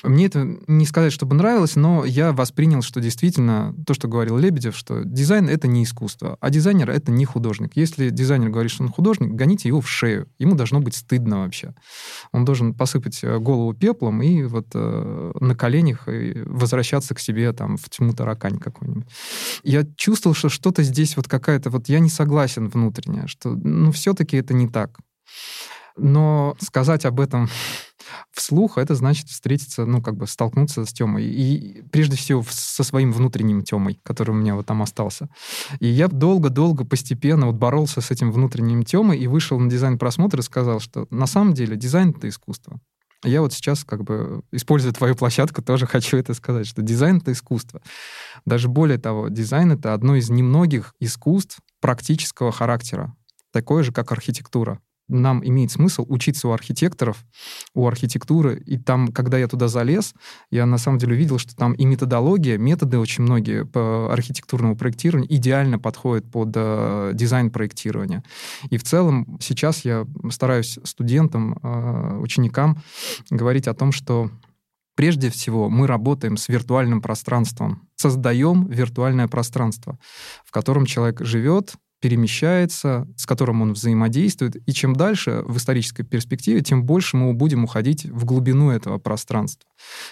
Мне 0.04 0.26
это 0.26 0.58
не 0.68 0.86
сказать, 0.86 1.14
чтобы 1.14 1.36
нравилось, 1.36 1.76
но 1.76 2.06
я 2.06 2.32
воспринял, 2.32 2.82
что 2.82 3.00
действительно 3.00 3.76
то, 3.86 3.94
что 3.94 4.08
говорил 4.08 4.38
Лебедев, 4.38 4.76
что 4.76 5.04
дизайн— 5.04 5.50
это 5.50 5.68
не 5.68 5.84
искусство, 5.84 6.38
а 6.40 6.50
дизайнер— 6.50 6.90
это 6.92 7.12
не 7.12 7.26
художник. 7.26 7.72
Если 7.76 8.10
дизайнер 8.10 8.50
говорит, 8.50 8.72
что 8.72 8.84
он 8.84 8.90
художник, 8.90 9.32
гоните 9.32 9.68
его 9.68 9.82
в 9.82 9.90
шею. 9.90 10.28
Ему 10.40 10.56
должно 10.56 10.80
быть 10.80 10.96
стыдно 10.96 11.44
вообще. 11.44 11.74
Он 12.32 12.46
должен 12.46 12.74
посыпать 12.74 13.24
э, 13.24 13.38
голову 13.40 13.74
пеплом 13.74 14.22
и 14.22 14.44
вот 14.44 14.68
э, 14.74 15.32
на 15.40 15.56
коленях 15.56 16.08
э, 16.08 16.44
возвращаться 16.46 17.14
к 17.16 17.20
себе 17.20 17.52
там 17.54 17.78
в 17.78 17.90
тьму 17.90 18.14
таракань 18.14 18.60
какой-нибудь. 18.60 19.08
Я 19.64 19.84
чувствовал, 19.96 20.36
что 20.36 20.50
что-то 20.50 20.84
здесь 20.84 21.18
вот 21.18 21.28
какая-то... 21.28 21.70
Вот 21.70 21.90
я 21.90 22.00
не 22.00 22.10
согласен 22.10 22.68
внутренне, 22.68 23.28
что 23.28 23.50
ну 23.56 23.92
все-таки 23.92 24.38
это 24.38 24.54
не 24.54 24.68
так. 24.68 25.00
Но 25.96 26.56
сказать 26.60 27.06
об 27.06 27.20
этом 27.20 27.50
вслух, 28.32 28.78
это 28.78 28.96
значит 28.96 29.30
встретиться, 29.30 29.86
ну, 29.86 30.02
как 30.02 30.16
бы 30.16 30.28
столкнуться 30.28 30.86
с 30.86 30.94
Тёмой. 30.94 31.26
И 31.26 31.84
прежде 31.92 32.18
всего 32.18 32.44
со 32.48 32.84
своим 32.84 33.12
внутренним 33.12 33.64
Тёмой, 33.64 34.00
который 34.04 34.32
у 34.32 34.36
меня 34.36 34.56
вот 34.56 34.66
там 34.66 34.82
остался. 34.82 35.30
И 35.80 35.88
я 35.88 36.08
долго-долго, 36.08 36.86
постепенно 36.86 37.48
вот 37.48 37.56
боролся 37.56 38.02
с 38.02 38.12
этим 38.12 38.32
внутренним 38.32 38.84
Тёмой 38.84 39.20
и 39.20 39.28
вышел 39.28 39.60
на 39.60 39.70
дизайн-просмотр 39.70 40.40
и 40.40 40.44
сказал, 40.44 40.80
что 40.80 41.08
на 41.10 41.28
самом 41.28 41.54
деле 41.54 41.76
дизайн— 41.76 42.10
это 42.18 42.28
искусство. 42.28 42.80
Я 43.24 43.42
вот 43.42 43.54
сейчас, 43.54 43.86
как 43.86 44.04
бы, 44.04 44.42
используя 44.52 44.92
твою 44.92 45.16
площадку, 45.16 45.62
тоже 45.62 45.86
хочу 45.88 46.18
это 46.18 46.34
сказать, 46.34 46.66
что 46.66 46.82
дизайн— 46.82 47.18
это 47.22 47.32
искусство. 47.32 47.82
Даже 48.46 48.68
более 48.68 48.98
того, 48.98 49.30
дизайн— 49.30 49.72
это 49.74 49.94
одно 49.94 50.16
из 50.16 50.30
немногих 50.30 50.96
искусств 51.00 51.60
практического 51.80 52.52
характера, 52.52 53.16
такое 53.52 53.84
же, 53.84 53.92
как 53.92 54.12
архитектура 54.12 54.80
нам 55.16 55.46
имеет 55.46 55.72
смысл 55.72 56.06
учиться 56.08 56.48
у 56.48 56.52
архитекторов, 56.52 57.24
у 57.74 57.88
архитектуры. 57.88 58.62
И 58.66 58.78
там, 58.78 59.10
когда 59.10 59.38
я 59.38 59.48
туда 59.48 59.68
залез, 59.68 60.14
я 60.52 60.66
на 60.66 60.78
самом 60.78 60.98
деле 60.98 61.14
увидел, 61.14 61.38
что 61.38 61.56
там 61.56 61.74
и 61.74 61.86
методология, 61.86 62.58
методы 62.58 63.00
очень 63.00 63.24
многие 63.24 63.66
по 63.66 64.12
архитектурному 64.12 64.76
проектированию 64.76 65.34
идеально 65.34 65.80
подходят 65.80 66.30
под 66.30 66.54
э, 66.56 67.12
дизайн 67.14 67.50
проектирования. 67.52 68.24
И 68.70 68.78
в 68.78 68.84
целом 68.84 69.38
сейчас 69.40 69.86
я 69.86 70.06
стараюсь 70.30 70.80
студентам, 70.84 71.60
э, 71.62 72.18
ученикам 72.20 72.82
говорить 73.30 73.68
о 73.68 73.74
том, 73.74 73.92
что 73.92 74.30
Прежде 74.96 75.32
всего, 75.32 75.70
мы 75.70 75.88
работаем 75.88 76.38
с 76.38 76.48
виртуальным 76.50 77.02
пространством, 77.02 77.88
создаем 77.96 78.68
виртуальное 78.68 79.28
пространство, 79.28 79.98
в 80.46 80.52
котором 80.52 80.86
человек 80.86 81.22
живет, 81.22 81.74
перемещается, 82.04 83.08
с 83.16 83.26
которым 83.26 83.62
он 83.62 83.72
взаимодействует. 83.72 84.58
И 84.68 84.74
чем 84.74 84.94
дальше 84.94 85.42
в 85.46 85.56
исторической 85.56 86.04
перспективе, 86.04 86.60
тем 86.60 86.84
больше 86.84 87.16
мы 87.16 87.32
будем 87.32 87.64
уходить 87.64 88.04
в 88.04 88.26
глубину 88.26 88.72
этого 88.72 88.98
пространства. 88.98 89.70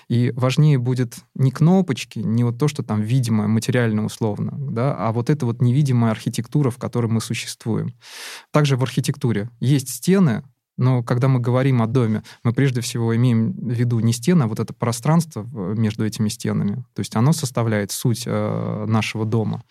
И 0.08 0.32
важнее 0.34 0.77
будет 0.77 1.15
не 1.36 1.51
кнопочки, 1.51 2.19
не 2.19 2.45
вот 2.45 2.58
то, 2.58 2.69
что 2.69 2.82
там 2.82 3.01
видимое, 3.01 3.47
материально 3.47 4.06
условно, 4.06 4.54
да, 4.58 4.95
а 4.95 5.12
вот 5.12 5.30
эта 5.30 5.45
вот 5.45 5.62
невидимая 5.62 6.12
архитектура, 6.12 6.69
в 6.69 6.77
которой 6.77 7.08
мы 7.08 7.19
существуем. 7.19 7.93
Также 8.51 8.77
в 8.77 8.84
архитектуре 8.84 9.49
есть 9.60 9.89
стены, 9.89 10.43
Но 10.77 11.03
когда 11.03 11.27
мы 11.27 11.39
говорим 11.39 11.81
о 11.81 11.88
доме, 11.88 12.23
мы 12.43 12.53
прежде 12.53 12.81
всего 12.81 13.15
имеем 13.15 13.51
в 13.53 13.71
виду 13.71 13.99
не 13.99 14.13
стены, 14.13 14.43
а 14.43 14.47
вот 14.47 14.60
это 14.60 14.73
пространство 14.73 15.43
между 15.43 16.05
этими 16.05 16.29
стенами. 16.29 16.84
То 16.95 17.01
есть 17.01 17.15
оно 17.15 17.34
составляет 17.34 17.91
суть 17.91 18.23
э, 18.25 18.86
нашего 18.88 19.25
дома. 19.25 19.63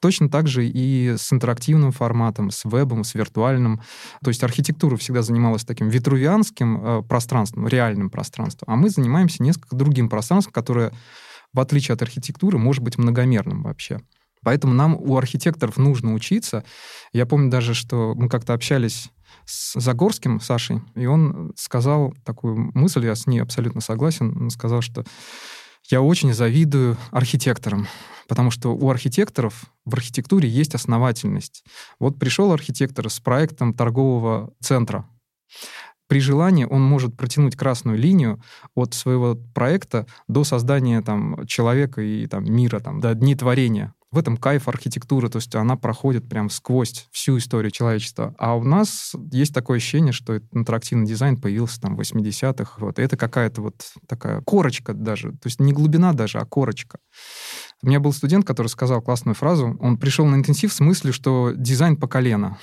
Точно 0.00 0.28
так 0.28 0.46
же 0.46 0.66
и 0.66 1.14
с 1.16 1.32
интерактивным 1.32 1.92
форматом, 1.92 2.50
с 2.50 2.64
вебом, 2.64 3.04
с 3.04 3.14
виртуальным. 3.14 3.82
То 4.22 4.28
есть 4.28 4.42
архитектура 4.42 4.96
всегда 4.96 5.22
занималась 5.22 5.64
таким 5.64 5.88
витрувианским 5.88 6.84
э, 6.84 7.02
пространством, 7.02 7.68
реальным 7.68 8.10
пространством, 8.10 8.72
а 8.72 8.76
мы 8.76 8.88
занимаемся 8.88 9.42
несколько 9.42 9.76
другим 9.76 10.08
пространством, 10.08 10.52
которое, 10.52 10.92
в 11.52 11.60
отличие 11.60 11.94
от 11.94 12.02
архитектуры, 12.02 12.58
может 12.58 12.82
быть 12.82 12.98
многомерным 12.98 13.62
вообще. 13.62 14.00
Поэтому 14.42 14.74
нам 14.74 14.94
у 14.94 15.16
архитекторов 15.16 15.76
нужно 15.76 16.14
учиться. 16.14 16.62
Я 17.12 17.26
помню 17.26 17.50
даже, 17.50 17.74
что 17.74 18.14
мы 18.14 18.28
как-то 18.28 18.54
общались 18.54 19.10
с 19.46 19.80
Загорским 19.80 20.40
Сашей, 20.40 20.82
и 20.94 21.06
он 21.06 21.52
сказал 21.56 22.12
такую 22.24 22.70
мысль, 22.74 23.06
я 23.06 23.14
с 23.14 23.26
ней 23.26 23.38
абсолютно 23.38 23.80
согласен, 23.80 24.36
он 24.36 24.50
сказал, 24.50 24.82
что 24.82 25.04
я 25.88 26.02
очень 26.02 26.34
завидую 26.34 26.96
архитекторам, 27.12 27.86
потому 28.28 28.50
что 28.50 28.74
у 28.74 28.90
архитекторов 28.90 29.66
в 29.84 29.94
архитектуре 29.94 30.48
есть 30.48 30.74
основательность. 30.74 31.64
Вот 32.00 32.18
пришел 32.18 32.52
архитектор 32.52 33.08
с 33.08 33.20
проектом 33.20 33.72
торгового 33.72 34.52
центра. 34.60 35.08
При 36.08 36.20
желании 36.20 36.64
он 36.64 36.82
может 36.82 37.16
протянуть 37.16 37.56
красную 37.56 37.98
линию 37.98 38.40
от 38.74 38.94
своего 38.94 39.36
проекта 39.54 40.06
до 40.28 40.44
создания 40.44 41.02
там, 41.02 41.46
человека 41.46 42.00
и 42.00 42.26
там, 42.26 42.44
мира, 42.44 42.80
там, 42.80 43.00
до 43.00 43.14
дней 43.14 43.34
творения. 43.34 43.94
В 44.12 44.18
этом 44.18 44.36
кайф 44.36 44.68
архитектуры, 44.68 45.28
то 45.28 45.38
есть 45.38 45.54
она 45.54 45.76
проходит 45.76 46.28
прям 46.28 46.48
сквозь 46.48 47.08
всю 47.10 47.38
историю 47.38 47.72
человечества. 47.72 48.34
А 48.38 48.56
у 48.56 48.62
нас 48.62 49.14
есть 49.32 49.52
такое 49.52 49.78
ощущение, 49.78 50.12
что 50.12 50.38
интерактивный 50.52 51.06
дизайн 51.06 51.40
появился 51.40 51.80
там 51.80 51.96
в 51.96 52.00
80-х. 52.00 52.74
Вот. 52.78 52.98
И 52.98 53.02
это 53.02 53.16
какая-то 53.16 53.62
вот 53.62 53.74
такая 54.06 54.40
корочка 54.42 54.94
даже, 54.94 55.32
то 55.32 55.46
есть 55.46 55.60
не 55.60 55.72
глубина 55.72 56.12
даже, 56.12 56.38
а 56.38 56.44
корочка. 56.44 56.98
У 57.82 57.88
меня 57.88 57.98
был 57.98 58.12
студент, 58.12 58.46
который 58.46 58.68
сказал 58.68 59.02
классную 59.02 59.34
фразу. 59.34 59.76
Он 59.80 59.98
пришел 59.98 60.24
на 60.26 60.36
интенсив 60.36 60.72
с 60.72 60.80
мыслью, 60.80 61.12
что 61.12 61.52
дизайн 61.54 61.96
по 61.96 62.06
колено. 62.06 62.58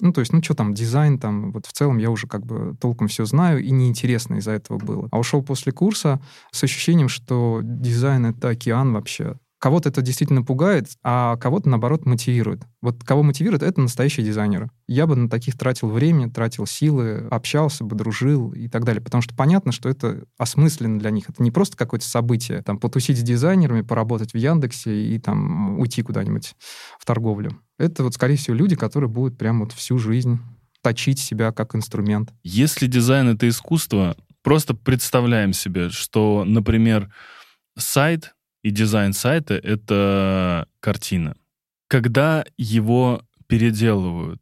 Ну, 0.00 0.12
то 0.12 0.20
есть, 0.20 0.32
ну, 0.32 0.42
что 0.42 0.54
там, 0.54 0.74
дизайн 0.74 1.18
там, 1.18 1.52
вот 1.52 1.66
в 1.66 1.72
целом 1.72 1.98
я 1.98 2.10
уже 2.10 2.26
как 2.26 2.44
бы 2.44 2.74
толком 2.80 3.08
все 3.08 3.26
знаю, 3.26 3.62
и 3.62 3.70
неинтересно 3.70 4.36
из-за 4.36 4.52
этого 4.52 4.78
было. 4.78 5.08
А 5.12 5.18
ушел 5.18 5.42
после 5.42 5.72
курса 5.72 6.20
с 6.52 6.64
ощущением, 6.64 7.08
что 7.08 7.60
дизайн— 7.62 8.26
это 8.26 8.48
океан 8.48 8.92
вообще. 8.92 9.36
Кого-то 9.60 9.90
это 9.90 10.00
действительно 10.00 10.42
пугает, 10.42 10.88
а 11.02 11.36
кого-то, 11.36 11.68
наоборот, 11.68 12.06
мотивирует. 12.06 12.62
Вот 12.80 13.04
кого 13.04 13.22
мотивирует, 13.22 13.62
это 13.62 13.82
настоящие 13.82 14.24
дизайнеры. 14.24 14.70
Я 14.88 15.06
бы 15.06 15.16
на 15.16 15.28
таких 15.28 15.58
тратил 15.58 15.90
время, 15.90 16.30
тратил 16.30 16.66
силы, 16.66 17.28
общался 17.30 17.84
бы, 17.84 17.94
дружил 17.94 18.52
и 18.52 18.68
так 18.68 18.84
далее. 18.84 19.02
Потому 19.02 19.20
что 19.20 19.34
понятно, 19.36 19.70
что 19.70 19.90
это 19.90 20.24
осмысленно 20.38 20.98
для 20.98 21.10
них. 21.10 21.28
Это 21.28 21.42
не 21.42 21.50
просто 21.50 21.76
какое-то 21.76 22.08
событие. 22.08 22.62
Там 22.62 22.78
потусить 22.78 23.18
с 23.18 23.22
дизайнерами, 23.22 23.82
поработать 23.82 24.32
в 24.32 24.38
Яндексе 24.38 25.14
и 25.14 25.18
там 25.18 25.78
уйти 25.78 26.00
куда-нибудь 26.00 26.54
в 26.98 27.04
торговлю. 27.04 27.60
Это 27.78 28.02
вот, 28.02 28.14
скорее 28.14 28.36
всего, 28.36 28.56
люди, 28.56 28.76
которые 28.76 29.10
будут 29.10 29.36
прям 29.36 29.60
вот 29.60 29.72
всю 29.72 29.98
жизнь 29.98 30.38
точить 30.82 31.18
себя 31.18 31.52
как 31.52 31.74
инструмент. 31.74 32.32
Если 32.42 32.86
дизайн— 32.86 33.28
это 33.34 33.46
искусство, 33.46 34.16
просто 34.42 34.72
представляем 34.72 35.52
себе, 35.52 35.90
что, 35.90 36.44
например, 36.46 37.12
сайт 37.76 38.32
и 38.62 38.70
дизайн 38.70 39.12
сайта— 39.12 39.54
это 39.62 40.68
картина. 40.80 41.34
Когда 41.88 42.44
его 42.56 43.22
переделывают, 43.46 44.40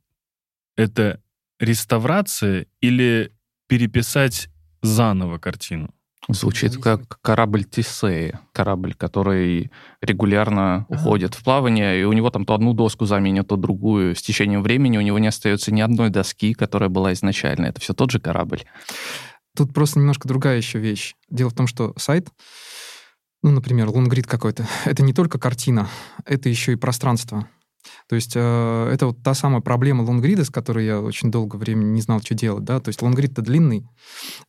это 0.77 1.21
реставрация 1.59 2.67
или 2.81 3.33
переписать 3.69 4.49
заново 4.83 5.39
картину? 5.39 5.95
Звучит 6.31 6.77
как 6.77 7.21
корабль 7.23 7.65
Тисея, 7.65 8.41
корабль, 8.53 8.93
который 8.93 9.71
регулярно 10.03 10.75
ага. 10.77 10.87
уходит 10.91 11.35
в 11.35 11.43
плавание, 11.43 12.01
и 12.01 12.05
у 12.05 12.13
него 12.13 12.29
там 12.29 12.45
то 12.45 12.53
одну 12.53 12.75
доску 12.75 13.07
заменят, 13.07 13.49
то 13.49 13.57
другую. 13.57 14.15
С 14.15 14.21
течением 14.21 14.63
времени 14.63 14.99
у 14.99 15.01
него 15.01 15.19
не 15.19 15.29
остается 15.29 15.73
ни 15.73 15.81
одной 15.81 16.11
доски, 16.11 16.53
которая 16.53 16.91
была 16.91 17.15
изначально. 17.15 17.67
Это 17.67 17.81
все 17.81 17.95
тот 17.95 18.11
же 18.11 18.21
корабль. 18.21 18.65
Тут 19.57 19.73
просто 19.73 20.01
немножко 20.01 20.29
другая 20.29 20.59
еще 20.59 20.79
вещь. 20.79 21.15
Дело 21.31 21.49
в 21.49 21.55
том, 21.55 21.67
что 21.67 21.95
сайт 21.97 22.29
ну, 23.43 23.51
например, 23.51 23.89
лонгрид 23.89 24.27
какой-то, 24.27 24.67
это 24.85 25.03
не 25.03 25.13
только 25.13 25.39
картина, 25.39 25.89
это 26.25 26.49
еще 26.49 26.73
и 26.73 26.77
пространство. 26.77 27.49
То 28.09 28.17
есть 28.17 28.33
э, 28.35 28.91
это 28.93 29.07
вот 29.07 29.23
та 29.23 29.35
самая 29.35 29.61
проблема 29.61 30.03
лонгрида, 30.03 30.45
с 30.45 30.51
которой 30.51 30.85
я 30.85 31.01
очень 31.01 31.31
долго 31.31 31.57
времени 31.57 31.91
не 31.91 32.01
знал, 32.01 32.21
что 32.21 32.35
делать. 32.35 32.65
Да? 32.65 32.81
То 32.81 32.89
есть 32.89 33.03
лонгрид-то 33.03 33.43
длинный, 33.43 33.87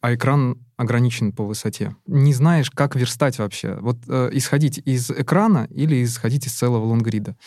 а 0.02 0.14
экран 0.14 0.58
ограничен 0.78 1.32
по 1.32 1.46
высоте. 1.46 1.96
Не 2.08 2.34
знаешь, 2.34 2.72
как 2.72 2.96
верстать 2.96 3.38
вообще. 3.38 3.78
Вот 3.82 3.98
э, 4.08 4.30
исходить 4.34 4.80
из 4.80 5.12
экрана 5.12 5.68
или 5.70 6.04
исходить 6.04 6.48
из 6.48 6.54
целого 6.54 6.86
лонгрида. 6.86 7.38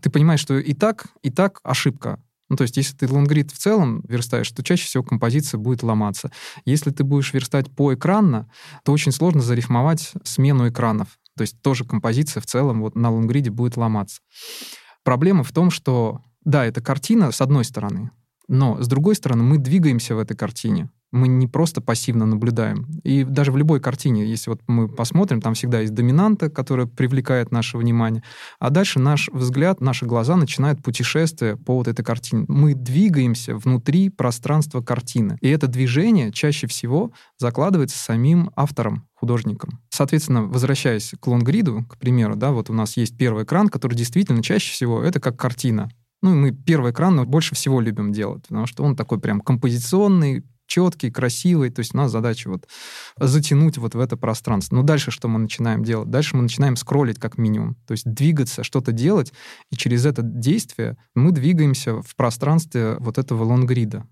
Ты 0.00 0.10
понимаешь, 0.10 0.40
что 0.40 0.58
и 0.58 0.74
так, 0.74 1.06
и 1.22 1.30
так 1.30 1.60
ошибка. 1.62 2.22
Ну, 2.52 2.56
то 2.56 2.64
есть, 2.64 2.76
если 2.76 2.94
ты 2.94 3.08
лонгрид 3.08 3.50
в 3.50 3.56
целом 3.56 4.02
верстаешь, 4.06 4.52
то 4.52 4.62
чаще 4.62 4.84
всего 4.84 5.02
композиция 5.02 5.56
будет 5.56 5.82
ломаться. 5.82 6.30
Если 6.66 6.90
ты 6.90 7.02
будешь 7.02 7.32
верстать 7.32 7.74
по 7.74 7.94
экранно, 7.94 8.46
то 8.84 8.92
очень 8.92 9.10
сложно 9.10 9.40
зарифмовать 9.40 10.12
смену 10.22 10.68
экранов. 10.68 11.18
То 11.34 11.44
есть 11.44 11.62
тоже 11.62 11.86
композиция 11.86 12.42
в 12.42 12.46
целом 12.46 12.82
вот 12.82 12.94
на 12.94 13.10
лонгриде 13.10 13.48
будет 13.48 13.78
ломаться. 13.78 14.20
Проблема 15.02 15.44
в 15.44 15.52
том, 15.52 15.70
что, 15.70 16.20
да, 16.44 16.66
это 16.66 16.82
картина 16.82 17.32
с 17.32 17.40
одной 17.40 17.64
стороны, 17.64 18.10
но 18.48 18.78
с 18.82 18.86
другой 18.86 19.14
стороны 19.14 19.42
мы 19.44 19.56
двигаемся 19.56 20.14
в 20.14 20.18
этой 20.18 20.36
картине 20.36 20.90
мы 21.12 21.28
не 21.28 21.46
просто 21.46 21.80
пассивно 21.80 22.26
наблюдаем. 22.26 22.86
И 23.04 23.22
даже 23.22 23.52
в 23.52 23.56
любой 23.56 23.80
картине, 23.80 24.24
если 24.24 24.50
вот 24.50 24.60
мы 24.66 24.88
посмотрим, 24.88 25.40
там 25.40 25.54
всегда 25.54 25.80
есть 25.80 25.94
доминанта, 25.94 26.50
которая 26.50 26.86
привлекает 26.86 27.52
наше 27.52 27.76
внимание, 27.76 28.22
а 28.58 28.70
дальше 28.70 28.98
наш 28.98 29.28
взгляд, 29.32 29.80
наши 29.80 30.06
глаза 30.06 30.36
начинают 30.36 30.82
путешествие 30.82 31.56
по 31.56 31.76
вот 31.76 31.86
этой 31.86 32.02
картине. 32.02 32.46
Мы 32.48 32.74
двигаемся 32.74 33.54
внутри 33.54 34.08
пространства 34.08 34.80
картины. 34.80 35.36
И 35.42 35.48
это 35.48 35.66
движение 35.66 36.32
чаще 36.32 36.66
всего 36.66 37.12
закладывается 37.38 37.98
самим 37.98 38.50
автором, 38.56 39.06
художником. 39.14 39.80
Соответственно, 39.90 40.44
возвращаясь 40.44 41.12
к 41.20 41.26
лонгриду, 41.26 41.84
к 41.88 41.98
примеру, 41.98 42.36
да, 42.36 42.50
вот 42.50 42.70
у 42.70 42.72
нас 42.72 42.96
есть 42.96 43.16
первый 43.16 43.44
экран, 43.44 43.68
который 43.68 43.94
действительно 43.94 44.42
чаще 44.42 44.72
всего 44.72 45.02
это 45.02 45.20
как 45.20 45.38
картина. 45.38 45.90
Ну, 46.22 46.32
и 46.32 46.34
мы 46.34 46.52
первый 46.52 46.92
экран 46.92 47.24
больше 47.28 47.54
всего 47.54 47.80
любим 47.80 48.12
делать, 48.12 48.46
потому 48.48 48.66
что 48.66 48.84
он 48.84 48.96
такой 48.96 49.20
прям 49.20 49.40
композиционный, 49.40 50.44
четкий, 50.72 51.10
красивый. 51.10 51.68
То 51.68 51.80
есть 51.80 51.94
у 51.94 51.98
нас 51.98 52.10
задача 52.10 52.48
вот 52.48 52.66
затянуть 53.18 53.76
вот 53.76 53.94
в 53.94 54.00
это 54.00 54.16
пространство. 54.16 54.76
Но 54.76 54.82
дальше 54.82 55.10
что 55.10 55.28
мы 55.28 55.38
начинаем 55.38 55.84
делать? 55.84 56.08
Дальше 56.08 56.34
мы 56.34 56.42
начинаем 56.42 56.76
скроллить 56.76 57.18
как 57.18 57.36
минимум. 57.36 57.76
То 57.86 57.92
есть 57.92 58.06
двигаться, 58.06 58.64
что-то 58.64 58.92
делать, 58.92 59.34
и 59.70 59.76
через 59.76 60.06
это 60.06 60.22
действие 60.22 60.96
мы 61.14 61.32
двигаемся 61.32 62.00
в 62.00 62.16
пространстве 62.16 62.96
вот 63.00 63.18
этого 63.18 63.44
лонгрида. 63.44 64.06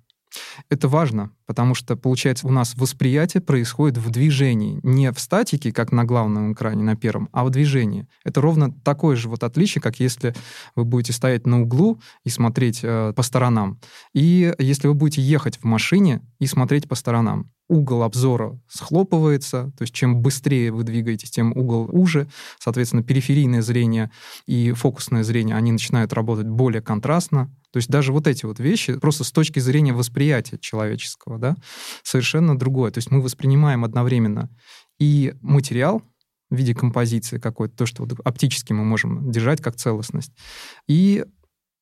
Это 0.68 0.88
важно, 0.88 1.32
потому 1.46 1.74
что, 1.74 1.96
получается, 1.96 2.46
у 2.46 2.50
нас 2.50 2.74
восприятие 2.76 3.40
происходит 3.40 3.98
в 3.98 4.10
движении, 4.10 4.80
не 4.82 5.10
в 5.12 5.18
статике, 5.18 5.72
как 5.72 5.92
на 5.92 6.04
главном 6.04 6.52
экране, 6.52 6.82
на 6.82 6.96
первом, 6.96 7.28
а 7.32 7.44
в 7.44 7.50
движении. 7.50 8.06
Это 8.24 8.40
ровно 8.40 8.72
такое 8.84 9.16
же 9.16 9.28
вот 9.28 9.42
отличие, 9.42 9.82
как 9.82 10.00
если 10.00 10.34
вы 10.76 10.84
будете 10.84 11.12
стоять 11.12 11.46
на 11.46 11.62
углу 11.62 12.00
и 12.24 12.30
смотреть 12.30 12.80
э, 12.82 13.12
по 13.14 13.22
сторонам, 13.22 13.80
и 14.14 14.54
если 14.58 14.88
вы 14.88 14.94
будете 14.94 15.22
ехать 15.22 15.58
в 15.58 15.64
машине 15.64 16.22
и 16.38 16.46
смотреть 16.46 16.88
по 16.88 16.94
сторонам 16.94 17.50
угол 17.70 18.02
обзора 18.02 18.58
схлопывается, 18.68 19.72
то 19.78 19.82
есть 19.82 19.94
чем 19.94 20.20
быстрее 20.20 20.72
вы 20.72 20.82
двигаетесь, 20.82 21.30
тем 21.30 21.56
угол 21.56 21.88
уже, 21.90 22.28
соответственно, 22.58 23.02
периферийное 23.02 23.62
зрение 23.62 24.10
и 24.46 24.72
фокусное 24.72 25.22
зрение, 25.22 25.56
они 25.56 25.70
начинают 25.72 26.12
работать 26.12 26.48
более 26.48 26.82
контрастно, 26.82 27.46
то 27.72 27.76
есть 27.76 27.88
даже 27.88 28.12
вот 28.12 28.26
эти 28.26 28.44
вот 28.44 28.58
вещи, 28.58 28.98
просто 28.98 29.22
с 29.22 29.30
точки 29.30 29.60
зрения 29.60 29.92
восприятия 29.92 30.58
человеческого, 30.58 31.38
да, 31.38 31.56
совершенно 32.02 32.58
другое. 32.58 32.90
То 32.90 32.98
есть 32.98 33.12
мы 33.12 33.22
воспринимаем 33.22 33.84
одновременно 33.84 34.50
и 34.98 35.34
материал, 35.40 36.02
в 36.50 36.56
виде 36.56 36.74
композиции 36.74 37.38
какой-то, 37.38 37.76
то, 37.76 37.86
что 37.86 38.02
вот 38.02 38.18
оптически 38.24 38.72
мы 38.72 38.84
можем 38.84 39.30
держать 39.30 39.60
как 39.60 39.76
целостность, 39.76 40.32
и 40.88 41.24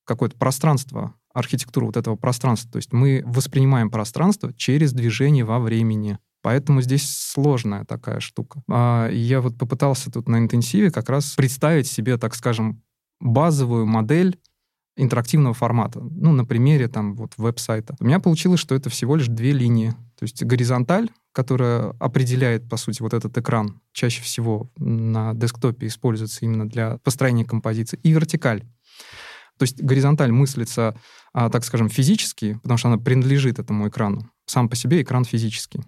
какое-то 0.05 0.37
пространство, 0.37 1.15
архитектуру 1.39 1.87
вот 1.87 1.97
этого 1.97 2.17
пространства. 2.17 2.71
То 2.73 2.77
есть 2.77 2.93
мы 2.93 3.23
воспринимаем 3.27 3.91
пространство 3.91 4.53
через 4.55 4.93
движение 4.93 5.45
во 5.45 5.59
времени. 5.59 6.19
Поэтому 6.43 6.83
здесь 6.83 7.09
сложная 7.09 7.85
такая 7.85 8.21
штука. 8.21 8.63
А 8.69 9.09
я 9.11 9.41
вот 9.41 9.59
попытался 9.59 10.11
тут 10.11 10.29
на 10.29 10.39
интенсиве 10.39 10.91
как 10.91 11.09
раз 11.09 11.35
представить 11.35 11.87
себе, 11.87 12.17
так 12.17 12.35
скажем, 12.35 12.83
базовую 13.21 13.87
модель 13.87 14.39
интерактивного 14.97 15.55
формата. 15.55 16.01
Ну, 16.01 16.33
на 16.33 16.45
примере 16.45 16.89
там 16.89 17.15
вот 17.15 17.35
веб-сайта. 17.37 17.95
У 18.01 18.05
меня 18.05 18.19
получилось, 18.19 18.61
что 18.61 18.75
это 18.75 18.91
всего 18.91 19.17
лишь 19.17 19.29
две 19.29 19.53
линии. 19.53 19.91
То 20.19 20.25
есть 20.25 20.43
горизонталь, 20.43 21.09
которая 21.33 21.91
определяет, 22.01 22.69
по 22.69 22.77
сути, 22.77 23.01
вот 23.03 23.15
этот 23.15 23.37
экран, 23.39 23.81
чаще 23.93 24.23
всего 24.23 24.71
на 24.77 25.35
десктопе 25.35 25.87
используется 25.87 26.45
именно 26.45 26.69
для 26.69 26.99
построения 26.99 27.45
композиции, 27.45 28.01
и 28.03 28.11
вертикаль. 28.11 28.65
То 29.59 29.65
есть 29.65 29.83
горизонталь 29.83 30.33
мыслится, 30.33 30.97
а, 31.33 31.51
так 31.51 31.65
скажем, 31.65 31.89
физически, 31.89 32.55
потому 32.63 32.79
что 32.79 32.89
она 32.89 32.99
принадлежит 32.99 33.59
этому 33.59 33.89
экрану. 33.89 34.31
сам 34.47 34.71
по 34.71 34.77
себе 34.77 35.03
экран 35.03 35.25
физический. 35.25 35.83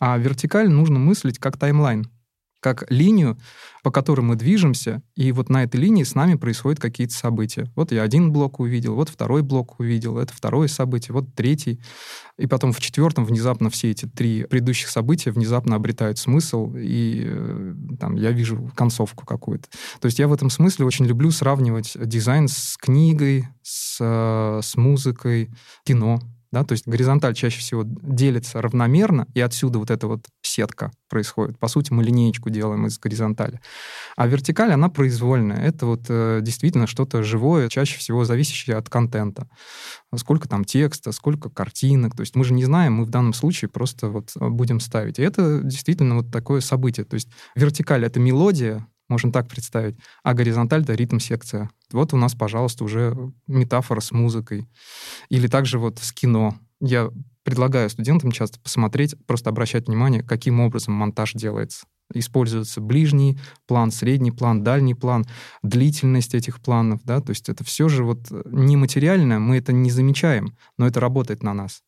А 0.00 0.16
вертикаль 0.16 0.70
нужно 0.70 0.98
мыслить 0.98 1.38
как 1.38 1.58
таймлайн 1.58 2.08
как 2.60 2.90
линию, 2.90 3.38
по 3.82 3.90
которой 3.90 4.20
мы 4.20 4.36
движемся, 4.36 5.02
и 5.16 5.32
вот 5.32 5.48
на 5.48 5.64
этой 5.64 5.80
линии 5.80 6.02
с 6.02 6.14
нами 6.14 6.34
происходят 6.34 6.78
какие-то 6.78 7.14
события. 7.14 7.70
Вот 7.74 7.92
я 7.92 8.02
один 8.02 8.32
блок 8.32 8.60
увидел, 8.60 8.94
вот 8.94 9.08
второй 9.08 9.42
блок 9.42 9.80
увидел, 9.80 10.18
это 10.18 10.32
второе 10.34 10.68
событие, 10.68 11.14
вот 11.14 11.34
третий. 11.34 11.80
И 12.36 12.46
потом 12.46 12.72
в 12.72 12.80
четвертом 12.80 13.24
внезапно 13.24 13.70
все 13.70 13.90
эти 13.90 14.06
три 14.06 14.44
предыдущих 14.44 14.88
события 14.88 15.30
внезапно 15.30 15.76
обретают 15.76 16.18
смысл, 16.18 16.74
и 16.76 17.24
э, 17.26 17.74
там 17.98 18.16
я 18.16 18.32
вижу 18.32 18.70
концовку 18.74 19.24
какую-то. 19.24 19.68
То 20.00 20.06
есть 20.06 20.18
я 20.18 20.28
в 20.28 20.32
этом 20.32 20.50
смысле 20.50 20.84
очень 20.84 21.06
люблю 21.06 21.30
сравнивать 21.30 21.96
дизайн 21.98 22.48
с 22.48 22.76
книгой, 22.76 23.48
с, 23.62 23.98
э, 24.00 24.60
с 24.62 24.76
музыкой, 24.76 25.50
кино. 25.84 26.20
Да, 26.52 26.64
то 26.64 26.72
есть 26.72 26.88
горизонталь 26.88 27.34
чаще 27.34 27.60
всего 27.60 27.84
делится 27.86 28.60
равномерно, 28.60 29.28
и 29.34 29.40
отсюда 29.40 29.78
вот 29.78 29.90
эта 29.90 30.08
вот 30.08 30.26
сетка 30.42 30.90
происходит. 31.08 31.58
По 31.60 31.68
сути, 31.68 31.92
мы 31.92 32.02
линеечку 32.02 32.50
делаем 32.50 32.86
из 32.86 32.98
горизонтали. 32.98 33.60
А 34.16 34.26
вертикаль, 34.26 34.72
она 34.72 34.88
произвольная. 34.88 35.58
Это 35.58 35.86
вот 35.86 36.06
э, 36.08 36.40
действительно 36.42 36.88
что-то 36.88 37.22
живое, 37.22 37.68
чаще 37.68 37.98
всего 37.98 38.24
зависящее 38.24 38.76
от 38.76 38.88
контента. 38.88 39.48
Сколько 40.16 40.48
там 40.48 40.64
текста, 40.64 41.12
сколько 41.12 41.50
картинок. 41.50 42.16
То 42.16 42.22
есть 42.22 42.34
мы 42.34 42.44
же 42.44 42.52
не 42.52 42.64
знаем, 42.64 42.94
мы 42.94 43.04
в 43.04 43.10
данном 43.10 43.32
случае 43.32 43.68
просто 43.68 44.08
вот 44.08 44.32
будем 44.36 44.80
ставить. 44.80 45.20
И 45.20 45.22
это 45.22 45.60
действительно 45.62 46.16
вот 46.16 46.32
такое 46.32 46.60
событие. 46.60 47.06
То 47.06 47.14
есть 47.14 47.28
вертикаль— 47.54 48.04
это 48.06 48.18
мелодия, 48.18 48.88
можно 49.08 49.30
так 49.30 49.48
представить, 49.48 49.96
а 50.24 50.34
горизонталь— 50.34 50.82
это 50.84 50.94
ритм-секция. 50.94 51.70
Вот 51.92 52.14
у 52.14 52.16
нас, 52.16 52.34
пожалуйста, 52.34 52.84
уже 52.84 53.16
метафора 53.46 54.00
с 54.00 54.12
музыкой. 54.12 54.68
Или 55.28 55.46
также 55.46 55.78
вот 55.78 55.98
с 55.98 56.12
кино. 56.12 56.56
Я 56.80 57.10
предлагаю 57.42 57.90
студентам 57.90 58.32
часто 58.32 58.60
посмотреть, 58.60 59.14
просто 59.26 59.50
обращать 59.50 59.88
внимание, 59.88 60.22
каким 60.22 60.60
образом 60.60 60.94
монтаж 60.94 61.32
делается. 61.34 61.86
Используется 62.12 62.80
ближний 62.80 63.38
план, 63.66 63.92
средний 63.92 64.32
план, 64.32 64.64
дальний 64.64 64.94
план, 64.94 65.26
длительность 65.62 66.34
этих 66.34 66.60
планов, 66.60 67.00
да, 67.04 67.20
то 67.20 67.30
есть 67.30 67.48
это 67.48 67.62
все 67.62 67.88
же 67.88 68.04
вот 68.04 68.30
нематериальное, 68.46 69.38
мы 69.38 69.58
это 69.58 69.72
не 69.72 69.90
замечаем, 69.90 70.56
но 70.76 70.86
это 70.88 70.98
работает 70.98 71.42
на 71.42 71.54
нас. 71.54 71.82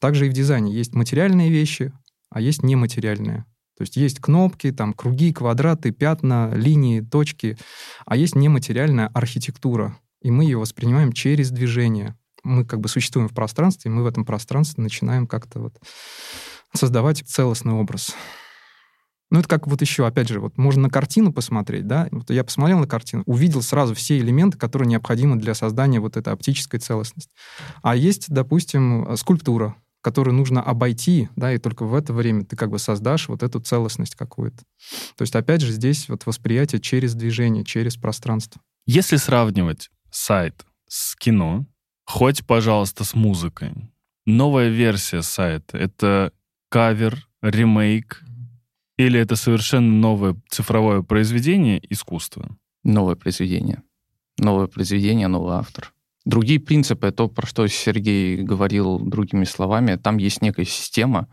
Также 0.00 0.26
и 0.26 0.30
в 0.30 0.32
дизайне 0.32 0.72
есть 0.72 0.94
материальные 0.94 1.50
вещи, 1.50 1.92
а 2.30 2.40
есть 2.40 2.62
нематериальные. 2.62 3.44
То 3.76 3.82
есть 3.82 3.96
есть 3.96 4.20
кнопки, 4.20 4.72
там 4.72 4.94
круги, 4.94 5.32
квадраты, 5.32 5.90
пятна, 5.90 6.50
линии, 6.54 7.00
точки, 7.00 7.58
а 8.06 8.16
есть 8.16 8.34
нематериальная 8.34 9.08
архитектура, 9.08 9.98
и 10.22 10.30
мы 10.30 10.44
ее 10.44 10.58
воспринимаем 10.58 11.12
через 11.12 11.50
движение. 11.50 12.16
Мы 12.42 12.64
как 12.64 12.80
бы 12.80 12.88
существуем 12.88 13.28
в 13.28 13.34
пространстве, 13.34 13.90
и 13.90 13.94
мы 13.94 14.02
в 14.02 14.06
этом 14.06 14.24
пространстве 14.24 14.82
начинаем 14.82 15.26
как-то 15.26 15.60
вот 15.60 15.74
создавать 16.72 17.22
целостный 17.26 17.74
образ. 17.74 18.14
Ну, 19.30 19.40
это 19.40 19.48
как 19.48 19.66
вот 19.66 19.80
еще, 19.80 20.06
опять 20.06 20.28
же, 20.28 20.38
вот 20.38 20.56
можно 20.56 20.82
на 20.82 20.90
картину 20.90 21.32
посмотреть, 21.32 21.86
да, 21.86 22.08
вот 22.12 22.30
я 22.30 22.44
посмотрел 22.44 22.78
на 22.78 22.86
картину, 22.86 23.24
увидел 23.26 23.60
сразу 23.60 23.92
все 23.94 24.18
элементы, 24.18 24.56
которые 24.56 24.88
необходимы 24.88 25.36
для 25.36 25.54
создания 25.54 25.98
вот 25.98 26.16
этой 26.16 26.32
оптической 26.32 26.78
целостности. 26.78 27.32
А 27.82 27.96
есть, 27.96 28.26
допустим, 28.28 29.16
скульптура, 29.16 29.74
которую 30.06 30.36
нужно 30.36 30.62
обойти, 30.62 31.28
да, 31.34 31.52
и 31.52 31.58
только 31.58 31.84
в 31.84 31.92
это 31.92 32.12
время 32.12 32.44
ты 32.44 32.54
как 32.54 32.70
бы 32.70 32.78
создашь 32.78 33.26
вот 33.26 33.42
эту 33.42 33.58
целостность 33.58 34.14
какую-то. 34.14 34.58
То 35.16 35.22
есть, 35.22 35.34
опять 35.34 35.62
же, 35.62 35.72
здесь 35.72 36.08
вот 36.08 36.26
восприятие 36.26 36.80
через 36.80 37.16
движение, 37.16 37.64
через 37.64 37.96
пространство. 37.96 38.62
Если 38.86 39.16
сравнивать 39.16 39.90
сайт 40.12 40.64
с 40.88 41.16
кино, 41.16 41.66
хоть, 42.04 42.46
пожалуйста, 42.46 43.02
с 43.02 43.14
музыкой, 43.14 43.72
новая 44.26 44.68
версия 44.68 45.22
сайта— 45.22 45.76
это 45.78 46.32
кавер, 46.68 47.28
ремейк, 47.42 48.22
или 48.96 49.18
это 49.18 49.34
совершенно 49.34 49.90
новое 49.90 50.36
цифровое 50.48 51.02
произведение 51.02 51.82
искусства? 51.92 52.56
Новое 52.84 53.16
произведение. 53.16 53.82
Новое 54.38 54.68
произведение, 54.68 55.26
новый 55.26 55.56
автор. 55.56 55.92
Другие 56.26 56.60
принципы, 56.60 57.12
то, 57.12 57.28
про 57.28 57.46
что 57.46 57.66
Сергей 57.68 58.42
говорил 58.42 58.98
другими 58.98 59.44
словами, 59.44 59.94
там 59.96 60.18
есть 60.18 60.42
некая 60.42 60.64
система. 60.64 61.28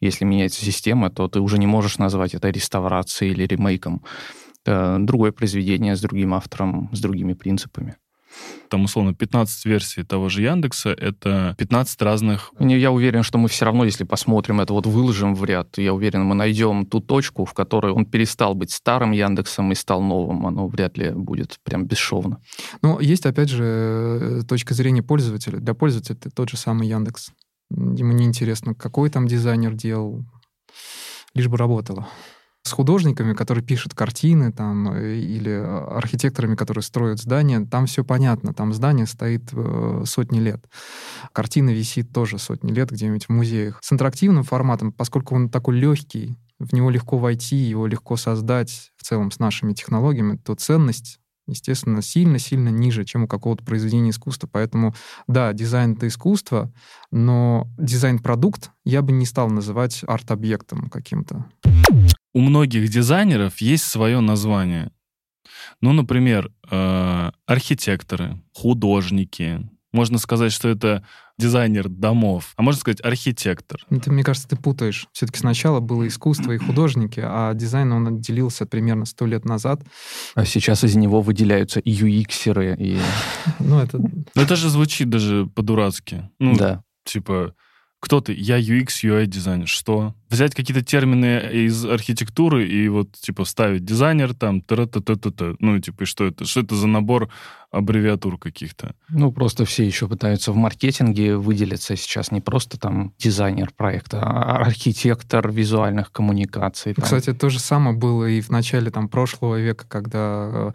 Если 0.00 0.24
меняется 0.24 0.64
система, 0.64 1.10
то 1.10 1.28
ты 1.28 1.40
уже 1.40 1.58
не 1.58 1.66
можешь 1.66 1.98
назвать 1.98 2.34
это 2.34 2.50
реставрацией 2.50 3.32
или 3.32 3.46
ремейком. 3.46 4.04
Это 4.64 4.98
другое 4.98 5.32
произведение 5.32 5.94
с 5.96 6.00
другим 6.00 6.34
автором, 6.34 6.90
с 6.92 7.00
другими 7.00 7.34
принципами 7.34 7.96
там, 8.68 8.84
условно, 8.84 9.14
15 9.14 9.66
версий 9.66 10.02
того 10.02 10.28
же 10.28 10.42
Яндекса, 10.42 10.90
это 10.90 11.54
15 11.58 12.02
разных... 12.02 12.52
Я 12.58 12.90
уверен, 12.90 13.22
что 13.22 13.38
мы 13.38 13.48
все 13.48 13.64
равно, 13.64 13.84
если 13.84 14.04
посмотрим 14.04 14.60
это, 14.60 14.72
вот 14.72 14.86
выложим 14.86 15.34
в 15.34 15.44
ряд, 15.44 15.78
я 15.78 15.92
уверен, 15.92 16.24
мы 16.24 16.34
найдем 16.34 16.86
ту 16.86 17.00
точку, 17.00 17.44
в 17.44 17.52
которой 17.52 17.92
он 17.92 18.06
перестал 18.06 18.54
быть 18.54 18.70
старым 18.70 19.12
Яндексом 19.12 19.72
и 19.72 19.74
стал 19.74 20.02
новым. 20.02 20.46
Оно 20.46 20.66
вряд 20.68 20.96
ли 20.96 21.10
будет 21.10 21.58
прям 21.64 21.86
бесшовно. 21.86 22.40
Ну, 22.82 22.98
есть, 23.00 23.26
опять 23.26 23.50
же, 23.50 23.64
э, 23.64 24.42
точка 24.48 24.74
зрения 24.74 25.02
пользователя. 25.02 25.58
Для 25.58 25.74
пользователя 25.74 26.16
это 26.16 26.30
тот 26.30 26.50
же 26.50 26.56
самый 26.56 26.88
Яндекс. 26.88 27.30
Ему 27.70 28.12
не 28.12 28.24
интересно, 28.24 28.74
какой 28.74 29.10
там 29.10 29.26
дизайнер 29.26 29.74
делал, 29.74 30.24
лишь 31.34 31.48
бы 31.48 31.56
работало 31.56 32.06
с 32.62 32.72
художниками, 32.72 33.34
которые 33.34 33.64
пишут 33.64 33.94
картины, 33.94 34.52
там, 34.52 34.92
э, 34.92 35.16
или 35.16 35.50
архитекторами, 35.50 36.54
которые 36.54 36.82
строят 36.82 37.18
здания, 37.20 37.66
там 37.66 37.86
все 37.86 38.04
понятно. 38.04 38.54
Там 38.54 38.72
здание 38.72 39.06
стоит 39.06 39.48
э, 39.52 40.04
сотни 40.06 40.38
лет. 40.38 40.64
Картина 41.32 41.70
висит 41.70 42.12
тоже 42.12 42.38
сотни 42.38 42.72
лет 42.72 42.90
где-нибудь 42.90 43.26
в 43.26 43.30
музеях. 43.30 43.78
С 43.82 43.92
интерактивным 43.92 44.44
форматом, 44.44 44.92
поскольку 44.92 45.34
он 45.34 45.48
такой 45.48 45.76
легкий, 45.76 46.36
в 46.58 46.72
него 46.72 46.90
легко 46.90 47.18
войти, 47.18 47.56
его 47.56 47.86
легко 47.86 48.16
создать 48.16 48.92
в 48.96 49.02
целом 49.02 49.32
с 49.32 49.40
нашими 49.40 49.72
технологиями, 49.72 50.36
то 50.36 50.54
ценность 50.54 51.18
естественно, 51.48 52.02
сильно-сильно 52.02 52.68
ниже, 52.68 53.04
чем 53.04 53.24
у 53.24 53.28
какого-то 53.28 53.64
произведения 53.64 54.10
искусства. 54.10 54.48
Поэтому, 54.50 54.94
да, 55.26 55.52
дизайн— 55.52 55.92
это 55.96 56.06
искусство, 56.06 56.72
но 57.10 57.68
дизайн-продукт 57.78 58.70
я 58.84 59.02
бы 59.02 59.12
не 59.12 59.26
стал 59.26 59.50
называть 59.50 60.02
арт-объектом 60.06 60.88
каким-то. 60.88 61.46
У 62.34 62.40
многих 62.40 62.88
дизайнеров 62.88 63.60
есть 63.60 63.84
свое 63.84 64.20
название. 64.20 64.90
Ну, 65.80 65.92
например, 65.92 66.50
э, 66.70 67.30
архитекторы, 67.46 68.42
художники. 68.54 69.68
Можно 69.92 70.18
сказать, 70.18 70.52
что 70.52 70.68
это 70.68 71.04
дизайнер 71.38 71.88
домов, 71.88 72.54
а 72.56 72.62
можно 72.62 72.80
сказать 72.80 73.04
архитектор. 73.04 73.84
Это, 73.90 74.10
мне 74.10 74.24
кажется, 74.24 74.48
ты 74.48 74.56
путаешь. 74.56 75.08
Все-таки 75.12 75.38
сначала 75.38 75.80
было 75.80 76.06
искусство 76.06 76.52
и 76.52 76.58
художники, 76.58 77.20
а 77.22 77.52
дизайн, 77.52 77.92
он 77.92 78.06
отделился 78.06 78.64
примерно 78.64 79.04
сто 79.04 79.26
лет 79.26 79.44
назад. 79.44 79.82
А 80.34 80.44
сейчас 80.46 80.84
из 80.84 80.94
него 80.96 81.20
выделяются 81.20 81.80
и 81.80 81.92
UX-еры. 81.92 82.76
И... 82.78 82.98
Ну, 83.58 83.80
это... 83.80 83.98
Ну, 83.98 84.42
это 84.42 84.56
же 84.56 84.70
звучит 84.70 85.10
даже 85.10 85.46
по-дурацки. 85.46 86.30
Ну, 86.38 86.56
да. 86.56 86.82
Типа, 87.04 87.54
кто 88.00 88.20
ты? 88.20 88.32
Я 88.32 88.58
UX, 88.58 89.04
UI 89.04 89.26
дизайнер. 89.26 89.68
Что? 89.68 90.14
Взять 90.32 90.54
какие-то 90.54 90.82
термины 90.82 91.66
из 91.66 91.84
архитектуры 91.84 92.66
и 92.66 92.88
вот, 92.88 93.12
типа, 93.12 93.44
вставить 93.44 93.84
дизайнер 93.84 94.34
там, 94.34 94.62
та 94.62 94.86
та 94.86 95.00
та 95.00 95.16
та 95.16 95.30
та 95.30 95.54
Ну, 95.60 95.78
типа, 95.78 96.06
что 96.06 96.24
это? 96.24 96.46
Что 96.46 96.60
это 96.60 96.74
за 96.74 96.86
набор 96.86 97.28
аббревиатур 97.70 98.38
каких-то? 98.38 98.94
Ну, 99.10 99.30
просто 99.30 99.66
все 99.66 99.84
еще 99.84 100.08
пытаются 100.08 100.52
в 100.52 100.56
маркетинге 100.56 101.36
выделиться 101.36 101.96
сейчас. 101.96 102.32
Не 102.32 102.40
просто 102.40 102.78
там 102.78 103.12
дизайнер 103.18 103.72
проекта, 103.76 104.22
а 104.22 104.56
архитектор 104.56 105.50
визуальных 105.50 106.10
коммуникаций. 106.10 106.94
Там. 106.94 107.04
Кстати, 107.04 107.34
то 107.34 107.50
же 107.50 107.58
самое 107.58 107.94
было 107.94 108.24
и 108.24 108.40
в 108.40 108.48
начале 108.48 108.90
там 108.90 109.08
прошлого 109.08 109.60
века, 109.60 109.84
когда 109.86 110.72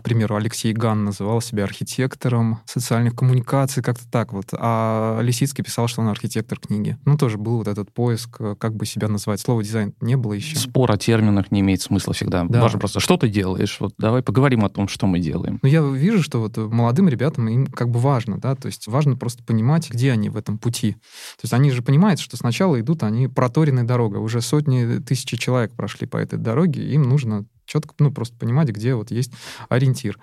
к 0.00 0.02
примеру, 0.02 0.36
Алексей 0.36 0.72
Ган 0.72 1.04
называл 1.04 1.42
себя 1.42 1.64
архитектором 1.64 2.60
социальных 2.64 3.14
коммуникаций, 3.14 3.82
как-то 3.82 4.10
так 4.10 4.32
вот. 4.32 4.46
А 4.52 5.20
Лисицкий 5.20 5.62
писал, 5.62 5.88
что 5.88 6.00
он 6.00 6.08
архитектор 6.08 6.58
книги. 6.58 6.96
Ну, 7.04 7.18
тоже 7.18 7.36
был 7.36 7.58
вот 7.58 7.68
этот 7.68 7.92
поиск, 7.92 8.40
как 8.58 8.74
бы 8.76 8.86
себя 8.90 9.08
назвать. 9.08 9.40
Слово 9.40 9.62
дизайн 9.62 9.94
не 10.00 10.16
было 10.16 10.34
еще. 10.34 10.56
Спор 10.56 10.90
о 10.92 10.96
терминах 10.96 11.50
не 11.50 11.60
имеет 11.60 11.82
смысла 11.82 12.12
всегда. 12.12 12.44
Да. 12.44 12.60
Важно 12.60 12.78
просто, 12.78 13.00
что 13.00 13.16
ты 13.16 13.28
делаешь. 13.28 13.76
Вот 13.80 13.94
давай 13.98 14.22
поговорим 14.22 14.64
о 14.64 14.68
том, 14.68 14.88
что 14.88 15.06
мы 15.06 15.18
делаем. 15.20 15.58
Ну, 15.62 15.68
я 15.68 15.82
вижу, 15.82 16.22
что 16.22 16.40
вот 16.40 16.56
молодым 16.56 17.08
ребятам 17.08 17.48
им 17.48 17.66
как 17.66 17.90
бы 17.90 17.98
важно, 17.98 18.38
да, 18.38 18.54
то 18.54 18.66
есть 18.66 18.86
важно 18.88 19.16
просто 19.16 19.42
понимать, 19.44 19.90
где 19.90 20.12
они 20.12 20.28
в 20.28 20.36
этом 20.36 20.58
пути. 20.58 20.92
То 20.92 21.44
есть 21.44 21.52
они 21.52 21.70
же 21.70 21.82
понимают, 21.82 22.20
что 22.20 22.36
сначала 22.36 22.80
идут 22.80 23.02
они 23.02 23.28
проторенной 23.28 23.84
дорогой. 23.84 24.20
Уже 24.20 24.40
сотни 24.40 24.98
тысяч 24.98 25.38
человек 25.38 25.72
прошли 25.72 26.06
по 26.06 26.16
этой 26.16 26.38
дороге, 26.38 26.82
им 26.92 27.02
нужно 27.02 27.46
четко, 27.70 27.94
ну, 27.98 28.10
просто 28.10 28.36
понимать, 28.36 28.68
где 28.68 28.94
вот 28.94 29.10
есть 29.10 29.32
ориентир. 29.68 30.18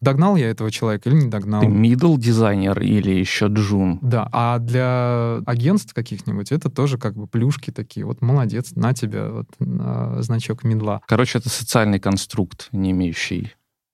Догнал 0.00 0.36
я 0.36 0.50
этого 0.50 0.70
человека 0.70 1.08
или 1.08 1.16
не 1.16 1.30
догнал? 1.30 1.62
Ты 1.62 1.68
middle 1.68 2.18
дизайнер 2.18 2.78
или 2.80 3.12
еще 3.12 3.46
джун? 3.46 3.98
Да, 4.02 4.28
а 4.32 4.58
для 4.58 5.38
агентств 5.46 5.94
каких-нибудь 5.94 6.52
это 6.52 6.68
тоже 6.68 6.98
как 6.98 7.16
бы 7.16 7.26
плюшки 7.26 7.70
такие. 7.70 8.04
Вот 8.04 8.20
молодец, 8.20 8.72
на 8.74 8.92
тебя 8.92 9.30
вот 9.30 9.46
на 9.58 10.22
значок 10.22 10.62
мидла. 10.64 11.00
Короче, 11.06 11.38
это 11.38 11.48
социальный 11.48 11.98
конструкт, 11.98 12.68
не 12.72 12.90
имеющий 12.90 13.52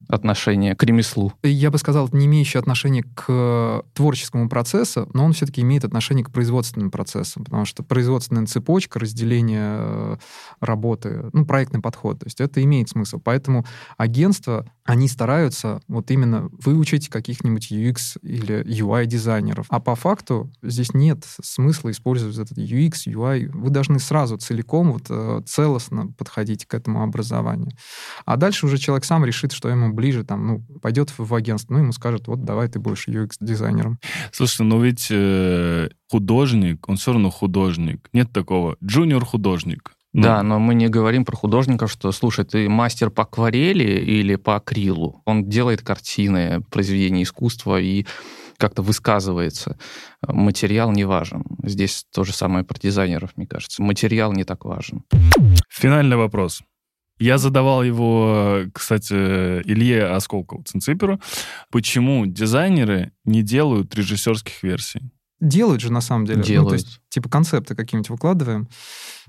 отношение 0.08 0.74
к 0.74 0.82
ремеслу. 0.82 1.32
Я 1.42 1.70
бы 1.70 1.78
сказал, 1.78 2.08
не 2.12 2.26
имеющий 2.26 2.58
отношения 2.58 3.04
к 3.14 3.84
творческому 3.94 4.48
процессу, 4.48 5.08
но 5.12 5.24
он 5.24 5.32
все-таки 5.32 5.60
имеет 5.62 5.84
отношение 5.84 6.24
к 6.24 6.30
производственным 6.30 6.90
процессам, 6.90 7.44
потому 7.44 7.64
что 7.64 7.82
производственная 7.82 8.46
цепочка, 8.46 8.98
разделение 8.98 9.76
э, 9.78 10.16
работы, 10.60 11.30
ну, 11.32 11.44
проектный 11.46 11.80
подход, 11.80 12.20
то 12.20 12.26
есть 12.26 12.40
это 12.40 12.62
имеет 12.62 12.88
смысл. 12.88 13.20
Поэтому 13.22 13.64
агентства, 13.96 14.66
они 14.84 15.08
стараются 15.08 15.80
вот 15.88 16.10
именно 16.10 16.48
выучить 16.52 17.08
каких-нибудь 17.08 17.72
UX 17.72 18.18
или 18.22 18.62
UI-дизайнеров. 18.64 19.66
А 19.68 19.80
по 19.80 19.94
факту 19.94 20.50
здесь 20.62 20.94
нет 20.94 21.24
смысла 21.42 21.90
использовать 21.90 22.38
этот 22.38 22.58
UX, 22.58 23.06
UI. 23.06 23.50
Вы 23.52 23.70
должны 23.70 23.98
сразу 23.98 24.36
целиком, 24.36 24.92
вот, 24.92 25.06
э, 25.08 25.42
целостно 25.46 26.08
подходить 26.12 26.66
к 26.66 26.74
этому 26.74 27.02
образованию. 27.02 27.72
А 28.24 28.36
дальше 28.36 28.66
уже 28.66 28.78
человек 28.78 29.04
сам 29.04 29.24
решит, 29.24 29.52
что 29.52 29.68
ему 29.68 29.92
ближе, 29.96 30.24
там, 30.24 30.46
ну, 30.46 30.78
пойдет 30.80 31.12
в 31.16 31.34
агентство, 31.34 31.74
ну, 31.74 31.80
ему 31.80 31.92
скажут, 31.92 32.28
вот, 32.28 32.44
давай 32.44 32.68
ты 32.68 32.78
будешь 32.78 33.08
UX-дизайнером. 33.08 33.98
Слушай, 34.30 34.62
ну 34.66 34.80
ведь 34.80 35.08
э, 35.10 35.88
художник, 36.10 36.88
он 36.88 36.96
все 36.96 37.12
равно 37.12 37.30
художник. 37.30 38.08
Нет 38.12 38.30
такого. 38.32 38.76
Джуниор-художник. 38.84 39.92
Ну, 40.12 40.22
Да, 40.22 40.42
но 40.42 40.58
мы 40.58 40.74
не 40.74 40.88
говорим 40.88 41.24
про 41.24 41.36
художников, 41.36 41.90
что, 41.90 42.10
слушай, 42.12 42.44
ты 42.44 42.68
мастер 42.68 43.10
по 43.10 43.24
акварели 43.24 44.00
или 44.00 44.36
по 44.36 44.56
акрилу. 44.56 45.20
Он 45.26 45.48
делает 45.48 45.82
картины, 45.82 46.62
произведения 46.70 47.22
искусства 47.22 47.80
и 47.80 48.06
как-то 48.56 48.82
высказывается. 48.82 49.78
Материал 50.26 50.90
не 50.90 51.04
важен. 51.04 51.44
Здесь 51.64 52.06
то 52.14 52.24
же 52.24 52.32
самое 52.32 52.64
про 52.64 52.78
дизайнеров, 52.78 53.36
мне 53.36 53.46
кажется. 53.46 53.82
Материал 53.82 54.32
не 54.32 54.44
так 54.44 54.64
важен. 54.64 55.02
Финальный 55.68 56.16
вопрос. 56.16 56.62
Я 57.18 57.38
задавал 57.38 57.82
его, 57.82 58.64
кстати, 58.74 59.12
Илье 59.62 60.06
Осколкову 60.06 60.62
Цинциперу. 60.64 61.20
Почему 61.70 62.26
дизайнеры 62.26 63.12
не 63.24 63.42
делают 63.42 63.94
режиссерских 63.94 64.62
версий? 64.62 65.10
Делают 65.40 65.82
же 65.82 65.92
на 65.92 66.00
самом 66.00 66.24
деле. 66.24 66.38
Ну, 66.38 66.42
то 66.44 66.48
Делают. 66.48 66.72
есть, 66.72 67.00
типа 67.10 67.28
концепты 67.28 67.74
какие-нибудь 67.74 68.10
выкладываем. 68.10 68.68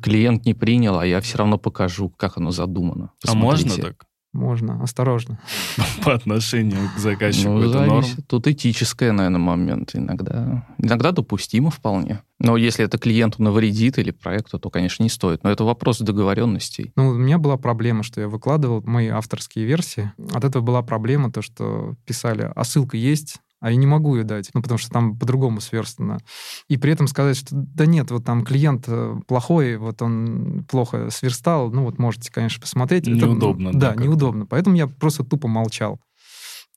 Клиент 0.02 0.46
не 0.46 0.54
принял, 0.54 0.98
а 1.00 1.06
я 1.06 1.20
все 1.22 1.38
равно 1.38 1.58
покажу, 1.58 2.10
как 2.10 2.38
оно 2.38 2.52
задумано. 2.52 3.12
А 3.28 3.34
можно 3.34 3.66
Посмотрите. 3.66 3.94
так? 3.98 4.07
Можно, 4.34 4.84
осторожно. 4.84 5.40
По 6.04 6.14
отношению 6.14 6.90
к 6.96 7.00
заказчику 7.00 7.50
Ну, 7.50 7.70
это 7.70 7.86
норм? 7.86 8.06
Тут 8.28 8.48
этическое, 8.48 9.12
наверное, 9.12 9.40
момент 9.40 9.92
иногда. 9.96 10.66
Иногда 10.78 11.12
допустимо 11.12 11.72
вполне. 11.72 12.22
Но 12.40 12.56
если 12.56 12.86
это 12.86 12.98
клиенту 12.98 13.42
навредит 13.42 13.98
или 13.98 14.12
проекту, 14.12 14.60
то, 14.60 14.70
конечно, 14.70 15.02
не 15.02 15.10
стоит. 15.10 15.44
Но 15.44 15.50
это 15.50 15.64
вопрос 15.64 16.00
договоренностей. 16.00 16.92
Ну, 16.96 17.10
у 17.10 17.14
меня 17.18 17.38
была 17.38 17.58
проблема, 17.58 18.04
что 18.04 18.22
я 18.22 18.28
выкладывал 18.28 18.84
мои 18.84 19.08
авторские 19.08 19.66
версии. 19.66 20.12
От 20.34 20.44
этого 20.44 20.62
была 20.62 20.84
проблема, 20.84 21.32
то, 21.32 21.42
что 21.42 21.96
писали, 22.06 22.52
а 22.56 22.64
ссылка 22.64 22.98
есть, 22.98 23.38
а 23.60 23.72
я 23.72 23.78
не 23.78 23.88
могу 23.88 24.16
ее 24.16 24.24
дать, 24.24 24.50
ну, 24.54 24.62
потому 24.62 24.78
что 24.78 24.90
там 24.90 25.18
по-другому 25.18 25.62
сверстано. 25.62 26.20
И 26.68 26.78
при 26.78 26.92
этом 26.92 27.08
сказать, 27.08 27.38
что 27.38 27.50
да 27.52 27.86
нет, 27.86 28.12
вот 28.12 28.24
там 28.26 28.44
клиент 28.44 28.86
э, 28.88 29.16
плохой, 29.28 29.78
вот 29.78 30.02
он 30.02 30.66
плохо 30.70 31.10
сверстал, 31.10 31.72
ну, 31.72 31.84
вот 31.84 31.98
можете, 32.00 32.32
конечно, 32.32 32.62
посмотреть. 32.62 33.08
Это, 33.08 33.18
Неудобно, 33.18 33.72
да, 33.74 33.80
Да, 33.80 33.88
как-то. 33.90 34.04
неудобно. 34.04 34.46
Поэтому 34.46 34.76
я 34.76 34.88
просто 34.88 35.24
тупо 35.24 35.48
молчал. 35.48 36.00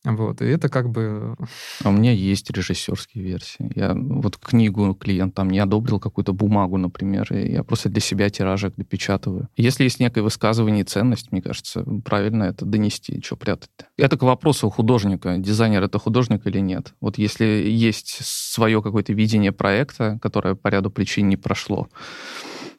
Вот, 0.05 0.41
и 0.41 0.47
это 0.47 0.71
как 0.71 0.89
бы... 0.89 1.37
А 1.85 1.91
у 1.91 1.93
меня 1.93 2.13
есть 2.13 2.51
режиссерские 2.51 3.23
версии. 3.23 3.71
Я 3.75 3.95
вот 3.95 4.39
книгу 4.39 4.95
клиент 4.95 5.35
там 5.35 5.51
не 5.51 5.59
одобрил, 5.59 6.01
какую-то 6.01 6.33
бумагу, 6.33 6.79
например, 6.79 7.31
и 7.33 7.53
я 7.53 7.63
просто 7.63 7.91
для 7.91 8.01
себя 8.01 8.31
тиражик 8.31 8.75
допечатываю. 8.77 9.49
Если 9.57 9.85
есть 9.85 10.01
некое 10.01 10.23
высказывание 10.23 10.85
и 10.85 10.87
ценность, 10.87 11.33
мне 11.33 11.43
кажется, 11.43 11.85
правильно 12.03 12.45
это 12.45 12.65
донести, 12.65 13.21
что 13.23 13.37
прятать-то. 13.37 13.87
Это 13.99 14.17
к 14.17 14.23
вопросу 14.23 14.71
художника. 14.71 15.37
Дизайнер— 15.37 15.83
это 15.85 15.99
художник 15.99 16.47
или 16.47 16.61
нет? 16.61 16.95
Вот 17.03 17.19
если 17.19 17.45
есть 17.45 18.25
свое 18.25 18.83
какое-то 18.83 19.13
видение 19.13 19.53
проекта, 19.53 20.19
которое 20.23 20.55
по 20.55 20.69
ряду 20.69 20.91
причин 20.91 21.29
не 21.29 21.37
прошло, 21.37 21.89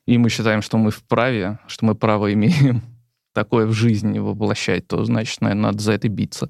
и 0.08 0.18
мы 0.18 0.30
считаем, 0.30 0.64
что 0.64 0.80
мы 0.80 0.90
вправе, 0.90 1.60
что 1.68 1.86
мы 1.86 1.94
право 1.94 2.34
имеем 2.34 2.82
такое 3.34 3.66
в 3.66 3.72
жизни 3.72 4.20
воплощать, 4.20 4.88
то, 4.88 5.04
значит, 5.06 5.42
наверное, 5.42 5.72
надо 5.72 5.80
за 5.80 5.94
это 5.94 6.10
биться. 6.10 6.50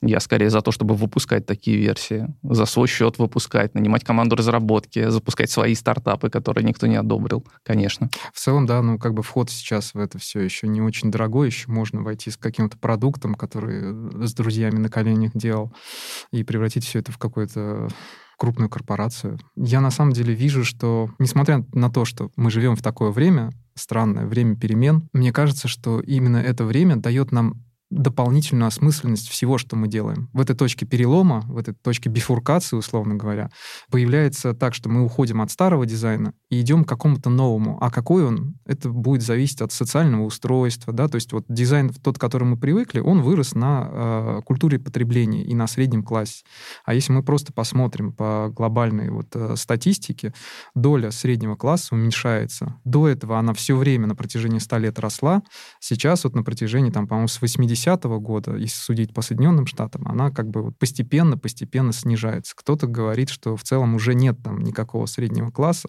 Я 0.00 0.20
скорее 0.20 0.50
за 0.50 0.60
то, 0.60 0.70
чтобы 0.70 0.94
выпускать 0.94 1.46
такие 1.46 1.76
версии, 1.76 2.34
за 2.42 2.64
свой 2.66 2.88
счет 2.88 3.18
выпускать, 3.18 3.74
нанимать 3.74 4.04
команду 4.04 4.36
разработки, 4.36 5.08
запускать 5.08 5.50
свои 5.50 5.74
стартапы, 5.74 6.30
которые 6.30 6.64
никто 6.64 6.86
не 6.86 6.96
одобрил, 6.96 7.46
конечно. 7.62 8.08
В 8.32 8.40
целом, 8.40 8.66
да, 8.66 8.82
ну, 8.82 8.98
как 8.98 9.14
бы 9.14 9.22
вход 9.22 9.50
сейчас 9.50 9.94
в 9.94 9.98
это 9.98 10.18
все 10.18 10.40
еще 10.40 10.66
не 10.66 10.80
очень 10.80 11.10
дорогой, 11.10 11.48
еще 11.48 11.70
можно 11.70 12.02
войти 12.02 12.30
с 12.30 12.36
каким-то 12.36 12.78
продуктом, 12.78 13.34
который 13.34 14.26
с 14.26 14.34
друзьями 14.34 14.78
на 14.78 14.88
коленях 14.88 15.32
делал, 15.34 15.74
и 16.32 16.42
превратить 16.44 16.84
все 16.84 17.00
это 17.00 17.12
в 17.12 17.18
какую-то 17.18 17.88
крупную 18.36 18.68
корпорацию. 18.68 19.38
Я 19.56 19.80
на 19.80 19.90
самом 19.90 20.12
деле 20.12 20.34
вижу, 20.34 20.64
что, 20.64 21.10
несмотря 21.18 21.64
на 21.72 21.90
то, 21.90 22.04
что 22.04 22.30
мы 22.36 22.50
живем 22.50 22.76
в 22.76 22.82
такое 22.82 23.10
время, 23.10 23.52
странное 23.74 24.26
время 24.26 24.56
перемен, 24.56 25.08
мне 25.12 25.32
кажется, 25.32 25.68
что 25.68 26.00
именно 26.00 26.38
это 26.38 26.64
время 26.64 26.96
дает 26.96 27.32
нам 27.32 27.64
дополнительную 27.90 28.68
осмысленность 28.68 29.28
всего, 29.28 29.58
что 29.58 29.76
мы 29.76 29.88
делаем. 29.88 30.28
В 30.32 30.40
этой 30.40 30.56
точке 30.56 30.86
перелома, 30.86 31.42
в 31.46 31.58
этой 31.58 31.74
точке 31.74 32.08
бифуркации, 32.08 32.76
условно 32.76 33.14
говоря, 33.14 33.50
появляется 33.90 34.54
так, 34.54 34.74
что 34.74 34.88
мы 34.88 35.04
уходим 35.04 35.40
от 35.40 35.50
старого 35.50 35.86
дизайна 35.86 36.34
и 36.50 36.60
идем 36.60 36.84
к 36.84 36.88
какому-то 36.88 37.30
новому. 37.30 37.78
А 37.80 37.90
какой 37.90 38.24
он, 38.24 38.56
это 38.66 38.88
будет 38.88 39.22
зависеть 39.22 39.60
от 39.60 39.72
социального 39.72 40.24
устройства, 40.24 40.92
да, 40.92 41.08
то 41.08 41.16
есть 41.16 41.32
вот 41.32 41.44
дизайн 41.48 41.90
тот, 41.90 42.18
к 42.18 42.20
которому 42.20 42.52
мы 42.52 42.60
привыкли, 42.60 43.00
он 43.00 43.22
вырос 43.22 43.54
на 43.54 43.88
э, 43.90 44.40
культуре 44.44 44.78
потребления 44.78 45.44
и 45.44 45.54
на 45.54 45.66
среднем 45.66 46.02
классе. 46.02 46.44
А 46.84 46.94
если 46.94 47.12
мы 47.12 47.22
просто 47.22 47.52
посмотрим 47.52 48.12
по 48.12 48.50
глобальной 48.50 49.10
вот 49.10 49.28
э, 49.34 49.56
статистике, 49.56 50.32
доля 50.74 51.10
среднего 51.10 51.56
класса 51.56 51.94
уменьшается. 51.94 52.80
До 52.84 53.08
этого 53.08 53.38
она 53.38 53.52
все 53.54 53.76
время 53.76 54.06
на 54.06 54.14
протяжении 54.14 54.58
100 54.58 54.78
лет 54.78 54.98
росла, 54.98 55.42
сейчас 55.80 56.24
вот 56.24 56.34
на 56.34 56.42
протяжении, 56.42 56.90
там, 56.90 57.06
по-моему, 57.06 57.28
с 57.28 57.40
80-го 57.84 58.20
года, 58.20 58.56
если 58.56 58.76
судить 58.76 59.12
по 59.12 59.22
Соединенным 59.22 59.66
Штатам, 59.66 60.06
она 60.06 60.30
как 60.30 60.50
бы 60.50 60.62
вот 60.62 60.78
постепенно-постепенно 60.78 61.92
снижается. 61.92 62.54
Кто-то 62.56 62.86
говорит, 62.86 63.28
что 63.30 63.56
в 63.56 63.62
целом 63.62 63.94
уже 63.94 64.14
нет 64.14 64.36
там 64.42 64.60
никакого 64.60 65.06
среднего 65.06 65.50
класса. 65.50 65.88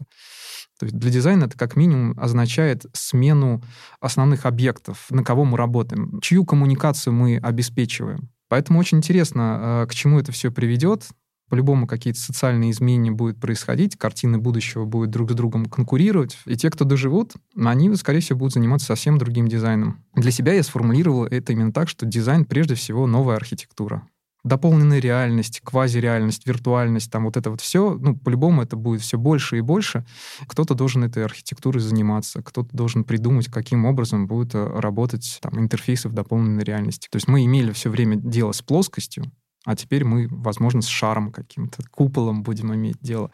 То 0.80 0.86
есть 0.86 0.98
для 0.98 1.10
дизайна 1.10 1.46
это 1.46 1.58
как 1.58 1.76
минимум 1.76 2.20
означает 2.20 2.86
смену 2.94 3.62
основных 4.02 4.46
объектов, 4.46 5.08
на 5.10 5.24
кого 5.24 5.46
мы 5.46 5.58
работаем, 5.58 6.20
чью 6.22 6.46
коммуникацию 6.46 7.14
мы 7.14 7.38
обеспечиваем. 7.38 8.30
Поэтому 8.50 8.80
очень 8.80 8.98
интересно, 8.98 9.84
э, 9.84 9.88
к 9.88 9.96
чему 9.96 10.20
это 10.20 10.32
все 10.32 10.52
приведет. 10.52 11.08
По-любому 11.50 11.88
какие-то 11.88 12.20
социальные 12.20 12.72
изменения 12.72 13.12
будут 13.12 13.40
происходить, 13.40 13.98
картины 13.98 14.38
будущего 14.38 14.86
будут 14.86 15.12
друг 15.12 15.32
с 15.32 15.36
другом 15.36 15.66
конкурировать. 15.66 16.38
И 16.46 16.56
те, 16.56 16.70
кто 16.70 16.86
доживут, 16.86 17.34
они, 17.56 17.94
скорее 17.96 18.20
всего, 18.20 18.40
будут 18.40 18.54
заниматься 18.54 18.88
совсем 18.88 19.18
другим 19.18 19.48
дизайном. 19.48 20.04
Для 20.16 20.32
себя 20.32 20.54
я 20.54 20.64
сформулировал 20.64 21.26
это 21.26 21.54
именно 21.54 21.72
так, 21.72 21.90
что 21.90 22.06
дизайн 22.06 22.46
прежде 22.46 22.76
всего 22.76 23.08
новая 23.08 23.36
архитектура 23.36 24.08
дополненная 24.46 25.00
реальность, 25.00 25.60
квазиреальность, 25.64 26.48
виртуальность, 26.48 27.12
там 27.12 27.26
вот 27.26 27.36
это 27.36 27.50
вот 27.50 27.62
все, 27.62 27.98
ну, 28.00 28.16
по-любому 28.16 28.62
это 28.62 28.76
будет 28.76 29.02
все 29.02 29.18
больше 29.18 29.58
и 29.58 29.62
больше. 29.62 30.06
Кто-то 30.48 30.76
должен 30.76 31.04
этой 31.04 31.26
архитектурой 31.26 31.82
заниматься, 31.82 32.44
кто-то 32.44 32.70
должен 32.72 33.04
придумать, 33.04 33.48
каким 33.48 33.86
образом 33.86 34.28
будут 34.28 34.54
э, 34.54 34.64
работать 34.80 35.40
там 35.42 35.60
интерфейсы 35.60 36.10
в 36.10 36.14
дополненной 36.14 36.64
реальности. 36.64 37.08
То 37.10 37.16
есть 37.16 37.28
мы 37.28 37.44
имели 37.44 37.72
все 37.72 37.90
время 37.90 38.18
дело 38.18 38.52
с 38.52 38.62
плоскостью, 38.62 39.32
а 39.66 39.76
теперь 39.76 40.06
мы, 40.06 40.28
возможно, 40.30 40.82
с 40.82 40.88
шаром 40.88 41.32
каким-то, 41.32 41.84
куполом 41.92 42.44
будем 42.44 42.74
иметь 42.74 42.98
дело. 43.02 43.32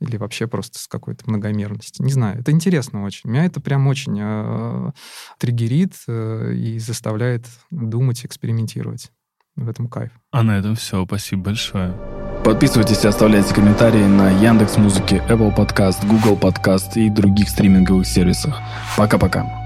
Или 0.00 0.16
вообще 0.16 0.46
просто 0.46 0.78
с 0.78 0.86
какой-то 0.86 1.28
многомерностью. 1.28 2.04
Не 2.04 2.12
знаю, 2.12 2.40
это 2.40 2.52
интересно 2.52 3.04
очень. 3.04 3.30
Меня 3.30 3.44
это 3.44 3.60
прям 3.60 3.86
очень 3.86 4.18
э, 4.20 4.92
триггерит 5.38 5.94
э, 6.06 6.54
и 6.54 6.78
заставляет 6.78 7.46
думать, 7.70 8.24
экспериментировать. 8.24 9.10
В 9.56 9.68
этом 9.68 9.86
кайф. 9.86 10.10
А 10.32 10.42
на 10.42 10.58
этом 10.58 10.74
все. 10.74 11.04
Спасибо 11.06 11.44
большое. 11.44 11.94
Подписывайтесь 12.44 13.04
и 13.04 13.08
оставляйте 13.08 13.54
комментарии 13.54 14.04
на 14.04 14.30
Яндекс 14.30 14.76
Музыке, 14.76 15.24
Apple 15.28 15.56
Podcast, 15.56 16.04
Google 16.06 16.36
Podcast 16.36 16.92
и 16.96 17.08
других 17.08 17.48
стриминговых 17.48 18.04
сервисах. 18.04 18.60
Пока-пока. 18.96 19.63